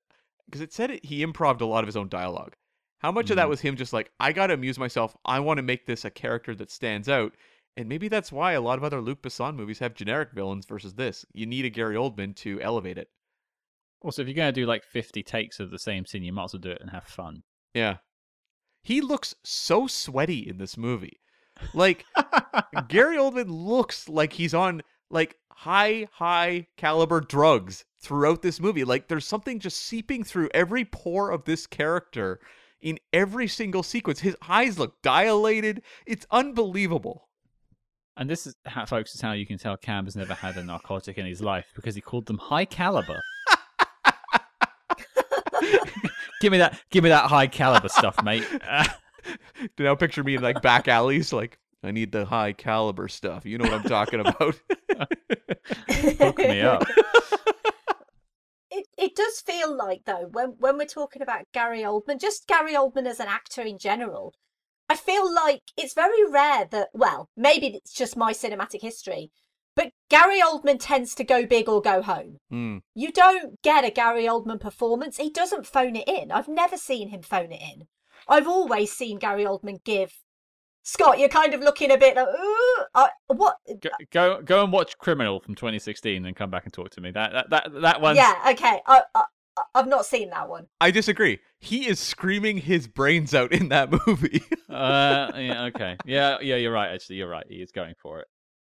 [0.46, 2.56] because it said it, he improved a lot of his own dialogue.
[3.00, 3.50] How much of that Mhm.
[3.50, 5.16] was him just like, I got to amuse myself.
[5.26, 7.34] I want to make this a character that stands out.
[7.78, 10.96] And maybe that's why a lot of other Luc Besson movies have generic villains versus
[10.96, 11.26] this.
[11.34, 13.10] You need a Gary Oldman to elevate it.
[14.02, 16.44] Also, if you're going to do like 50 takes of the same scene, you might
[16.46, 17.44] as well do it and have fun.
[17.74, 17.98] Yeah.
[18.84, 21.20] He looks so sweaty in this movie.
[21.73, 22.06] Like
[22.88, 28.84] Gary Oldman looks like he's on like high high caliber drugs throughout this movie.
[28.84, 32.40] Like there's something just seeping through every pore of this character
[32.81, 34.19] in every single sequence.
[34.19, 35.81] His eyes look dilated.
[36.06, 37.30] It's unbelievable.
[38.15, 40.64] And this is, how, folks, is how you can tell Cam has never had a
[40.64, 43.19] narcotic in his life because he called them high caliber.
[46.41, 48.45] give me that, give me that high caliber stuff, mate.
[49.80, 53.45] Now picture me in like back alleys like I need the high caliber stuff.
[53.45, 54.38] You know what I'm talking about.
[55.90, 56.84] hook me up.
[58.72, 62.74] It it does feel like though when when we're talking about Gary Oldman, just Gary
[62.74, 64.34] Oldman as an actor in general,
[64.90, 69.32] I feel like it's very rare that well, maybe it's just my cinematic history,
[69.76, 72.38] but Gary Oldman tends to go big or go home.
[72.50, 72.78] Hmm.
[72.95, 75.18] You don't get a Gary Oldman performance.
[75.18, 76.32] He doesn't phone it in.
[76.32, 77.88] I've never seen him phone it in.
[78.28, 80.14] I've always seen Gary Oldman give.
[80.86, 83.58] Scott, you're kind of looking a bit like, Ooh, uh, what?
[83.80, 87.12] Go, go, go and watch Criminal from 2016 and come back and talk to me.
[87.12, 88.18] That, that, that, that one's.
[88.18, 88.82] Yeah, okay.
[88.86, 89.24] I, I,
[89.76, 90.68] I've not seen that one.
[90.82, 91.40] I disagree.
[91.60, 94.44] He is screaming his brains out in that movie.
[94.70, 95.98] Uh, yeah, okay.
[96.06, 96.94] Yeah, yeah, you're right.
[96.94, 97.45] Actually, you're right.
[97.48, 98.28] He is going for it.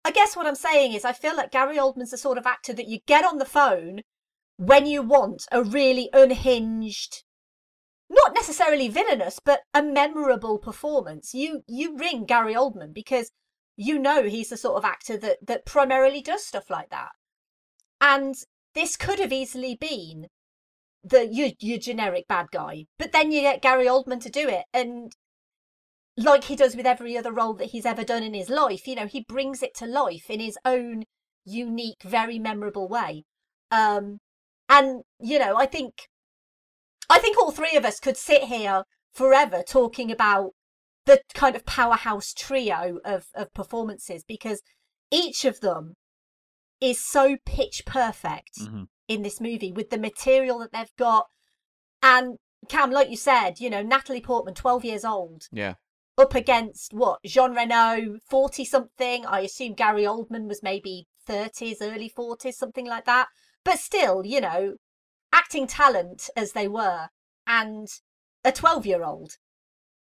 [0.06, 2.74] I guess what I'm saying is, I feel like Gary Oldman's the sort of actor
[2.74, 4.02] that you get on the phone
[4.57, 7.24] when you want a really unhinged,
[8.09, 11.34] not necessarily villainous, but a memorable performance.
[11.34, 13.31] You you ring Gary Oldman because
[13.75, 17.09] you know he's the sort of actor that that primarily does stuff like that.
[18.01, 18.35] And
[18.73, 20.27] this could have easily been
[21.03, 24.65] the your, your generic bad guy, but then you get Gary Oldman to do it,
[24.73, 25.11] and
[26.17, 28.95] like he does with every other role that he's ever done in his life, you
[28.95, 31.03] know, he brings it to life in his own
[31.45, 33.23] unique, very memorable way.
[33.71, 34.17] Um,
[34.67, 36.07] and you know, I think,
[37.09, 40.51] I think all three of us could sit here forever talking about
[41.05, 44.61] the kind of powerhouse trio of of performances because
[45.09, 45.93] each of them
[46.81, 51.27] is so pitch perfect hmm in this movie with the material that they've got.
[52.03, 52.38] And
[52.69, 55.75] Cam, like you said, you know, Natalie Portman, 12 years old, yeah.
[56.17, 59.25] up against what Jean Reno, forty something.
[59.25, 63.27] I assume Gary Oldman was maybe thirties, early forties, something like that.
[63.63, 64.73] But still, you know,
[65.38, 67.07] acting talent as they were,
[67.45, 67.88] and
[68.43, 69.38] a twelve-year-old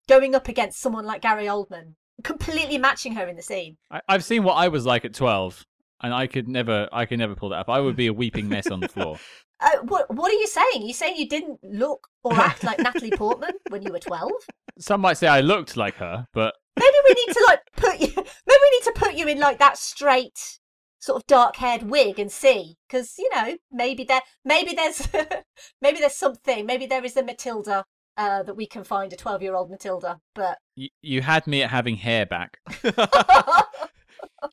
[0.08, 3.78] going up against someone like Gary Oldman, completely matching her in the scene.
[3.90, 5.66] I, I've seen what I was like at twelve,
[6.02, 7.70] and I could never, I could never pull that up.
[7.70, 9.18] I would be a weeping mess on the floor.
[9.62, 10.84] Uh, what What are you saying?
[10.84, 14.34] Are you saying you didn't look or act like Natalie Portman when you were twelve?
[14.80, 18.08] Some might say I looked like her, but Maybe we need to like put you.
[18.16, 20.60] Maybe we need to put you in like that straight
[21.06, 25.08] sort of dark-haired wig and see, because you know maybe there, maybe there's,
[25.82, 26.66] maybe there's something.
[26.66, 27.86] Maybe there is a Matilda
[28.18, 30.20] uh, that we can find a twelve-year-old Matilda.
[30.34, 32.58] But y- you had me at having hair back.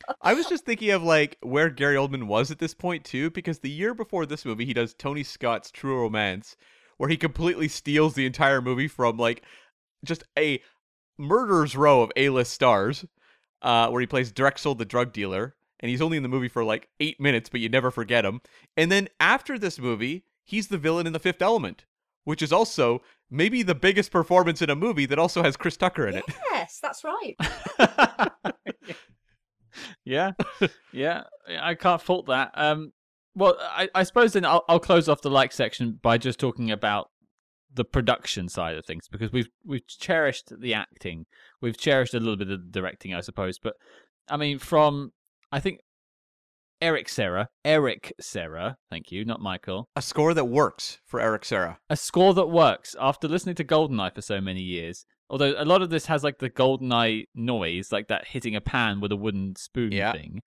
[0.23, 3.59] I was just thinking of like where Gary Oldman was at this point too, because
[3.59, 6.57] the year before this movie, he does Tony Scott's True Romance,
[6.97, 9.43] where he completely steals the entire movie from like
[10.05, 10.61] just a
[11.19, 13.05] murderer's row of A-list stars,
[13.62, 16.65] uh, where he plays Drexel, the drug dealer, and he's only in the movie for
[16.65, 18.41] like eight minutes, but you never forget him.
[18.77, 21.85] And then after this movie, he's the villain in The Fifth Element,
[22.25, 26.07] which is also maybe the biggest performance in a movie that also has Chris Tucker
[26.07, 26.25] in it.
[26.53, 27.37] yes, that's right.
[30.05, 30.33] yeah,
[30.93, 31.25] yeah,
[31.61, 32.53] I can't fault that.
[32.55, 32.93] Um,
[33.35, 36.71] well, I, I suppose then I'll, I'll close off the like section by just talking
[36.71, 37.09] about
[37.75, 41.27] the production side of things because we've we've cherished the acting,
[41.61, 43.59] we've cherished a little bit of the directing, I suppose.
[43.59, 43.75] But
[44.29, 45.13] I mean, from
[45.53, 45.81] I think
[46.81, 51.79] Eric Serra, Eric Serra, thank you, not Michael, A score that works for Eric Serra.
[51.89, 55.05] a score that works after listening to Goldeneye for so many years.
[55.31, 59.01] Although a lot of this has like the Goldeneye noise, like that hitting a pan
[59.01, 60.12] with a wooden spoon Yeah.
[60.12, 60.43] thing.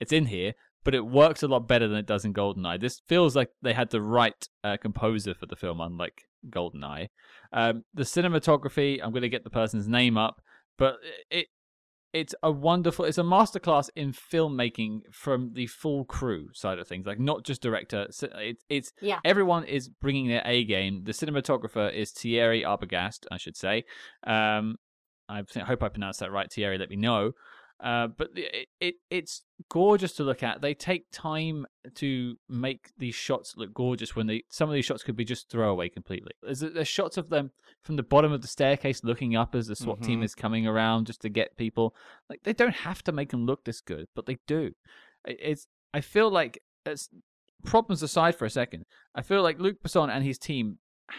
[0.00, 0.54] It's in here,
[0.84, 2.80] but it works a lot better than it does in Goldeneye.
[2.80, 7.08] This feels like they had the right uh, composer for the film, unlike Goldeneye.
[7.52, 10.42] Um, the cinematography, I'm going to get the person's name up,
[10.76, 10.96] but
[11.30, 11.46] it
[12.12, 17.06] it's a wonderful it's a masterclass in filmmaking from the full crew side of things
[17.06, 18.22] like not just director it's
[18.68, 19.18] it's Yeah.
[19.24, 21.04] everyone is bringing their a game.
[21.04, 23.84] The cinematographer is thierry arbogast i should say.
[24.26, 24.76] Um
[25.28, 27.32] i hope i pronounced that right thierry let me know
[27.82, 30.60] uh, but it, it it's gorgeous to look at.
[30.62, 35.02] They take time to make these shots look gorgeous when they some of these shots
[35.02, 36.32] could be just throwaway completely.
[36.42, 37.50] There's, there's shots of them
[37.82, 40.24] from the bottom of the staircase looking up as the SWAT team Mhm.
[40.24, 41.94] is coming around just to get people.
[42.30, 44.72] Like they don't have to make them look this good, but they do.
[45.26, 47.08] It- It's I feel like it's
[47.64, 48.86] problems aside for a second.
[49.14, 50.78] I feel like Luc Besson and his team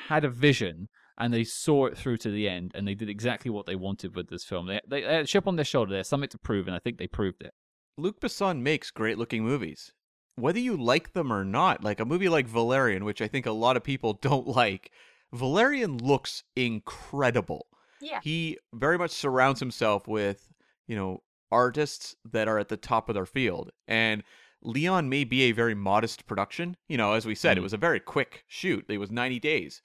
[0.10, 3.52] had a vision and they saw it through to the end and they did exactly
[3.52, 4.68] what they wanted with this film.
[4.68, 5.94] They they, they had a chip on their shoulder.
[5.94, 7.54] There's something to prove, and I think they proved it.
[7.98, 9.92] Luc Besson makes great looking movies.
[10.36, 13.52] Whether you like them or not, like a movie like Valerian, which I think a
[13.52, 14.92] lot of people don't like,
[15.32, 17.68] Valerian looks incredible.
[18.02, 18.20] Yeah.
[18.24, 20.50] He very much surrounds himself with,
[20.88, 21.22] you know,
[21.52, 23.72] artists that are at the top of their field.
[23.88, 24.24] And
[24.64, 26.76] Leon may be a very modest production.
[26.90, 27.64] You know, as we said, it Mm.
[27.64, 28.86] was a very quick shoot.
[28.90, 29.82] It was 90 days.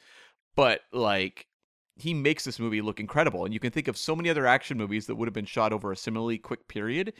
[0.59, 1.47] But like
[1.95, 3.45] he makes this movie look incredible.
[3.45, 5.73] And you can think of so many other action movies that would have been shot
[5.73, 7.13] over a similarly quick period,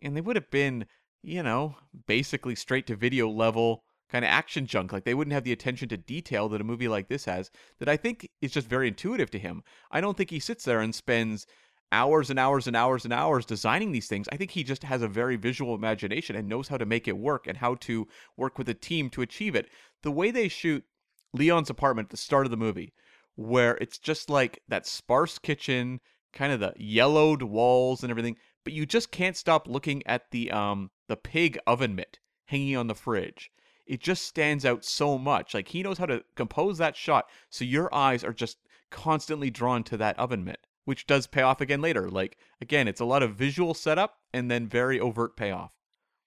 [0.00, 0.86] and they would have been,
[1.22, 4.94] you know, basically straight to video level kind of action junk.
[4.94, 7.50] Like they wouldn't have the attention to detail that a movie like this has,
[7.80, 9.62] that I think is just very intuitive to him.
[9.90, 11.46] I don't think he sits there and spends
[11.92, 14.26] hours and hours and hours and hours designing these things.
[14.32, 17.18] I think he just has a very visual imagination and knows how to make it
[17.18, 18.08] work and how to
[18.38, 19.68] work with a team to achieve it.
[20.02, 20.82] The way they shoot
[21.32, 22.92] Leon's apartment at the start of the movie,
[23.34, 26.00] where it's just like that sparse kitchen,
[26.32, 30.50] kind of the yellowed walls and everything, but you just can't stop looking at the
[30.50, 33.50] um the pig oven mitt hanging on the fridge.
[33.86, 35.54] It just stands out so much.
[35.54, 38.58] Like he knows how to compose that shot so your eyes are just
[38.90, 42.10] constantly drawn to that oven mitt, which does pay off again later.
[42.10, 45.72] Like again, it's a lot of visual setup and then very overt payoff.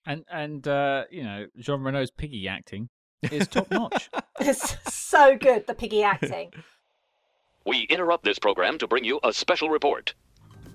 [0.06, 2.90] And and uh, you know Jean Reno's piggy acting
[3.24, 4.10] is top notch.
[4.42, 6.54] It's so good, the piggy acting.
[7.66, 10.16] We interrupt this program to bring you a special report.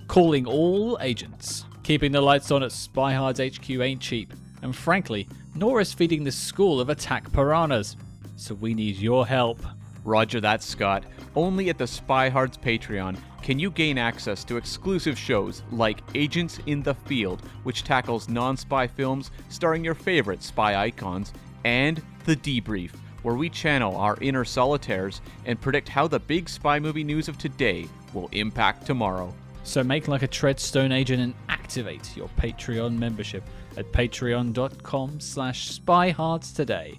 [0.06, 1.64] Calling all agents.
[1.82, 4.32] Keeping the lights on at Spy Hards HQ ain't cheap.
[4.62, 5.26] And frankly,
[5.56, 7.96] nor is feeding the school of attack piranhas.
[8.36, 9.60] So we need your help.
[10.04, 11.04] Roger that, Scott.
[11.34, 16.60] Only at the Spy Hards Patreon can you gain access to exclusive shows like Agents
[16.64, 21.32] in the Field, which tackles non spy films starring your favorite spy icons,
[21.64, 22.92] and The Debrief,
[23.22, 27.38] where we channel our inner solitaires and predict how the big spy movie news of
[27.38, 29.34] today will impact tomorrow.
[29.64, 33.42] So make like a Treadstone agent and activate your Patreon membership
[33.76, 36.98] at patreon.com slash spyhards today.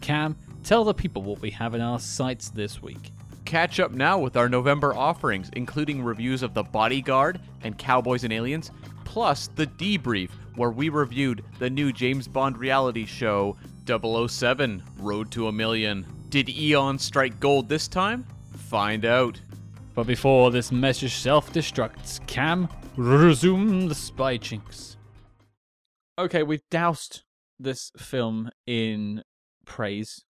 [0.00, 3.12] Cam, tell the people what we have in our sights this week.
[3.44, 8.32] Catch up now with our November offerings, including reviews of The Bodyguard and Cowboys and
[8.32, 8.70] Aliens,
[9.04, 13.56] plus The Debrief, where we reviewed the new James Bond reality show
[13.90, 16.06] 007 Road to a Million.
[16.28, 18.26] Did Eon strike gold this time?
[18.56, 19.40] Find out.
[19.94, 24.96] But before this message self destructs, Cam, resume the spy chinks.
[26.18, 27.22] Okay, we've doused
[27.58, 29.24] this film in
[29.64, 30.24] praise,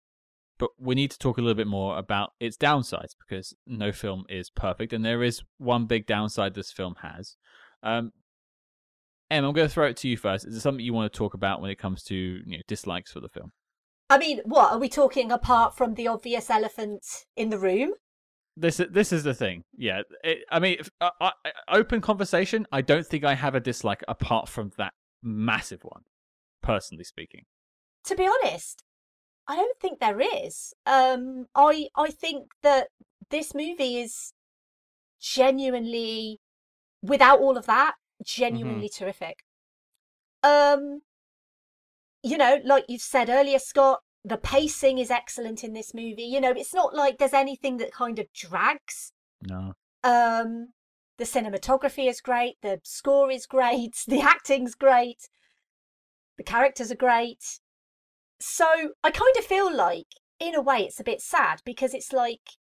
[0.59, 4.25] but we need to talk a little bit more about its downsides because no film
[4.29, 7.37] is perfect, and there is one big downside this film has.
[7.83, 8.13] Um,
[9.31, 10.47] Em, I'm going to throw it to you first.
[10.47, 13.13] Is there something you want to talk about when it comes to you know, dislikes
[13.13, 13.53] for the film?
[14.11, 17.05] I mean, what are we talking apart from the obvious elephant
[17.37, 17.93] in the room?
[18.57, 19.63] This this is the thing.
[19.77, 21.31] Yeah, it, I mean, if, uh, uh,
[21.69, 22.67] open conversation.
[22.73, 26.03] I don't think I have a dislike apart from that massive one,
[26.61, 27.45] personally speaking.
[28.07, 28.83] To be honest,
[29.47, 30.75] I don't think there is.
[30.87, 32.89] Um, I I think that
[33.31, 34.33] this movie is
[35.21, 36.41] genuinely,
[37.01, 39.45] without all of that, genuinely terrific.
[40.43, 41.01] Um,
[42.23, 46.25] you know, like you said earlier, Scott, the pacing is excellent in this movie.
[46.25, 49.13] You know, it's not like there's anything that kind of drags.
[49.43, 49.75] No.
[50.05, 50.69] Um,
[51.19, 55.29] the cinematography is great, the score is great, the acting's great,
[56.37, 57.61] the characters are great.
[58.41, 58.67] So
[59.03, 60.07] I kind of feel like,
[60.39, 62.58] in a way, it's a bit sad because it's like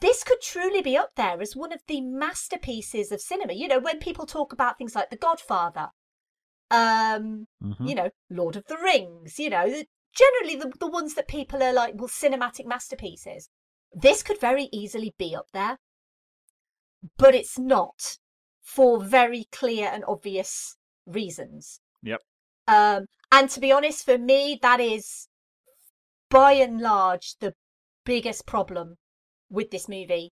[0.00, 3.52] this could truly be up there as one of the masterpieces of cinema.
[3.52, 5.90] You know, when people talk about things like The Godfather,
[6.70, 7.88] um, Mhm.
[7.88, 11.72] you know, Lord of the Rings, you know, generally the, the ones that people are
[11.72, 13.48] like, well, cinematic masterpieces.
[13.92, 15.78] This could very easily be up there,
[17.16, 18.18] but it's not
[18.60, 20.76] for very clear and obvious
[21.06, 21.80] reasons.
[22.02, 22.20] Yep.
[22.66, 25.28] Um, and to be honest, for me, that is
[26.30, 27.54] by and large the
[28.04, 28.96] biggest problem
[29.54, 30.32] with this movie.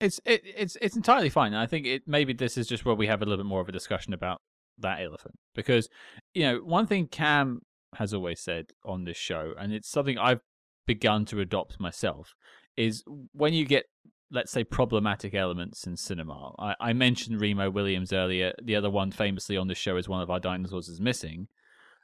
[0.00, 1.54] It's it, it's it's entirely fine.
[1.54, 3.68] I think it maybe this is just where we have a little bit more of
[3.68, 4.40] a discussion about
[4.78, 5.88] that elephant because
[6.34, 7.60] you know one thing Cam
[7.96, 10.40] has always said on this show, and it's something I've
[10.86, 12.34] begun to adopt myself,
[12.76, 13.84] is when you get
[14.32, 16.52] let's say problematic elements in cinema.
[16.58, 18.54] I, I mentioned Remo Williams earlier.
[18.62, 21.48] The other one famously on this show is one of our dinosaurs is missing.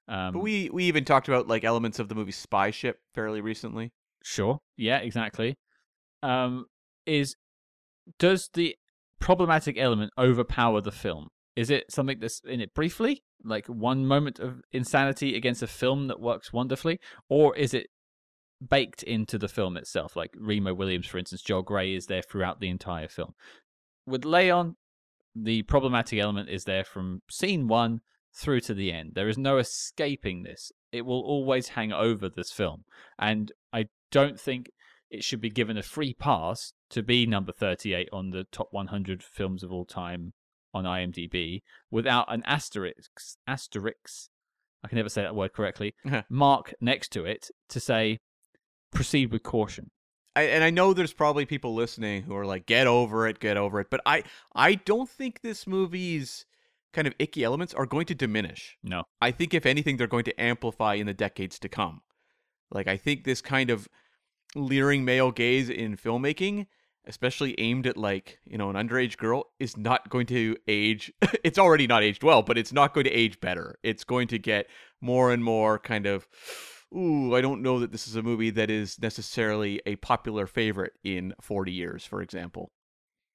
[0.06, 3.40] Um, But we we even talked about like elements of the movie Spy Ship fairly
[3.40, 3.92] recently.
[4.22, 4.60] Sure.
[4.76, 5.58] Yeah, exactly.
[6.22, 6.66] Um,
[7.06, 7.36] is
[8.18, 8.76] does the
[9.20, 11.28] problematic element overpower the film?
[11.56, 16.06] Is it something that's in it briefly, like one moment of insanity against a film
[16.08, 17.88] that works wonderfully, or is it
[18.66, 20.14] baked into the film itself?
[20.14, 23.34] Like Remo Williams, for instance, Joel Grey is there throughout the entire film.
[24.06, 24.76] With Leon,
[25.34, 28.00] the problematic element is there from scene one
[28.34, 29.12] through to the end.
[29.14, 30.70] There is no escaping this.
[30.92, 32.84] It will always hang over this film.
[33.18, 34.70] And I don't think
[35.10, 39.22] it should be given a free pass to be number 38 on the top 100
[39.22, 40.32] films of all time
[40.74, 43.10] on IMDb without an asterisk,
[43.46, 44.28] asterisk,
[44.84, 46.22] I can never say that word correctly, uh-huh.
[46.28, 48.20] mark next to it to say
[48.92, 49.90] proceed with caution.
[50.36, 53.56] I, and I know there's probably people listening who are like, "Get over it, get
[53.56, 54.22] over it." But I,
[54.54, 56.46] I don't think this movie's
[56.92, 58.76] kind of icky elements are going to diminish.
[58.82, 59.02] No.
[59.20, 62.02] I think if anything, they're going to amplify in the decades to come.
[62.70, 63.88] Like I think this kind of
[64.54, 66.66] leering male gaze in filmmaking,
[67.06, 71.12] especially aimed at like you know an underage girl, is not going to age.
[71.44, 73.78] it's already not aged well, but it's not going to age better.
[73.82, 74.66] It's going to get
[75.00, 76.26] more and more kind of
[76.94, 80.94] ooh, I don't know that this is a movie that is necessarily a popular favorite
[81.04, 82.70] in 40 years, for example.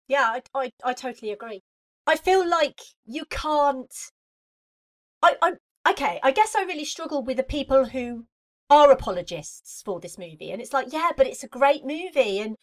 [0.07, 1.61] Yeah, I, I, I totally agree.
[2.05, 3.93] I feel like you can't.
[5.21, 8.25] I, I, okay, I guess I really struggle with the people who
[8.73, 12.55] are apologists for this movie, and it's like, yeah, but it's a great movie, and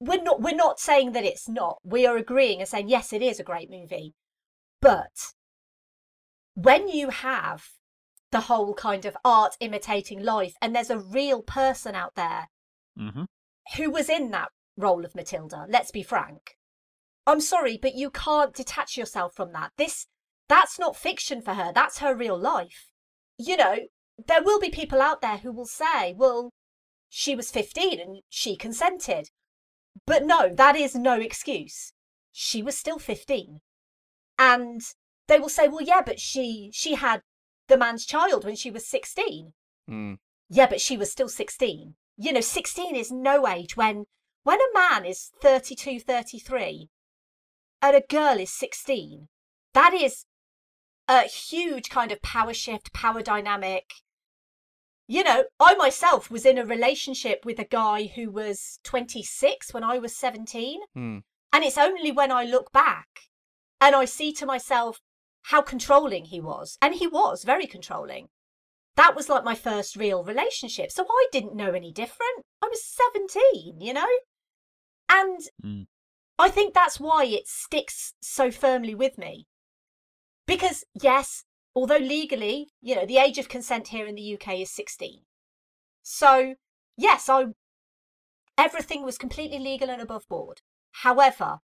[0.00, 1.78] we're not we're not saying that it's not.
[1.84, 4.14] We are agreeing and saying yes, it is a great movie,
[4.80, 5.16] but
[6.54, 7.64] when you have
[8.32, 12.48] the whole kind of art imitating life, and there's a real person out there
[12.98, 13.24] Mm-hmm.
[13.76, 15.66] who was in that role of Matilda.
[15.68, 16.56] Let's be frank.
[17.26, 19.72] I'm sorry, but you can't detach yourself from that.
[19.76, 20.06] This
[20.48, 21.72] that's not fiction for her.
[21.74, 22.86] That's her real life.
[23.36, 23.76] You know,
[24.26, 26.52] there will be people out there who will say, "Well,
[27.08, 29.30] she was 15 and she consented."
[30.06, 31.92] But no, that is no excuse.
[32.32, 33.60] She was still 15.
[34.38, 34.82] And
[35.26, 37.22] they will say, "Well, yeah, but she she had
[37.68, 39.54] the man's child when she was 16."
[39.86, 40.14] Hmm.
[40.48, 41.96] Yeah, but she was still 16.
[42.16, 44.06] You know, 16 is no age when
[44.42, 46.88] when a man is 32, 33
[47.82, 49.28] and a girl is 16.
[49.74, 50.24] That is
[51.08, 53.92] a huge kind of power shift, power dynamic.
[55.08, 59.84] You know, I myself was in a relationship with a guy who was 26 when
[59.84, 60.80] I was 17.
[60.94, 61.18] Hmm.
[61.52, 63.06] And it's only when I look back
[63.80, 65.00] and I see to myself
[65.44, 66.76] how controlling he was.
[66.82, 68.28] And he was very controlling.
[68.96, 70.90] That was like my first real relationship.
[70.90, 72.44] So I didn't know any different.
[72.62, 74.08] I was 17, you know?
[75.08, 75.86] And Mm.
[76.38, 79.46] I think that's why it sticks so firmly with me.
[80.46, 81.44] Because, yes,
[81.76, 85.20] although legally, you know, the age of consent here in the UK is 16.
[86.02, 86.54] So,
[86.96, 87.44] yes, I
[88.56, 90.62] everything was completely legal and above board.
[91.02, 91.58] However,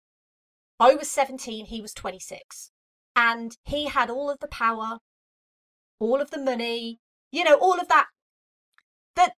[0.79, 2.71] I was 17, he was 26.
[3.15, 4.97] And he had all of the power,
[5.99, 6.99] all of the money,
[7.31, 8.07] you know, all of that.
[9.15, 9.33] The,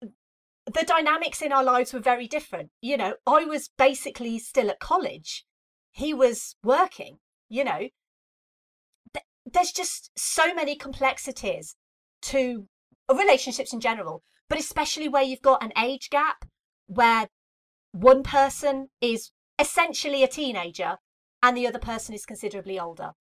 [0.00, 2.70] the dynamics in our lives were very different.
[2.80, 5.44] You know, I was basically still at college,
[5.90, 7.18] he was working,
[7.50, 7.88] you know.
[9.46, 11.76] Th- There's just so many complexities
[12.22, 12.66] to
[13.08, 16.44] relationships in general, but especially where you've got an age gap
[16.86, 17.28] where
[17.92, 20.96] one person is essentially a teenager
[21.42, 23.12] and the other person is considerably older.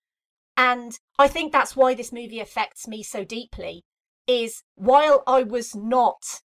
[0.58, 3.84] And I think that's why this movie affects me so deeply
[4.28, 6.42] is while I was not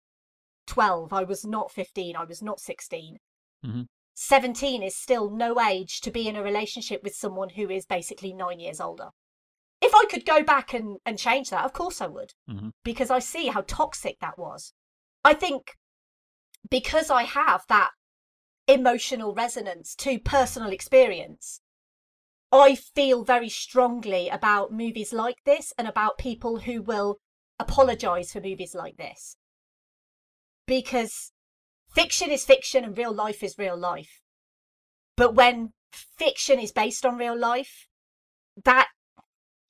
[0.65, 3.17] 12, I was not 15, I was not 16.
[3.63, 3.87] Mhm.
[4.15, 8.33] 17 is still no age to be in a relationship with someone who is basically
[8.33, 9.11] nine years older.
[9.81, 12.71] If I could go back and, and change that, of course I would, Mhm.
[12.83, 14.73] because I see how toxic that was.
[15.23, 15.75] I think
[16.69, 17.91] because I have that
[18.67, 21.61] emotional resonance to personal experience,
[22.51, 27.17] I feel very strongly about movies like this and about people who will
[27.59, 29.37] apologize for movies like this.
[30.65, 31.31] Because
[31.89, 34.21] fiction is fiction and real life is real life.
[35.15, 37.87] But when fiction is based on real life,
[38.63, 38.87] that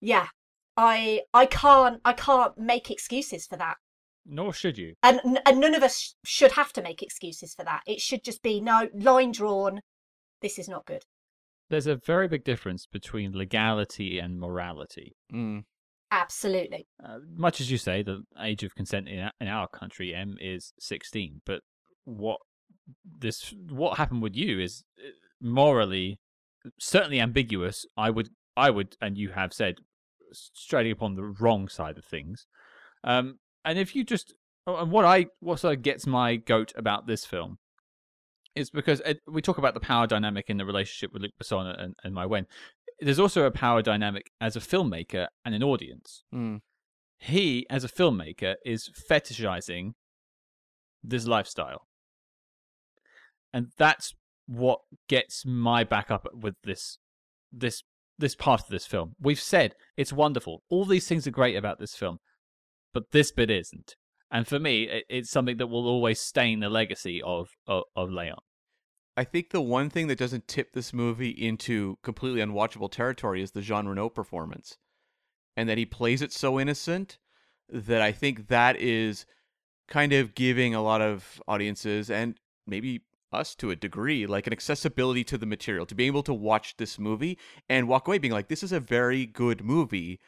[0.01, 0.27] yeah,
[0.75, 3.77] I I can't I can't make excuses for that.
[4.25, 4.93] Nor should you.
[5.01, 7.81] And and none of us sh- should have to make excuses for that.
[7.87, 9.81] It should just be no line drawn.
[10.41, 11.03] This is not good.
[11.69, 15.15] There's a very big difference between legality and morality.
[15.33, 15.63] Mm.
[16.11, 16.87] Absolutely.
[17.03, 20.71] Uh, much as you say, the age of consent in, in our country, Em, is
[20.79, 21.41] 16.
[21.45, 21.61] But
[22.05, 22.39] what
[23.19, 25.09] this what happened with you is uh,
[25.41, 26.19] morally
[26.79, 27.85] certainly ambiguous.
[27.95, 29.75] I would, I would, and you have said
[30.33, 32.47] straight upon the wrong side of things.
[33.03, 34.33] Um, and if you just,
[34.65, 37.59] and what I what sort of gets my goat about this film
[38.55, 41.79] is because it, we talk about the power dynamic in the relationship with Luc Besson
[41.79, 42.45] and, and Maïwenn.
[42.99, 46.61] There's also a power dynamic as a filmmaker and an audience Mm.
[47.19, 49.91] he, as a filmmaker, is fetishizing
[51.03, 51.87] this lifestyle.
[53.53, 54.15] And that's
[54.47, 56.97] what gets my back up with this
[57.51, 57.83] this
[58.17, 59.15] this part of this film.
[59.19, 60.63] We've said it's wonderful.
[60.69, 62.19] All these things are great about this film,
[62.93, 63.95] but this bit isn't.
[64.31, 68.11] And for me, it, it's something that will always stain the legacy of of, of
[68.11, 68.39] Leon.
[69.15, 73.51] I think the one thing that doesn't tip this movie into completely unwatchable territory is
[73.51, 74.77] the Jean Reno performance.
[75.55, 77.17] And that he plays it so innocent
[77.67, 79.25] that I think that is
[79.87, 82.37] kind of giving a lot of audiences and
[82.67, 86.33] maybe us to a degree like an accessibility to the material to be able to
[86.33, 87.37] watch this movie
[87.67, 90.19] and walk away being like this is a very good movie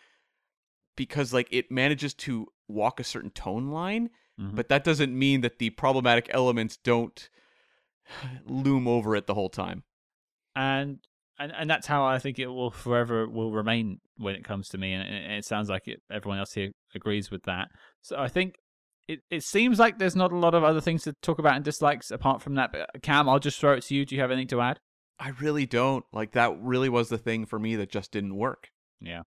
[0.96, 4.10] because like it manages to walk a certain tone line
[4.40, 4.56] Mhm.
[4.56, 7.30] but that doesn't mean that the problematic elements don't
[8.46, 9.84] loom over it the whole time.
[10.56, 11.00] and
[11.38, 14.78] and and that's how I think it will forever will remain when it comes to
[14.78, 17.70] me, and, and it sounds like it, everyone else here agrees with that.
[18.02, 18.56] So I think
[19.10, 21.66] it it seems like there's not a lot of other things to talk about and
[21.66, 22.72] dislikes apart from that.
[22.72, 24.06] But Cam, I'll just throw it to you.
[24.06, 24.80] Do you have anything to add?
[25.20, 26.06] I really don't.
[26.14, 28.70] Like that really was the thing for me that just didn't work.
[29.02, 29.24] Yeah,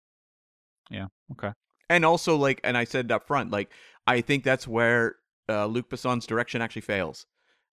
[0.90, 1.52] yeah, okay.
[1.90, 3.70] And also like and I said up front, like
[4.06, 5.16] I think that's where
[5.48, 7.26] uh, Luc Besson's direction actually fails.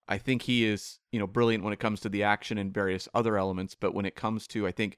[0.08, 3.08] I think he is, you know, brilliant when it comes to the action and various
[3.14, 4.98] other elements, but when it comes to I think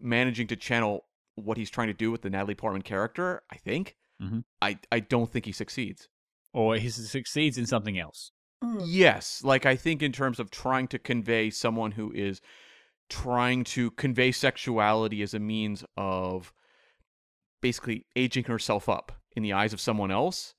[0.00, 1.04] managing to channel
[1.36, 4.44] what he's trying to do with the Natalie Portman character, I think Mhm.
[4.60, 6.08] I I don't think he succeeds.
[6.52, 8.30] Or he succeeds in something else.
[8.62, 8.82] Mm.
[8.84, 12.40] Yes, like I think in terms of trying to convey someone who is
[13.08, 16.52] trying to convey sexuality as a means of
[17.60, 20.54] basically aging herself up in the eyes of someone else,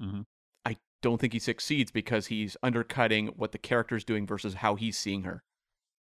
[0.00, 0.24] Mhm.
[0.64, 4.98] I don't think he succeeds because he's undercutting what the character's doing versus how he's
[4.98, 5.44] seeing her.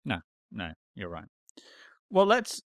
[0.04, 0.20] No,
[0.50, 1.28] no, you're right.
[2.10, 2.62] Well, let's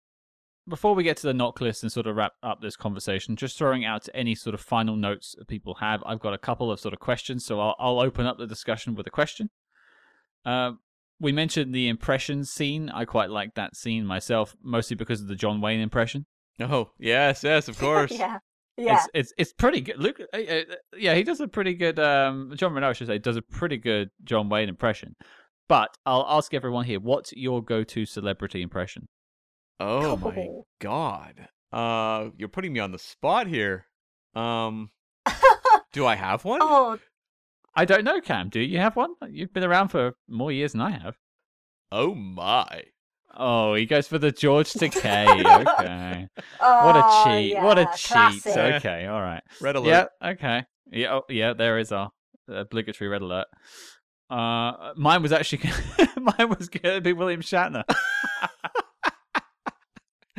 [0.67, 3.57] before we get to the NOC list and sort of wrap up this conversation, just
[3.57, 6.03] throwing out any sort of final notes that people have.
[6.05, 8.95] I've got a couple of sort of questions, so I'll, I'll open up the discussion
[8.95, 9.49] with a question.
[10.45, 10.73] Uh,
[11.19, 12.89] we mentioned the impression scene.
[12.89, 16.25] I quite like that scene myself, mostly because of the John Wayne impression.
[16.59, 18.11] Oh, yes, yes, of course.
[18.11, 18.39] yeah.
[18.77, 18.95] Yeah.
[18.95, 19.99] It's, it's it's pretty good.
[19.99, 20.61] Luc, uh, uh,
[20.97, 21.99] yeah, he does a pretty good.
[21.99, 25.15] Um, Jean Reno, I should say, does a pretty good John Wayne impression.
[25.67, 29.07] But I'll ask everyone here: What's your go-to celebrity impression?
[29.81, 30.65] Oh my Oh.
[30.79, 31.47] god.
[31.71, 33.85] Uh, you're putting me on the spot here.
[34.35, 34.91] Um,
[35.93, 36.59] do I have one?
[36.61, 36.99] oh,
[37.75, 38.49] I don't know, Cam.
[38.49, 39.13] Do you have one?
[39.29, 41.17] You've been around for more years than I have.
[41.91, 42.83] Oh my.
[43.35, 45.45] Oh, he goes for the George Takei.
[45.79, 46.27] okay.
[46.59, 47.55] What a oh, cheat.
[47.57, 48.11] what a yeah, cheat.
[48.43, 48.57] classic.
[48.75, 49.41] Okay, all right.
[49.61, 50.09] Red alert.
[50.21, 50.63] Yeah, okay.
[50.91, 52.11] Yeah, oh, yeah, there is our
[52.49, 53.47] obligatory red alert.
[54.29, 55.69] Uh, mine was actually
[56.17, 57.83] mine was going to be William Shatner.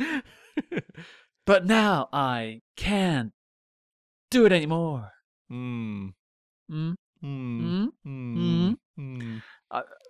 [1.45, 3.31] but now I can't
[4.31, 5.11] do it anymore.
[5.49, 6.09] Hmm.
[6.71, 6.95] Mm?
[7.21, 7.85] Hmm.
[7.85, 7.87] Mm?
[8.03, 8.71] Hmm.
[8.97, 9.37] Hmm.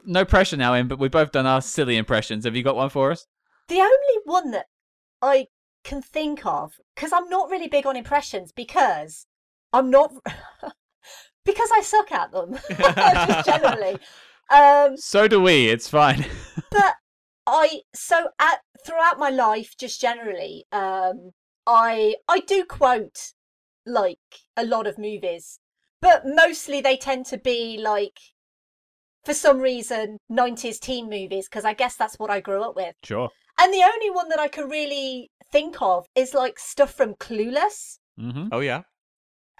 [0.06, 2.46] No pressure now, in, but we've both done our silly impressions.
[2.46, 3.26] Have you got one for us?
[3.70, 4.66] The only one that
[5.22, 5.48] I
[5.84, 9.26] can think of, because I'm not really big on impressions, because
[9.72, 10.12] I'm not,
[11.46, 13.98] because I suck at them, just generally.
[14.52, 15.70] Um, So do we.
[15.70, 16.26] It's fine.
[16.72, 16.96] but
[17.46, 21.32] I so at throughout my life, just generally, um,
[21.66, 23.34] I I do quote
[23.86, 24.20] like
[24.56, 25.60] a lot of movies,
[26.02, 28.20] but mostly they tend to be like,
[29.26, 32.96] for some reason, 90s teen movies, because I guess that's what I grew up with.
[33.04, 33.30] sure.
[33.60, 38.00] And the only one that I can really think of is like stuff from Clueless.
[38.20, 38.48] Mm-hmm.
[38.52, 38.82] Oh yeah.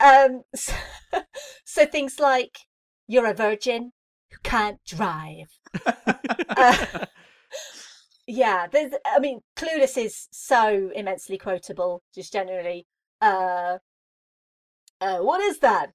[0.02, 0.74] Um, so,
[1.66, 2.58] so things like
[3.08, 3.92] "You're a virgin
[4.32, 5.50] who can't drive."
[6.56, 7.06] Uh,
[8.28, 8.94] yeah, there's.
[9.06, 12.86] I mean, Clueless is so immensely quotable, just generally.
[13.22, 13.78] Uh,
[15.02, 15.92] uh, what is that?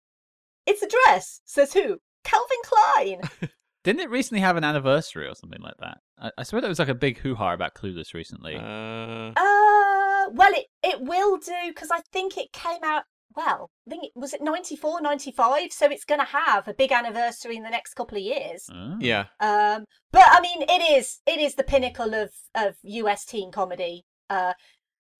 [0.66, 1.40] It's a dress.
[1.44, 1.98] Says who?
[2.24, 3.20] Calvin Klein.
[3.84, 5.98] Didn't it recently have an anniversary or something like that?
[6.18, 8.56] I, I swear there was like a big hoo ha about Clueless recently.
[8.56, 13.04] Uh, Uh, well, it it will do because I think it came out.
[13.38, 16.90] Well, I think it was it 94, 95, so it's going to have a big
[16.90, 18.68] anniversary in the next couple of years.
[18.68, 18.96] Oh.
[19.00, 19.26] yeah.
[19.38, 24.04] Um, but I mean, it is it is the pinnacle of of US teen comedy.
[24.28, 24.54] Uh,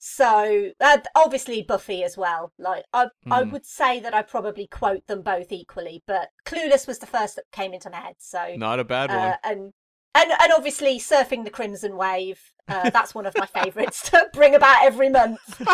[0.01, 2.53] so uh, obviously Buffy as well.
[2.59, 3.51] Like I I Hmm.
[3.51, 7.45] would say that I probably quote them both equally, but Clueless was the first that
[7.53, 8.17] came into my head.
[8.19, 9.19] So Not a bad one.
[9.19, 9.73] uh, and
[10.15, 12.53] and and obviously surfing the crimson wave.
[12.69, 15.39] Uh, that's one of my favourites to bring about every month.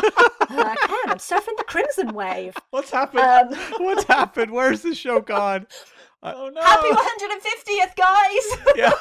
[0.47, 2.55] Uh, Ken, I'm surfing the crimson wave.
[2.70, 3.55] What's happened?
[3.55, 4.52] Um, What's happened?
[4.52, 5.66] Where's the show gone?
[6.23, 6.62] Oh no!
[6.62, 8.77] happy 150th, guys!
[8.77, 8.93] yeah.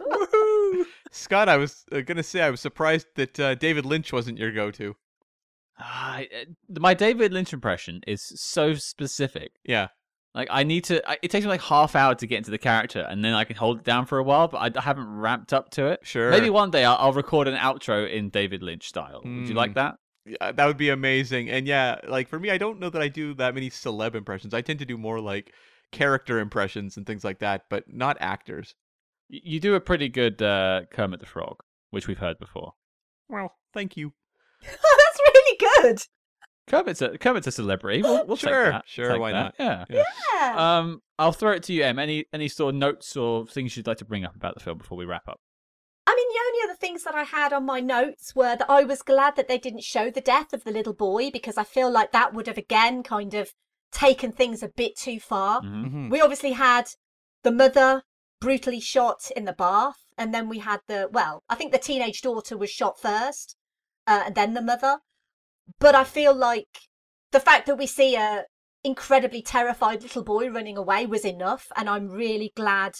[0.00, 0.84] Woohoo!
[1.10, 4.52] Scott, I was uh, gonna say I was surprised that uh, David Lynch wasn't your
[4.52, 4.96] go-to.
[5.78, 6.24] Ah, uh,
[6.80, 9.52] my David Lynch impression is so specific.
[9.64, 9.88] Yeah.
[10.34, 11.06] Like I need to.
[11.08, 13.44] I, it takes me like half hour to get into the character, and then I
[13.44, 14.48] can hold it down for a while.
[14.48, 16.00] But I haven't ramped up to it.
[16.04, 16.30] Sure.
[16.30, 19.20] Maybe one day I'll, I'll record an outro in David Lynch style.
[19.24, 19.74] Would you like Mm.
[19.74, 19.96] that?
[20.24, 21.50] Yeah, that would be amazing.
[21.50, 24.54] And yeah, like for me, I don't know that I do that many celeb impressions.
[24.54, 25.52] I tend to do more like
[25.90, 28.74] character impressions and things like that, but not actors.
[29.28, 31.56] You do a pretty good uh, Kermit the Frog,
[31.90, 32.72] which we've heard before.
[33.28, 34.12] Well, thank you.
[34.64, 36.02] Oh, that's really good.
[36.68, 38.02] Kermit's a Kermit's a celebrity.
[38.02, 38.84] We'll, we'll take Sure, that.
[38.86, 39.54] sure, Take why that.
[39.58, 39.84] Yeah.
[39.90, 40.78] Yeah.
[40.78, 41.98] Um, I'll throw it to you, Em.
[41.98, 44.78] Any any sort of notes or things you'd like to bring up about the film
[44.78, 45.40] before we wrap up?
[46.06, 48.82] I mean, the only other things that I had on my notes were that I
[48.84, 51.90] was glad that they didn't show the death of the little boy because I feel
[51.90, 53.52] like that would have again kind of
[53.92, 55.60] taken things a bit too far.
[55.62, 55.84] Mhm.
[55.92, 56.10] Mhm.
[56.10, 56.86] We obviously had
[57.42, 58.02] the mother
[58.40, 62.22] brutally shot in the bath, and then we had the well, I think the teenage
[62.22, 63.56] daughter was shot first,
[64.06, 65.00] uh, and then the mother.
[65.78, 66.68] But I feel like
[67.32, 68.44] the fact that we see a
[68.84, 72.94] incredibly terrified little boy running away was enough, and I'm really glad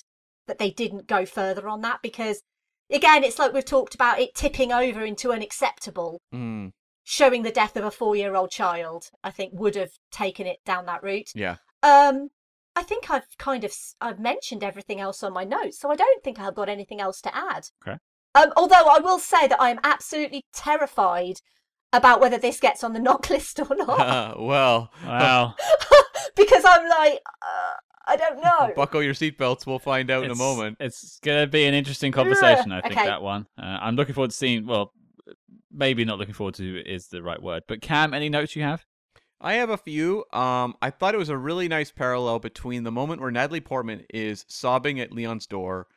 [0.47, 2.43] that they didn't go further on that because
[2.91, 6.21] again, it's like we've talked about it tipping over into unacceptable.
[6.35, 6.73] Mm,
[7.05, 11.03] Showing the death of a four-year-old child, I think, would have taken it down that
[11.03, 11.31] route.
[11.35, 11.57] yeah.
[11.83, 12.29] Um,
[12.77, 16.23] I think I've kind of I've mentioned everything else on my notes, so I don't
[16.23, 17.65] think I've got anything else to add.
[17.87, 17.99] Okay.
[18.35, 21.41] Um, although I will say that I am absolutely terrified
[21.93, 25.55] about whether this gets on the NOC list or not, well, Wow.
[26.37, 27.73] because I'm like, uh,
[28.07, 28.73] I don't know.
[28.75, 29.67] buckle your seatbelts.
[29.67, 30.79] We'll find out in a moment.
[30.81, 32.73] It's gonna be an interesting conversation.
[32.73, 33.07] I think okay.
[33.07, 33.47] that one.
[33.57, 34.67] Uh, I'm looking forward to seeing.
[34.67, 34.93] Well,
[35.71, 37.63] maybe not looking forward to is the right word.
[37.69, 38.85] But Cam, any notes you have?
[39.41, 40.25] I have a few.
[40.33, 44.05] Um, I thought it was a really nice parallel between the moment where Natalie Portman
[44.13, 45.89] is sobbing at Leon's door,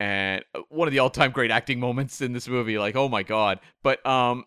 [0.00, 2.78] and uh, one of the all-time great acting moments in this movie.
[2.78, 3.60] Like, oh my god!
[3.82, 4.44] But um,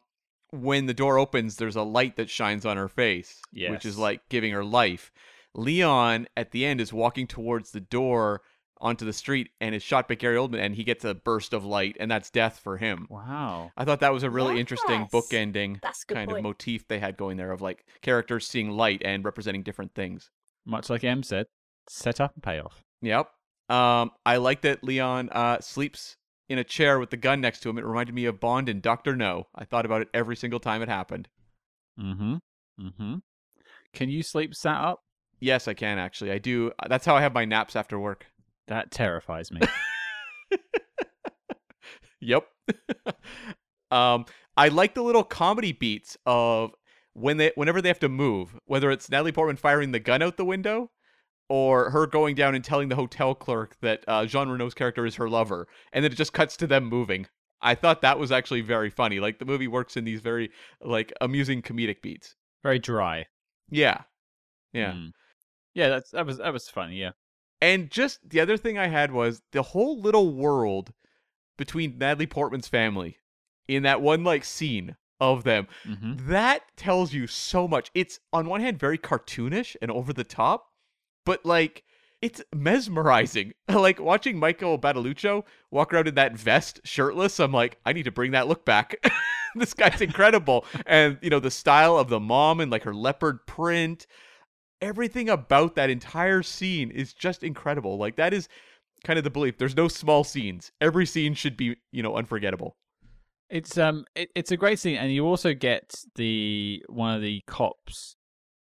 [0.54, 4.22] when the door opens, there's a light that shines on her face, which is like
[4.30, 5.12] giving her life.
[5.56, 8.42] Leon at the end is walking towards the door
[8.80, 11.66] onto the street and is shot by Gary Oldman, and he gets a burst of
[11.66, 13.08] light, and that's death for him.
[13.10, 13.72] Wow.
[13.78, 15.12] I thought that was a really interesting Yes.
[15.12, 18.70] bookending That's a good kind of motif they had going there of like characters seeing
[18.70, 20.30] light and representing different things.
[20.66, 21.48] Much like Em said,
[21.90, 22.84] set up and payoff.
[23.02, 23.28] Yep.
[23.70, 26.18] Um, I like that Leon uh, sleeps
[26.50, 27.78] in a chair with the gun next to him.
[27.78, 29.48] It reminded me of Bond and Doctor No.
[29.56, 31.28] I thought about it every single time it happened.
[32.00, 32.36] Mm-hmm.
[32.80, 33.16] Mm-hmm.
[33.94, 35.02] Can you sleep sat up?
[35.40, 36.32] Yes, I can actually.
[36.32, 36.72] I do.
[36.88, 38.26] That's how I have my naps after work.
[38.68, 39.62] That terrifies me.
[42.24, 42.48] Yep.
[43.92, 44.26] um,
[44.56, 46.72] I like the little comedy beats of
[47.14, 50.38] when they whenever they have to move, whether it's Natalie Portman firing the gun out
[50.38, 50.90] the window
[51.54, 55.18] or her going down and telling the hotel clerk that uh, Jean Reno's character is
[55.18, 57.28] her lover, and then it just cuts to them moving.
[57.62, 59.20] I thought that was actually very funny.
[59.20, 60.50] Like the movie works in these very
[60.82, 62.34] like amusing comedic beats.
[62.64, 63.28] Very dry.
[63.70, 64.02] Yeah.
[64.72, 64.94] Yeah.
[64.94, 65.12] Mm.
[65.76, 67.12] Yeah, that's that was that was funny, yeah.
[67.62, 70.92] And just the other thing I had was the whole little world
[71.56, 73.18] between Natalie Portman's family
[73.68, 75.68] in that one like scene of them.
[75.86, 76.30] Mm-hmm.
[76.32, 77.92] That tells you so much.
[77.94, 80.73] It's on one hand very cartoonish and over the top,
[81.26, 81.84] but like
[82.24, 83.52] it's mesmerizing.
[83.70, 88.12] like watching Michael Badalucco walk around in that vest shirtless, I'm like, I need to
[88.12, 88.96] bring that look back.
[89.56, 90.66] this guy's incredible.
[90.86, 94.08] and you know, the style of the mom and like her leopard print,
[94.82, 97.98] everything about that entire scene is just incredible.
[97.98, 98.48] Like that is
[99.04, 99.58] kind of the belief.
[99.58, 100.72] There's no small scenes.
[100.80, 102.78] Every scene should be, you know, unforgettable.
[103.50, 107.42] It's um it, it's a great scene and you also get the one of the
[107.48, 108.16] cops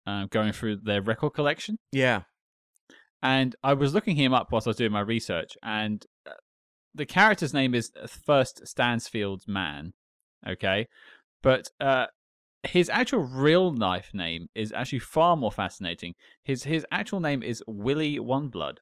[0.05, 1.77] um, going through their record collection.
[1.93, 2.23] Yeah.
[3.23, 6.33] And I was looking him up whilst I was doing my research, and uh,
[6.93, 9.93] the character's name is First Stansfield's Man.
[10.45, 10.87] Okay,
[11.41, 12.07] but uh,
[12.63, 16.15] his actual real life name is actually far more fascinating.
[16.43, 18.81] His his actual name is Willi One Blood.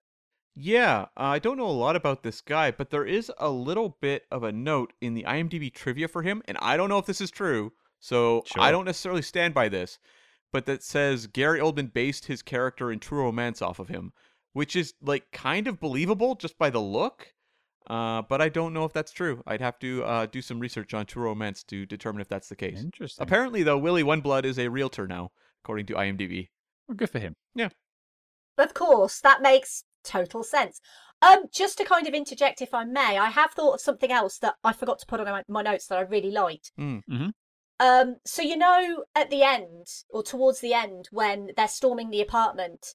[0.56, 3.98] Yeah, uh, I don't know a lot about this guy, but there is a little
[4.02, 7.06] bit of a note in the IMDb trivia for him, and I don't know if
[7.06, 9.98] this is true, so I don't necessarily stand by this,
[10.52, 14.12] but that says Gary Oldman based his character in True Romance off of him,
[14.54, 17.34] which is like kind of believable just by the look.
[17.88, 19.42] Uh, but I don't know if that's true.
[19.48, 22.56] I'd have to uh, do some research on True Romance to determine if that's the
[22.56, 22.80] case.
[22.80, 23.24] Interesting.
[23.24, 25.32] Apparently, though, Willi One Blood is a realtor now,
[25.64, 26.50] according to IMDb.
[26.88, 27.36] Well, good for him.
[27.56, 27.70] Yeah.
[28.58, 30.80] Of course, that makes total sense.
[31.24, 34.38] Um, just to kind of interject, if I may, I have thought of something else
[34.40, 36.72] that I forgot to put on my, my notes that I really liked.
[36.80, 37.02] Mm.
[37.10, 37.32] Mhm.
[37.80, 42.22] Um, so you know, at the end or towards the end, when they're storming the
[42.22, 42.94] apartment,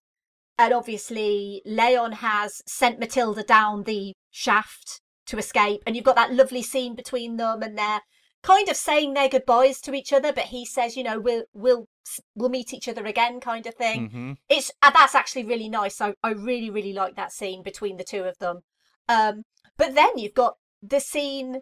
[0.58, 6.32] and obviously Leon has sent Matilda down the shaft to escape, and you've got that
[6.32, 8.00] lovely scene between them, and they're
[8.42, 11.86] kind of saying their goodbyes to each other, but he says, you know, we'll we'll
[12.34, 16.00] we'll meet each other again, kind of thing hmm it's uh, that's actually really nice.
[16.00, 18.60] I, I really really like that scene between the two of them.
[19.08, 19.42] Um,
[19.76, 21.60] but then you've got the scene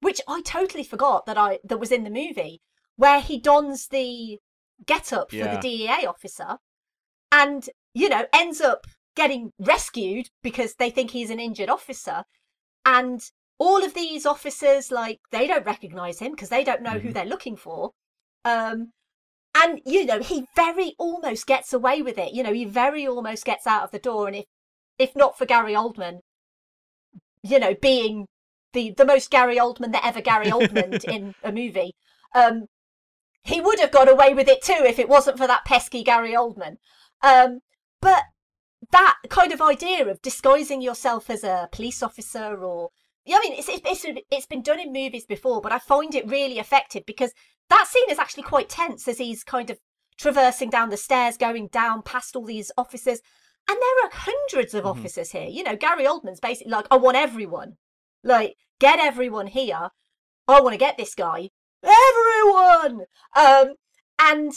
[0.00, 2.60] which I totally forgot that I that was in the movie
[2.96, 4.38] where he dons the
[4.84, 5.54] get up for Yeah.
[5.54, 6.58] the DEA officer
[7.32, 8.86] and you know ends up
[9.16, 12.24] getting rescued because they think he's an injured officer.
[12.84, 13.20] And
[13.58, 17.14] all of these officers like they don't recognize him because they don't know who Mhm.
[17.14, 17.92] they're looking for.
[18.44, 18.92] Um
[19.54, 22.32] and you know he very almost gets away with it.
[22.34, 24.26] You know he very almost gets out of the door.
[24.28, 24.46] And if
[24.98, 26.20] if not for gary oldman
[27.42, 28.26] you know being
[28.72, 31.94] the the most gary oldman that ever gary oldman in a movie
[32.34, 32.66] um
[33.44, 36.32] he would have got away with it too if it wasn't for that pesky gary
[36.32, 36.76] oldman.
[37.22, 37.60] Um
[38.00, 38.22] but
[38.92, 42.90] that kind of idea of disguising yourself as a police officer or
[43.28, 46.60] I mean, it's, it's it's been done in movies before, but I find it really
[46.60, 47.32] effective because
[47.68, 49.80] that scene is actually quite tense as he's kind of
[50.16, 53.20] traversing down the stairs, going down past all these officers,
[53.68, 54.90] and there are hundreds of Mhm.
[54.90, 55.48] officers here.
[55.48, 57.78] You know, Gary Oldman's basically like, I want everyone,
[58.22, 59.90] like get everyone here.
[60.46, 61.50] I want to get this guy,
[61.82, 63.06] everyone.
[63.34, 63.74] Um,
[64.20, 64.52] and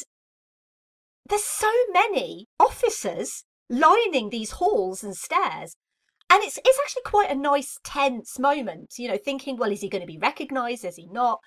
[1.30, 5.76] there's so many officers lining these halls and stairs
[6.30, 9.90] and it's it's actually quite a nice tense moment you know thinking well is he
[9.90, 10.86] going to be recognized?
[10.86, 11.40] Is he not?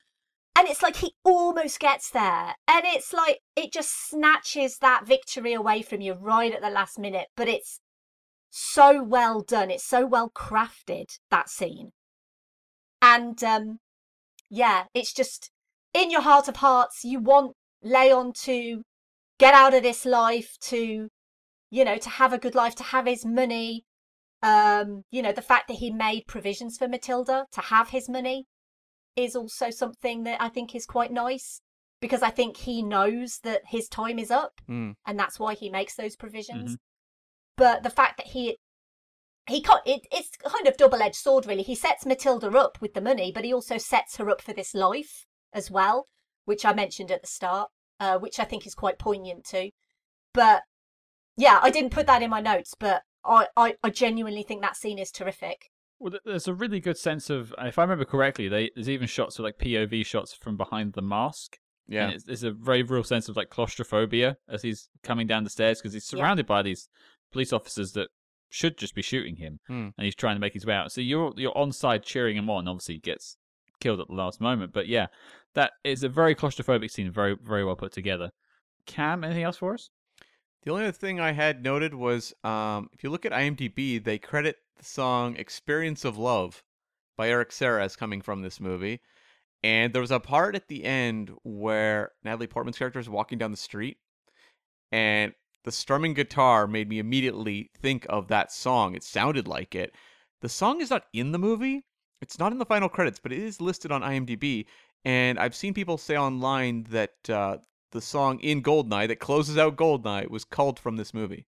[0.54, 5.54] And it's like he almost gets there and it's like it just snatches that victory
[5.54, 7.80] away from you right at the last minute but it's
[8.50, 9.70] so well done.
[9.70, 11.92] It's so well crafted that scene.
[13.00, 13.78] And um
[14.50, 15.50] yeah it's just
[15.94, 18.82] in your heart of hearts you want leon to
[19.42, 21.08] get out of this life to
[21.70, 23.84] you know to have a good life to have his money
[24.42, 28.46] um you know the fact that he made provisions for matilda to have his money
[29.16, 31.60] is also something that i think is quite nice
[32.00, 34.94] because i think he knows that his time is up Mm.
[35.06, 36.76] and that's why he makes those provisions.
[37.56, 38.56] But the fact that he
[39.48, 41.64] he can't, it, it's kind of double-edged sword really.
[41.64, 44.72] He sets matilda up with the money but he also sets her up for this
[44.74, 46.06] life as well
[46.44, 47.70] which i mentioned at the start
[48.02, 49.68] uh, which i think is quite poignant too
[50.34, 50.62] but
[51.36, 54.76] yeah i didn't put that in my notes but i i, I genuinely think that
[54.76, 55.58] scene is terrific
[55.98, 59.38] Well, there's a really good sense of, if I remember correctly, they, there's even shots
[59.38, 61.58] of like POV shots from behind the mask.
[61.86, 62.04] Yeah.
[62.06, 65.50] And it's, there's a very real sense of like claustrophobia as he's coming down the
[65.58, 66.18] stairs because he's Yeah.
[66.18, 66.88] surrounded by these
[67.32, 68.08] police officers that
[68.50, 69.88] should just be shooting him, Hmm.
[69.96, 70.90] and he's trying to make his way out.
[70.90, 72.66] So you're you're on side cheering him on.
[72.66, 73.36] Obviously, he gets
[73.78, 75.06] killed at the last moment, but yeah,
[75.54, 78.30] that is a very claustrophobic scene, very very well put together.
[78.86, 79.90] Cam, anything else for us?
[80.62, 84.18] The only other thing I had noted was um, if you look at IMDb, they
[84.18, 86.62] credit the song Experience of Love
[87.16, 89.00] by Eric Serra as coming from this movie.
[89.64, 93.50] And there was a part at the end where Natalie Portman's character is walking down
[93.50, 93.98] the street,
[94.90, 95.32] and
[95.64, 98.94] the strumming guitar made me immediately think of that song.
[98.94, 99.94] It sounded like it.
[100.40, 101.84] The song is not in the movie,
[102.20, 104.66] it's not in the final credits, but it is listed on IMDb.
[105.04, 107.58] And I've seen people say online that uh,
[107.90, 111.46] the song in Goldeneye that closes out Goldeneye was culled from this movie.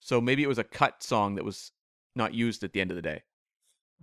[0.00, 1.72] So maybe it was a cut song that was
[2.14, 3.22] not used at the end of the day.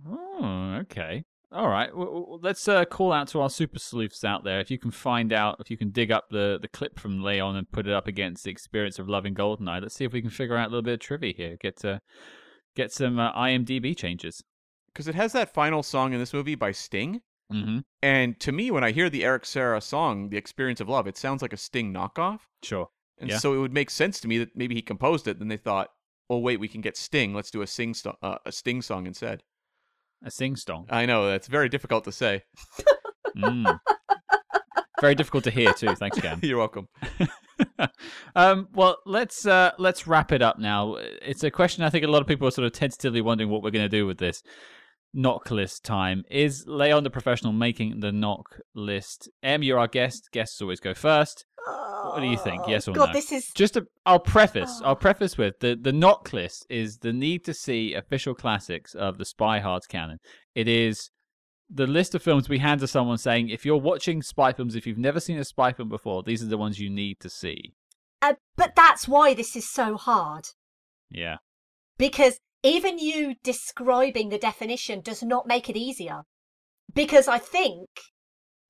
[0.06, 1.24] Oh, okay.
[1.52, 1.96] All right.
[1.96, 4.60] Well, let's uh, call out to our super sleuths out there.
[4.60, 7.56] If you can find out, if you can dig up the, the clip from Leon
[7.56, 10.30] and put it up against the experience of loving Goldeneye, let's see if we can
[10.30, 11.56] figure out a little bit of trivia here.
[11.60, 12.00] Get uh,
[12.74, 14.42] get some uh, IMDb changes.
[14.92, 17.20] Because it has that final song in this movie by Sting.
[17.52, 17.78] Mm-hmm.
[18.02, 21.16] And to me, when I hear the Eric Serra song, The Experience of Love, it
[21.16, 22.40] sounds like a Sting knockoff.
[22.62, 22.88] Sure.
[23.18, 23.38] And Yeah.
[23.38, 25.38] so it would make sense to me that maybe he composed it.
[25.38, 25.88] Then they thought,
[26.28, 27.34] oh, wait, we can get Sting.
[27.34, 29.42] Let's do a, sing sto- uh, a Sting song instead.
[30.24, 30.86] A sing song.
[30.90, 32.42] I know, that's very difficult to say.
[33.36, 33.78] Mm.
[35.00, 35.94] Very difficult to hear too.
[35.94, 36.40] Thanks, Cam.
[36.42, 36.88] You're welcome.
[38.34, 40.96] um, well, let's uh, let's wrap it up now.
[40.96, 43.62] It's a question I think a lot of people are sort of tentatively wondering what
[43.62, 44.42] we're going to do with this
[45.16, 46.24] NOC list time.
[46.30, 48.42] Is Leon the professional making the NOC
[48.74, 49.28] list?
[49.42, 50.28] Em, you're our guest.
[50.32, 51.44] Guests always go first.
[51.66, 52.62] What do you think?
[52.64, 53.12] Oh, Yes or God, no?
[53.12, 54.70] this is Just to, I'll preface.
[54.82, 54.88] Oh.
[54.88, 59.18] I'll preface with the the NOC list is the need to see official classics of
[59.18, 60.18] the Spy Hard canon.
[60.54, 61.10] It is
[61.68, 64.86] the list of films we hand to someone saying, if you're watching spy films, if
[64.86, 67.72] you've never seen a spy film before, these are the ones you need to see.
[68.22, 70.44] uh, but that's why this is so hard
[71.10, 71.38] Yeah.
[71.98, 72.38] because
[72.74, 76.22] even you describing the definition does not make it easier
[76.94, 77.88] because i think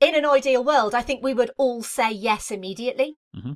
[0.01, 3.55] in an ideal world i think we would all say yes immediately Mhm.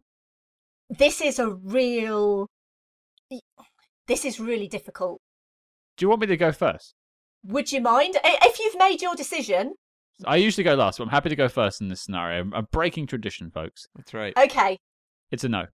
[0.89, 2.47] this is a real
[4.07, 5.21] this is really difficult
[5.97, 6.95] Do you want me to go first?
[7.45, 9.75] would you mind if you've made your decision
[10.27, 12.41] I usually go last, but I'm happy to go first in this scenario.
[12.43, 13.87] I'm, I'm breaking tradition, folks.
[13.97, 14.35] That's right.
[14.37, 14.77] okay
[15.31, 15.65] It's a no.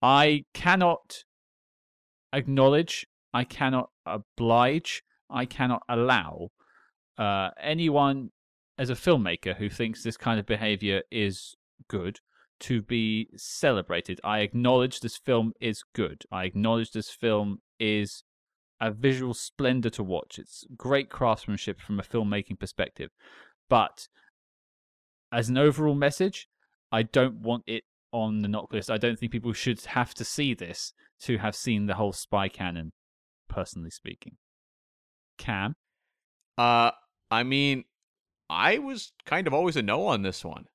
[0.00, 1.24] I cannot
[2.32, 3.04] acknowledge,
[3.34, 6.50] I cannot oblige, I cannot allow
[7.18, 8.30] uh, anyone
[8.78, 11.56] as a filmmaker who thinks this kind of behavior is
[11.88, 12.20] good
[12.60, 14.20] to be celebrated.
[14.22, 16.22] I acknowledge this film is good.
[16.30, 18.22] I acknowledge this film is
[18.80, 20.38] a visual splendor to watch.
[20.38, 23.10] It's great craftsmanship from a filmmaking perspective.
[23.68, 24.08] But
[25.32, 26.48] as an overall message,
[26.92, 28.90] I don't want it on the NOC list.
[28.90, 30.92] I don't think people should have to see this
[31.22, 32.92] to have seen the whole spy canon,
[33.54, 34.36] personally speaking.
[35.38, 35.76] Cam?
[36.58, 36.90] Uh,
[37.30, 37.84] I mean,
[38.50, 40.66] I was kind of always a no on this one.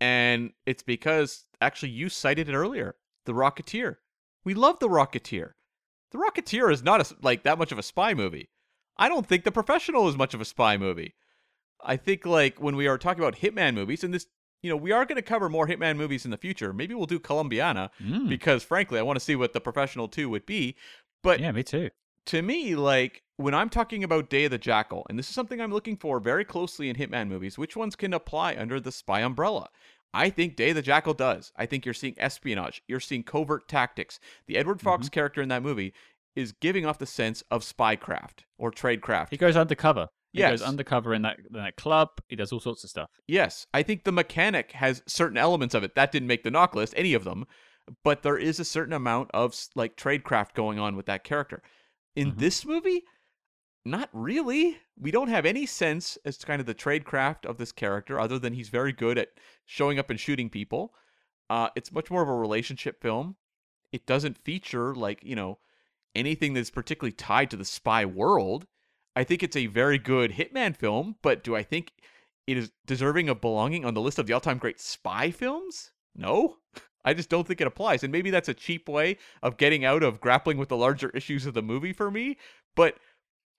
[0.00, 2.96] And it's because actually you cited it earlier
[3.26, 3.96] The Rocketeer.
[4.44, 5.52] We love The Rocketeer.
[6.12, 8.50] The Rocketeer is not a like that much of a spy movie.
[8.96, 11.14] I don't think The Professional is much of a spy movie.
[11.82, 14.26] I think like when we are talking about Hitman movies, and this,
[14.62, 16.72] you know, we are going to cover more Hitman movies in the future.
[16.72, 20.28] Maybe we'll do Columbiana Mm, because, frankly, I want to see what The Professional 2
[20.28, 20.76] would be.
[21.22, 21.90] But yeah, me too.
[22.26, 25.60] to me, like when I'm talking about Day of the Jackal, and this is something
[25.60, 29.20] I'm looking for very closely in Hitman movies, which ones can apply under the spy
[29.20, 29.68] umbrella?
[30.12, 31.52] I think Day of the Jackal does.
[31.56, 34.18] I think you're seeing espionage, you're seeing covert tactics.
[34.46, 35.14] The Edward Fox mm-hmm.
[35.14, 35.92] character in that movie
[36.34, 39.28] is giving off the sense of spycraft or tradecraft.
[39.30, 40.08] He goes undercover.
[40.32, 42.08] He goes undercover in that in that club.
[42.28, 43.10] He does all sorts of stuff.
[43.26, 45.96] Yes, I think the mechanic has certain elements of it.
[45.96, 47.46] That didn't make the NOC list, any of them,
[48.02, 51.62] but there is a certain amount of like tradecraft going on with that character.
[52.14, 52.38] In Mhm.
[52.38, 53.04] this movie,
[53.84, 54.78] not really.
[54.98, 58.38] We don't have any sense as to kind of the tradecraft of this character, other
[58.38, 59.30] than he's very good at
[59.64, 60.94] showing up and shooting people.
[61.48, 63.36] Uh, it's much more of a relationship film.
[63.92, 65.58] It doesn't feature like you know
[66.14, 68.66] anything that's particularly tied to the spy world.
[69.16, 71.92] I think it's a very good Hitman film, but do I think
[72.46, 75.92] it is deserving of belonging on the list of the all-time great spy films?
[76.14, 76.58] No.
[77.04, 78.02] I just don't think it applies.
[78.02, 81.46] And maybe that's a cheap way of getting out of grappling with the larger issues
[81.46, 82.36] of the movie for me,
[82.76, 82.96] but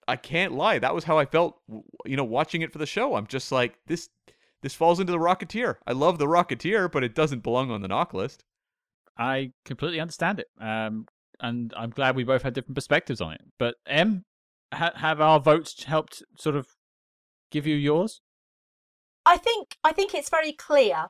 [0.07, 0.79] I can't lie.
[0.79, 1.59] That was how I felt,
[2.05, 3.15] you know, watching it for the show.
[3.15, 4.09] I'm just like this.
[4.61, 5.77] This falls into the Rocketeer.
[5.87, 8.43] I love the Rocketeer, but it doesn't belong on the NOC list.
[9.17, 10.47] I completely understand it.
[10.59, 11.07] Um,
[11.39, 13.41] and I'm glad we both had different perspectives on it.
[13.57, 14.23] But Em,
[14.71, 16.67] ha- have our votes helped sort of
[17.49, 18.21] give you yours?
[19.25, 21.07] I think I think it's very clear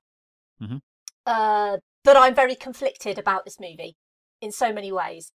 [0.61, 0.81] Mhm.
[1.25, 3.95] uh, that I'm very conflicted about this movie
[4.41, 5.31] in so many ways.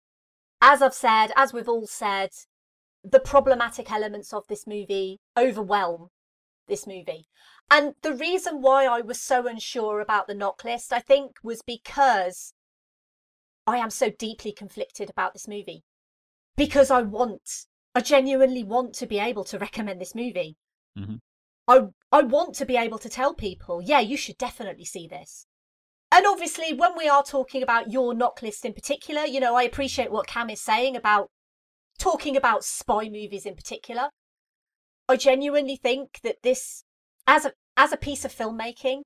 [0.60, 2.30] As I've said, as we've all said,
[3.05, 6.09] the problematic elements of this movie overwhelm
[6.66, 7.28] this movie.
[7.70, 11.62] And the reason why I was so unsure about the NOC list, I think, was
[11.62, 12.52] because
[13.66, 15.82] I am so deeply conflicted about this movie.
[16.56, 20.56] Because I want, I genuinely want to be able to recommend this movie.
[20.97, 21.20] Mhm.
[21.68, 25.47] I I want to be able to tell people, yeah, you should definitely see this.
[26.12, 29.64] And obviously, when we are talking about your NOC list in particular, you know, I
[29.64, 31.28] appreciate what Cam is saying about
[31.98, 34.10] talking about spy movies in particular.
[35.08, 36.84] I genuinely think that this,
[37.26, 39.02] as a as a piece of filmmaking,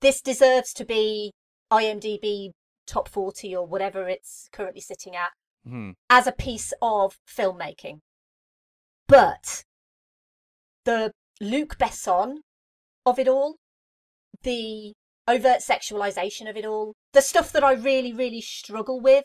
[0.00, 1.32] this deserves to be
[1.72, 2.50] IMDb
[2.86, 5.30] top forty or whatever it's currently sitting at
[5.64, 5.90] Hmm.
[6.08, 8.00] as a piece of filmmaking.
[9.06, 9.64] But
[10.84, 12.38] the Luc Besson
[13.04, 13.56] of it all,
[14.42, 14.92] the
[15.28, 19.24] overt sexualization of it all, the stuff that I really, really struggle with,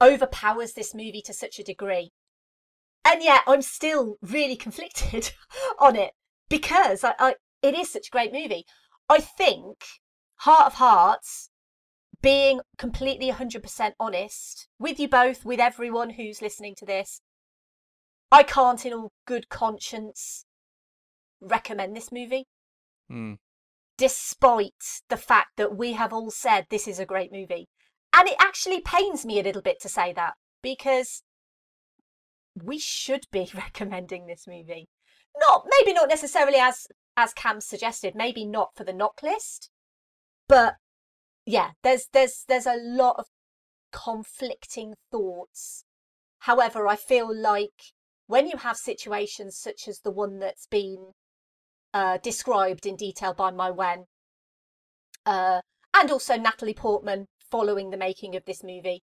[0.00, 2.10] overpowers this movie to such a degree.
[3.04, 5.32] And yet I'm still really conflicted
[5.78, 6.12] on it
[6.48, 8.64] because I, I, it is such a great movie.
[9.08, 9.78] I think
[10.40, 11.50] Heart of Hearts
[12.20, 17.20] being completely 100% honest with you both, with everyone who's listening to this,
[18.30, 20.44] I can't, in all good conscience,
[21.40, 22.46] recommend this movie,
[23.08, 23.34] Hmm.
[23.98, 27.68] Despite the fact that we have all said this is a great movie.
[28.14, 31.22] And it actually pains me a little bit to say that because
[32.54, 34.88] we should be recommending this movie.
[35.36, 39.70] Not maybe not necessarily as as Cam suggested, maybe not for the NOC list,
[40.48, 40.76] but
[41.44, 43.26] yeah, there's there's there's a lot of
[43.92, 45.84] conflicting thoughts.
[46.40, 47.92] However, I feel like
[48.26, 51.12] when you have situations such as the one that's been
[51.94, 54.04] uh, described in detail by Maïwenn,
[55.26, 55.60] uh,
[55.94, 59.02] and also Natalie Portman following the making of this movie,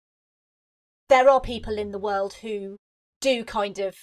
[1.08, 2.76] there are people in the world who
[3.20, 3.96] do kind of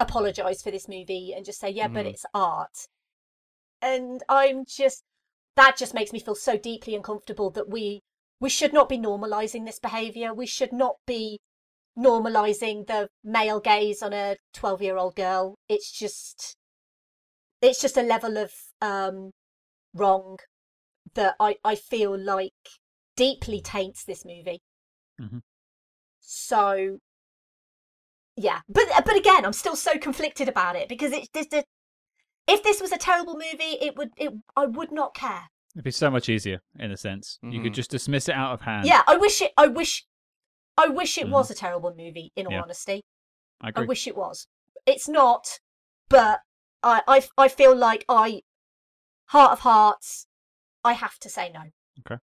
[0.00, 2.10] apologize for this movie and just say, yeah, but Mhm.
[2.10, 2.88] it's art.
[3.80, 5.02] And I'm just,
[5.56, 8.02] that just makes me feel so deeply uncomfortable that we
[8.40, 10.34] we should not be normalizing this behavior.
[10.34, 11.38] We should not be
[11.96, 15.54] normalizing the male gaze on a 12 year old girl.
[15.68, 16.56] It's just,
[17.62, 19.30] it's just a level of um,
[19.94, 20.38] wrong
[21.14, 22.52] that I, I feel like
[23.16, 24.60] deeply taints this movie.
[25.20, 25.40] Mhm.
[26.20, 26.98] So,
[28.36, 31.46] yeah, but but again, I'm still so conflicted about it because it's this.
[31.46, 31.64] The,
[32.48, 35.44] if this was a terrible movie, it would it I would not care.
[35.74, 37.38] It'd be so much easier in a sense.
[37.42, 37.76] You could Mhm.
[37.76, 38.86] just dismiss it out of hand.
[38.86, 39.52] Yeah, I wish it.
[39.56, 40.04] I wish.
[40.76, 41.30] I wish it Mhm.
[41.30, 42.32] was a terrible movie.
[42.34, 42.62] In all Yeah.
[42.62, 43.02] honesty,
[43.60, 44.46] I I wish it was.
[44.86, 45.60] It's not,
[46.08, 46.40] but
[46.82, 48.42] I, I I feel like I,
[49.26, 50.26] heart of hearts,
[50.84, 51.62] I have to say no.
[52.00, 52.20] Okay.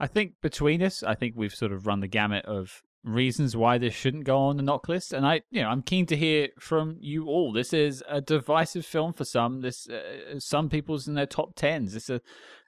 [0.00, 3.76] I think between us, I think we've sort of run the gamut of reasons why
[3.78, 6.48] this shouldn't go on the NOC list, and I, you know, I'm keen to hear
[6.58, 7.52] from you all.
[7.52, 9.60] This is a divisive film for some.
[9.60, 11.94] This, uh, some people's in their top tens.
[11.94, 12.20] It's a,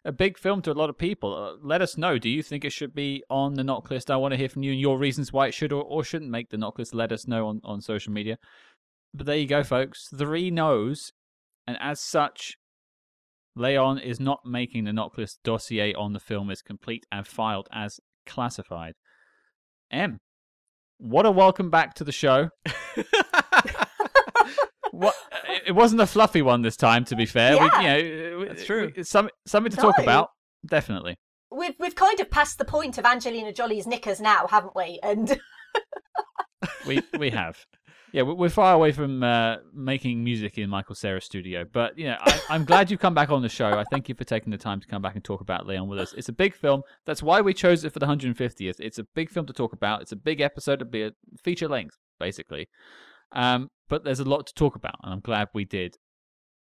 [0.04, 1.34] a big film to a lot of people.
[1.34, 2.18] Uh, let us know.
[2.18, 4.10] Do you think it should be on the NOC list?
[4.10, 6.30] I want to hear from you and your reasons why it should or, or shouldn't
[6.30, 6.94] make the NOC list.
[6.94, 8.38] Let us know on on social media.
[9.16, 10.08] But there you go, folks.
[10.14, 11.10] Three no's,
[11.66, 12.56] and as such,
[13.54, 17.98] Leon is not making the NOC dossier on the film is complete and filed as
[18.26, 18.92] classified.
[19.90, 20.18] Em,
[20.98, 22.50] what a welcome back to the show.
[24.92, 25.14] What
[25.66, 27.54] it- wasn't a fluffy one this time, to be fair.
[27.56, 27.62] Yeah.
[27.62, 28.90] we, you know, That's true.
[28.96, 30.28] It's some, something to talk about,
[30.64, 31.16] definitely.
[31.50, 34.98] We've we've kind of passed the point of Angelina Jolie's knickers now, haven't we?
[35.02, 35.38] And
[36.86, 37.58] We we have.
[38.16, 42.06] Yeah, we- we're far away from uh, making music in Michael Cera's studio, but you
[42.06, 43.68] know, I, I'm glad you've come back on the show.
[43.68, 45.98] I thank you for taking the time to come back and talk about Leon with
[45.98, 46.14] us.
[46.14, 46.80] It's a big film.
[47.04, 48.76] That's why we chose it for the 150th.
[48.80, 50.00] It's a big film to talk about.
[50.00, 51.10] It's a big episode to be a
[51.44, 52.70] feature length, basically.
[53.32, 55.96] Um, but there's a lot to talk about, and I'm glad we did.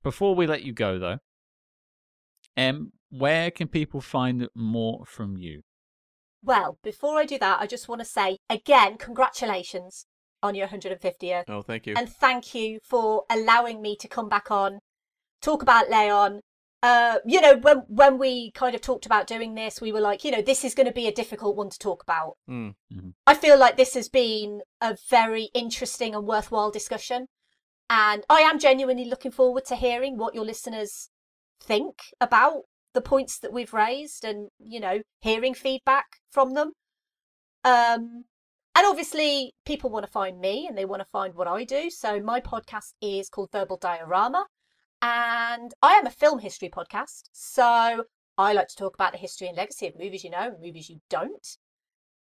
[0.01, 1.19] Before we let you go, though,
[2.57, 5.61] um, where can people find more from you?
[6.43, 10.07] well, before I do that, I just want to say again, congratulations
[10.43, 11.45] on your 150th.
[11.47, 11.95] oh, thank you.
[11.97, 14.79] and thank you for allowing me to come back on,
[15.41, 16.41] talk about Leon,
[16.83, 20.25] uh, you know, when when we kind of talked about doing this, we were like,
[20.25, 22.33] you know, this is going to be a difficult one to talk about.
[22.49, 22.75] Mm.
[23.25, 27.27] I feel like this has been a very interesting and worthwhile discussion,
[27.89, 31.09] and I am genuinely looking forward to hearing what your listeners
[31.61, 32.63] think about
[32.93, 36.73] the points that we've raised, and you know, hearing feedback from them.
[37.63, 38.25] Um,
[38.75, 41.89] and obviously, people want to find me and they want to find what I do.
[41.89, 44.45] So my podcast is called Verbal Diorama
[45.01, 47.23] and I am a film history podcast.
[47.33, 48.05] So
[48.37, 50.89] I like to talk about the history and legacy of movies you know and movies
[50.89, 51.57] you don't.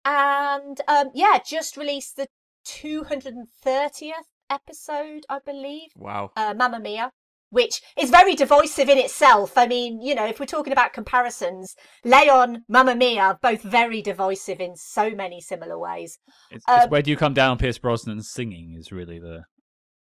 [0.06, 2.28] And um, yeah, just released the
[2.66, 4.14] 230th
[4.50, 6.32] episode, I believe, Wow.
[6.38, 7.12] uh, Mamma Mia,
[7.50, 9.58] which is very divisive in itself.
[9.58, 14.60] I mean, you know, if we're talking about comparisons, Leon, Mamma Mia, both very divisive
[14.60, 16.20] in so many similar ways.
[16.52, 19.46] It's, Uh, it's where do you come down Pierce Brosnan singing is really the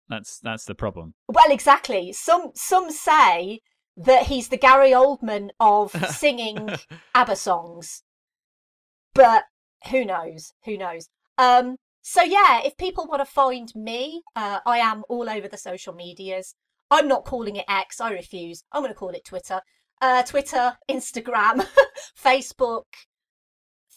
[0.09, 1.15] that's that's the problem.
[1.29, 2.13] Well, exactly.
[2.13, 3.61] Some some say
[3.97, 6.69] that he's the Gary Oldman of singing
[7.15, 8.03] ABBA songs,
[9.15, 9.45] but
[9.91, 10.53] who knows?
[10.65, 11.09] Who knows?
[11.39, 11.77] Um.
[12.03, 15.95] So yeah, if people want to find me, uh, I am all over the social
[15.95, 16.55] medias.
[16.93, 18.03] I'm not calling it X.
[18.03, 18.65] I refuse.
[18.71, 19.63] I'm going to call it Twitter.
[20.03, 21.67] Uh, Twitter, Instagram,
[22.23, 22.85] Facebook,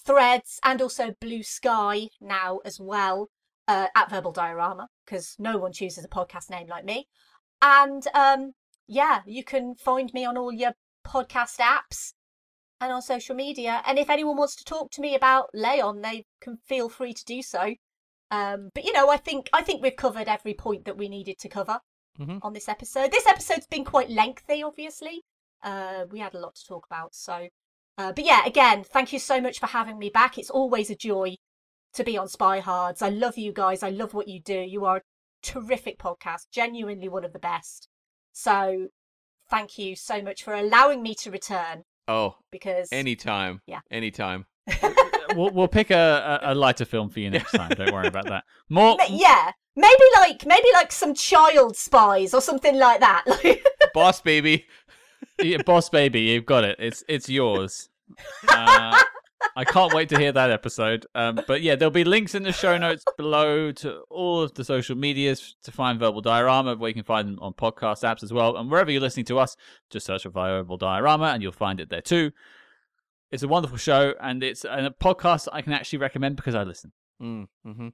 [0.05, 3.27] Threads, and also Bluesky now as well
[3.67, 7.09] uh, at Verbal Diorama because no one chooses a podcast name like me.
[7.61, 8.53] And um,
[8.87, 10.71] yeah, you can find me on all your
[11.05, 12.13] podcast apps
[12.79, 13.81] and on social media.
[13.85, 17.25] And if anyone wants to talk to me about Leon, they can feel free to
[17.25, 17.73] do so.
[18.31, 21.39] Um, but you know, I think I think we've covered every point that we needed
[21.39, 21.81] to cover
[22.19, 22.39] Mhm.
[22.43, 23.11] on this episode.
[23.11, 25.23] This episode's been quite lengthy, obviously.
[25.63, 27.47] Uh, we had a lot to talk about, so.
[27.97, 30.37] Uh, but yeah, again, thank you so much for having me back.
[30.37, 31.35] It's always a joy
[31.93, 33.01] to be on Spy Hards.
[33.01, 33.81] I love you guys.
[33.83, 34.59] I love what you do.
[34.59, 35.01] You are a
[35.41, 37.87] terrific podcast, genuinely one of the best.
[38.33, 38.87] So
[39.49, 43.61] thank you so much for allowing me to return Oh, because anytime.
[43.65, 43.79] Yeah.
[43.89, 44.45] Anytime.
[45.33, 47.69] we'll we'll pick a, a, a lighter film for you next time.
[47.69, 48.43] Don't worry about that.
[48.69, 48.97] More.
[49.09, 53.23] Yeah, maybe like maybe like some child spies or something like that.
[53.25, 54.65] Like Boss baby.
[55.41, 56.75] yeah, boss baby, you've got it.
[56.79, 57.89] It's it's yours.
[58.47, 59.01] Uh,
[59.55, 61.05] I can't wait to hear that episode.
[61.15, 64.63] Um, but yeah, there'll be links in the show notes below to all of the
[64.63, 68.33] social medias to find Verbal Diorama, where you can find them on podcast apps as
[68.33, 68.57] well.
[68.57, 69.55] And wherever you're listening to us,
[69.89, 72.31] just search for Verbal Diorama and you'll find it there too.
[73.31, 76.91] It's a wonderful show, and it's a podcast I can actually recommend because I listen.
[77.21, 77.87] Mm, hmm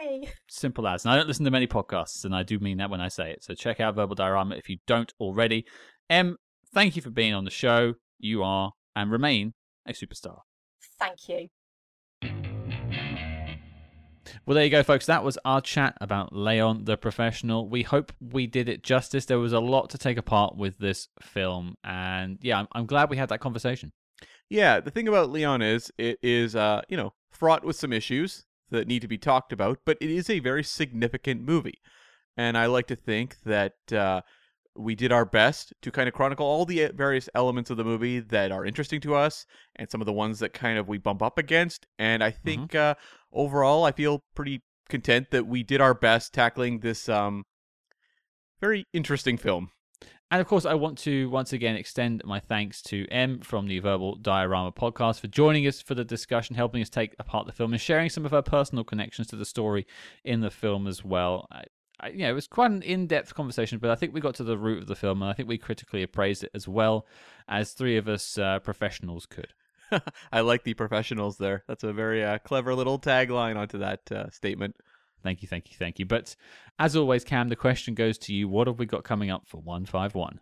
[0.00, 0.28] yay!
[0.48, 1.04] Simple as.
[1.04, 3.30] And I don't listen to many podcasts, and I do mean that when I say
[3.30, 3.42] it.
[3.42, 5.64] So check out Verbal Diorama if you don't already.
[6.10, 6.36] Em,
[6.72, 7.94] thank you for being on the show.
[8.18, 9.54] You are and remain
[9.86, 10.40] a superstar.
[10.98, 11.48] Thank you.
[14.44, 15.06] Well, there you go, folks.
[15.06, 17.68] That was our chat about Leon the Professional.
[17.68, 19.26] We hope we did it justice.
[19.26, 21.76] There was a lot to take apart with this film.
[21.84, 23.92] And yeah, I'm, I'm glad we had that conversation.
[24.50, 28.46] Yeah, the thing about Leon is it is uh, you know, fraught with some issues
[28.70, 31.80] that need to be talked about, but it is a very significant movie.
[32.36, 34.22] And I like to think that uh
[34.76, 37.84] we did our best to kind of chronicle all the uh, various elements of the
[37.84, 39.44] movie that are interesting to us
[39.74, 41.86] and some of the ones that kind of we bump up against.
[41.98, 42.94] And I think uh
[43.32, 47.44] overall I feel pretty content that we did our best tackling this um
[48.60, 49.70] very interesting film.
[50.30, 53.78] And of course, I want to once again extend my thanks to Em from the
[53.78, 57.72] Verbal Diorama podcast for joining us for the discussion, helping us take apart the film,
[57.72, 59.86] and sharing some of her personal connections to the story
[60.24, 61.48] in the film as well.
[61.50, 61.64] I,
[62.00, 64.44] I, you know, it was quite an in-depth conversation, but I think we got to
[64.44, 67.06] the root of the film, and I think we critically appraised it as well
[67.48, 69.54] as three of us uh, professionals could.
[70.32, 71.64] I like the professionals there.
[71.66, 74.76] That's a very uh, clever little tagline onto that uh, statement.
[75.22, 76.06] Thank you, thank you, thank you.
[76.06, 76.36] But
[76.78, 79.58] as always, Cam, the question goes to you: What have we got coming up for
[79.58, 80.40] one five one?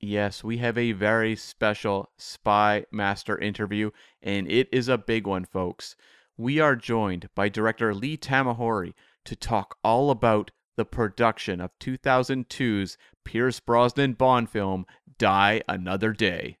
[0.00, 3.90] Yes, we have a very special Spy Master interview,
[4.22, 5.94] and it is a big one, folks.
[6.38, 8.94] We are joined by director Lee Tamahori
[9.26, 12.96] to talk all about the production of 2002's
[13.26, 14.86] Pierce Brosnan Bond film,
[15.18, 16.56] Die Another Day.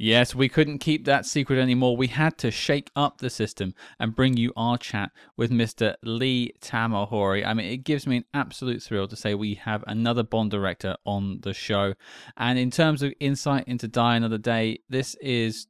[0.00, 1.96] Yes, we couldn't keep that secret anymore.
[1.96, 5.96] We had to shake up the system and bring you our chat with Mr.
[6.04, 7.44] Lee Tamahori.
[7.44, 10.96] I mean, it gives me an absolute thrill to say we have another Bond director
[11.04, 11.94] on the show.
[12.36, 15.66] And in terms of insight into Die Another Day, this is,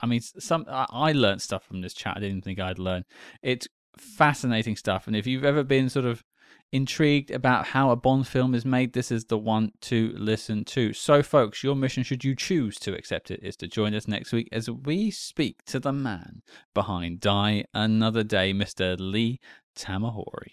[0.00, 3.04] I mean, some I learned stuff from this chat I didn't think I'd learn.
[3.42, 5.06] It's fascinating stuff.
[5.06, 6.24] And if you've ever been sort of
[6.72, 10.92] intrigued about how a Bond film is made, this is the one to listen to.
[10.92, 14.32] So, folks, your mission, should you choose to accept it, is to join us next
[14.32, 16.42] week as we speak to the man
[16.74, 18.96] behind Die Another Day, Mr.
[18.98, 19.40] Lee
[19.76, 20.52] Tamahori.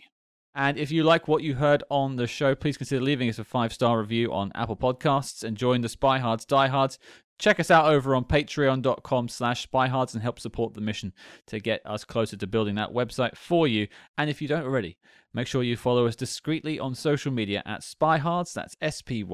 [0.55, 3.43] And if you like what you heard on the show, please consider leaving us a
[3.43, 6.99] five star review on Apple Podcasts and join the Spyhards Diehards.
[7.43, 11.11] Check us out over on patreon.com slash spyhards and help support the mission
[11.47, 13.89] to get us closer to building that website for you.
[14.17, 14.97] And if you don't already,
[15.33, 19.25] make sure you follow us discreetly on social media at spyhards, that's S-P-Y-H-A-R-D-S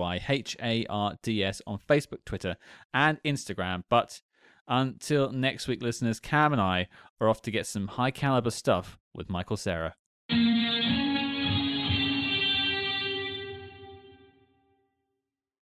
[1.67, 2.57] on Facebook, Twitter,
[2.95, 3.83] and Instagram.
[3.91, 4.21] But
[4.67, 6.87] until next week, listeners, Cam and I
[7.21, 9.93] are off to get some high caliber stuff with Michael Cera.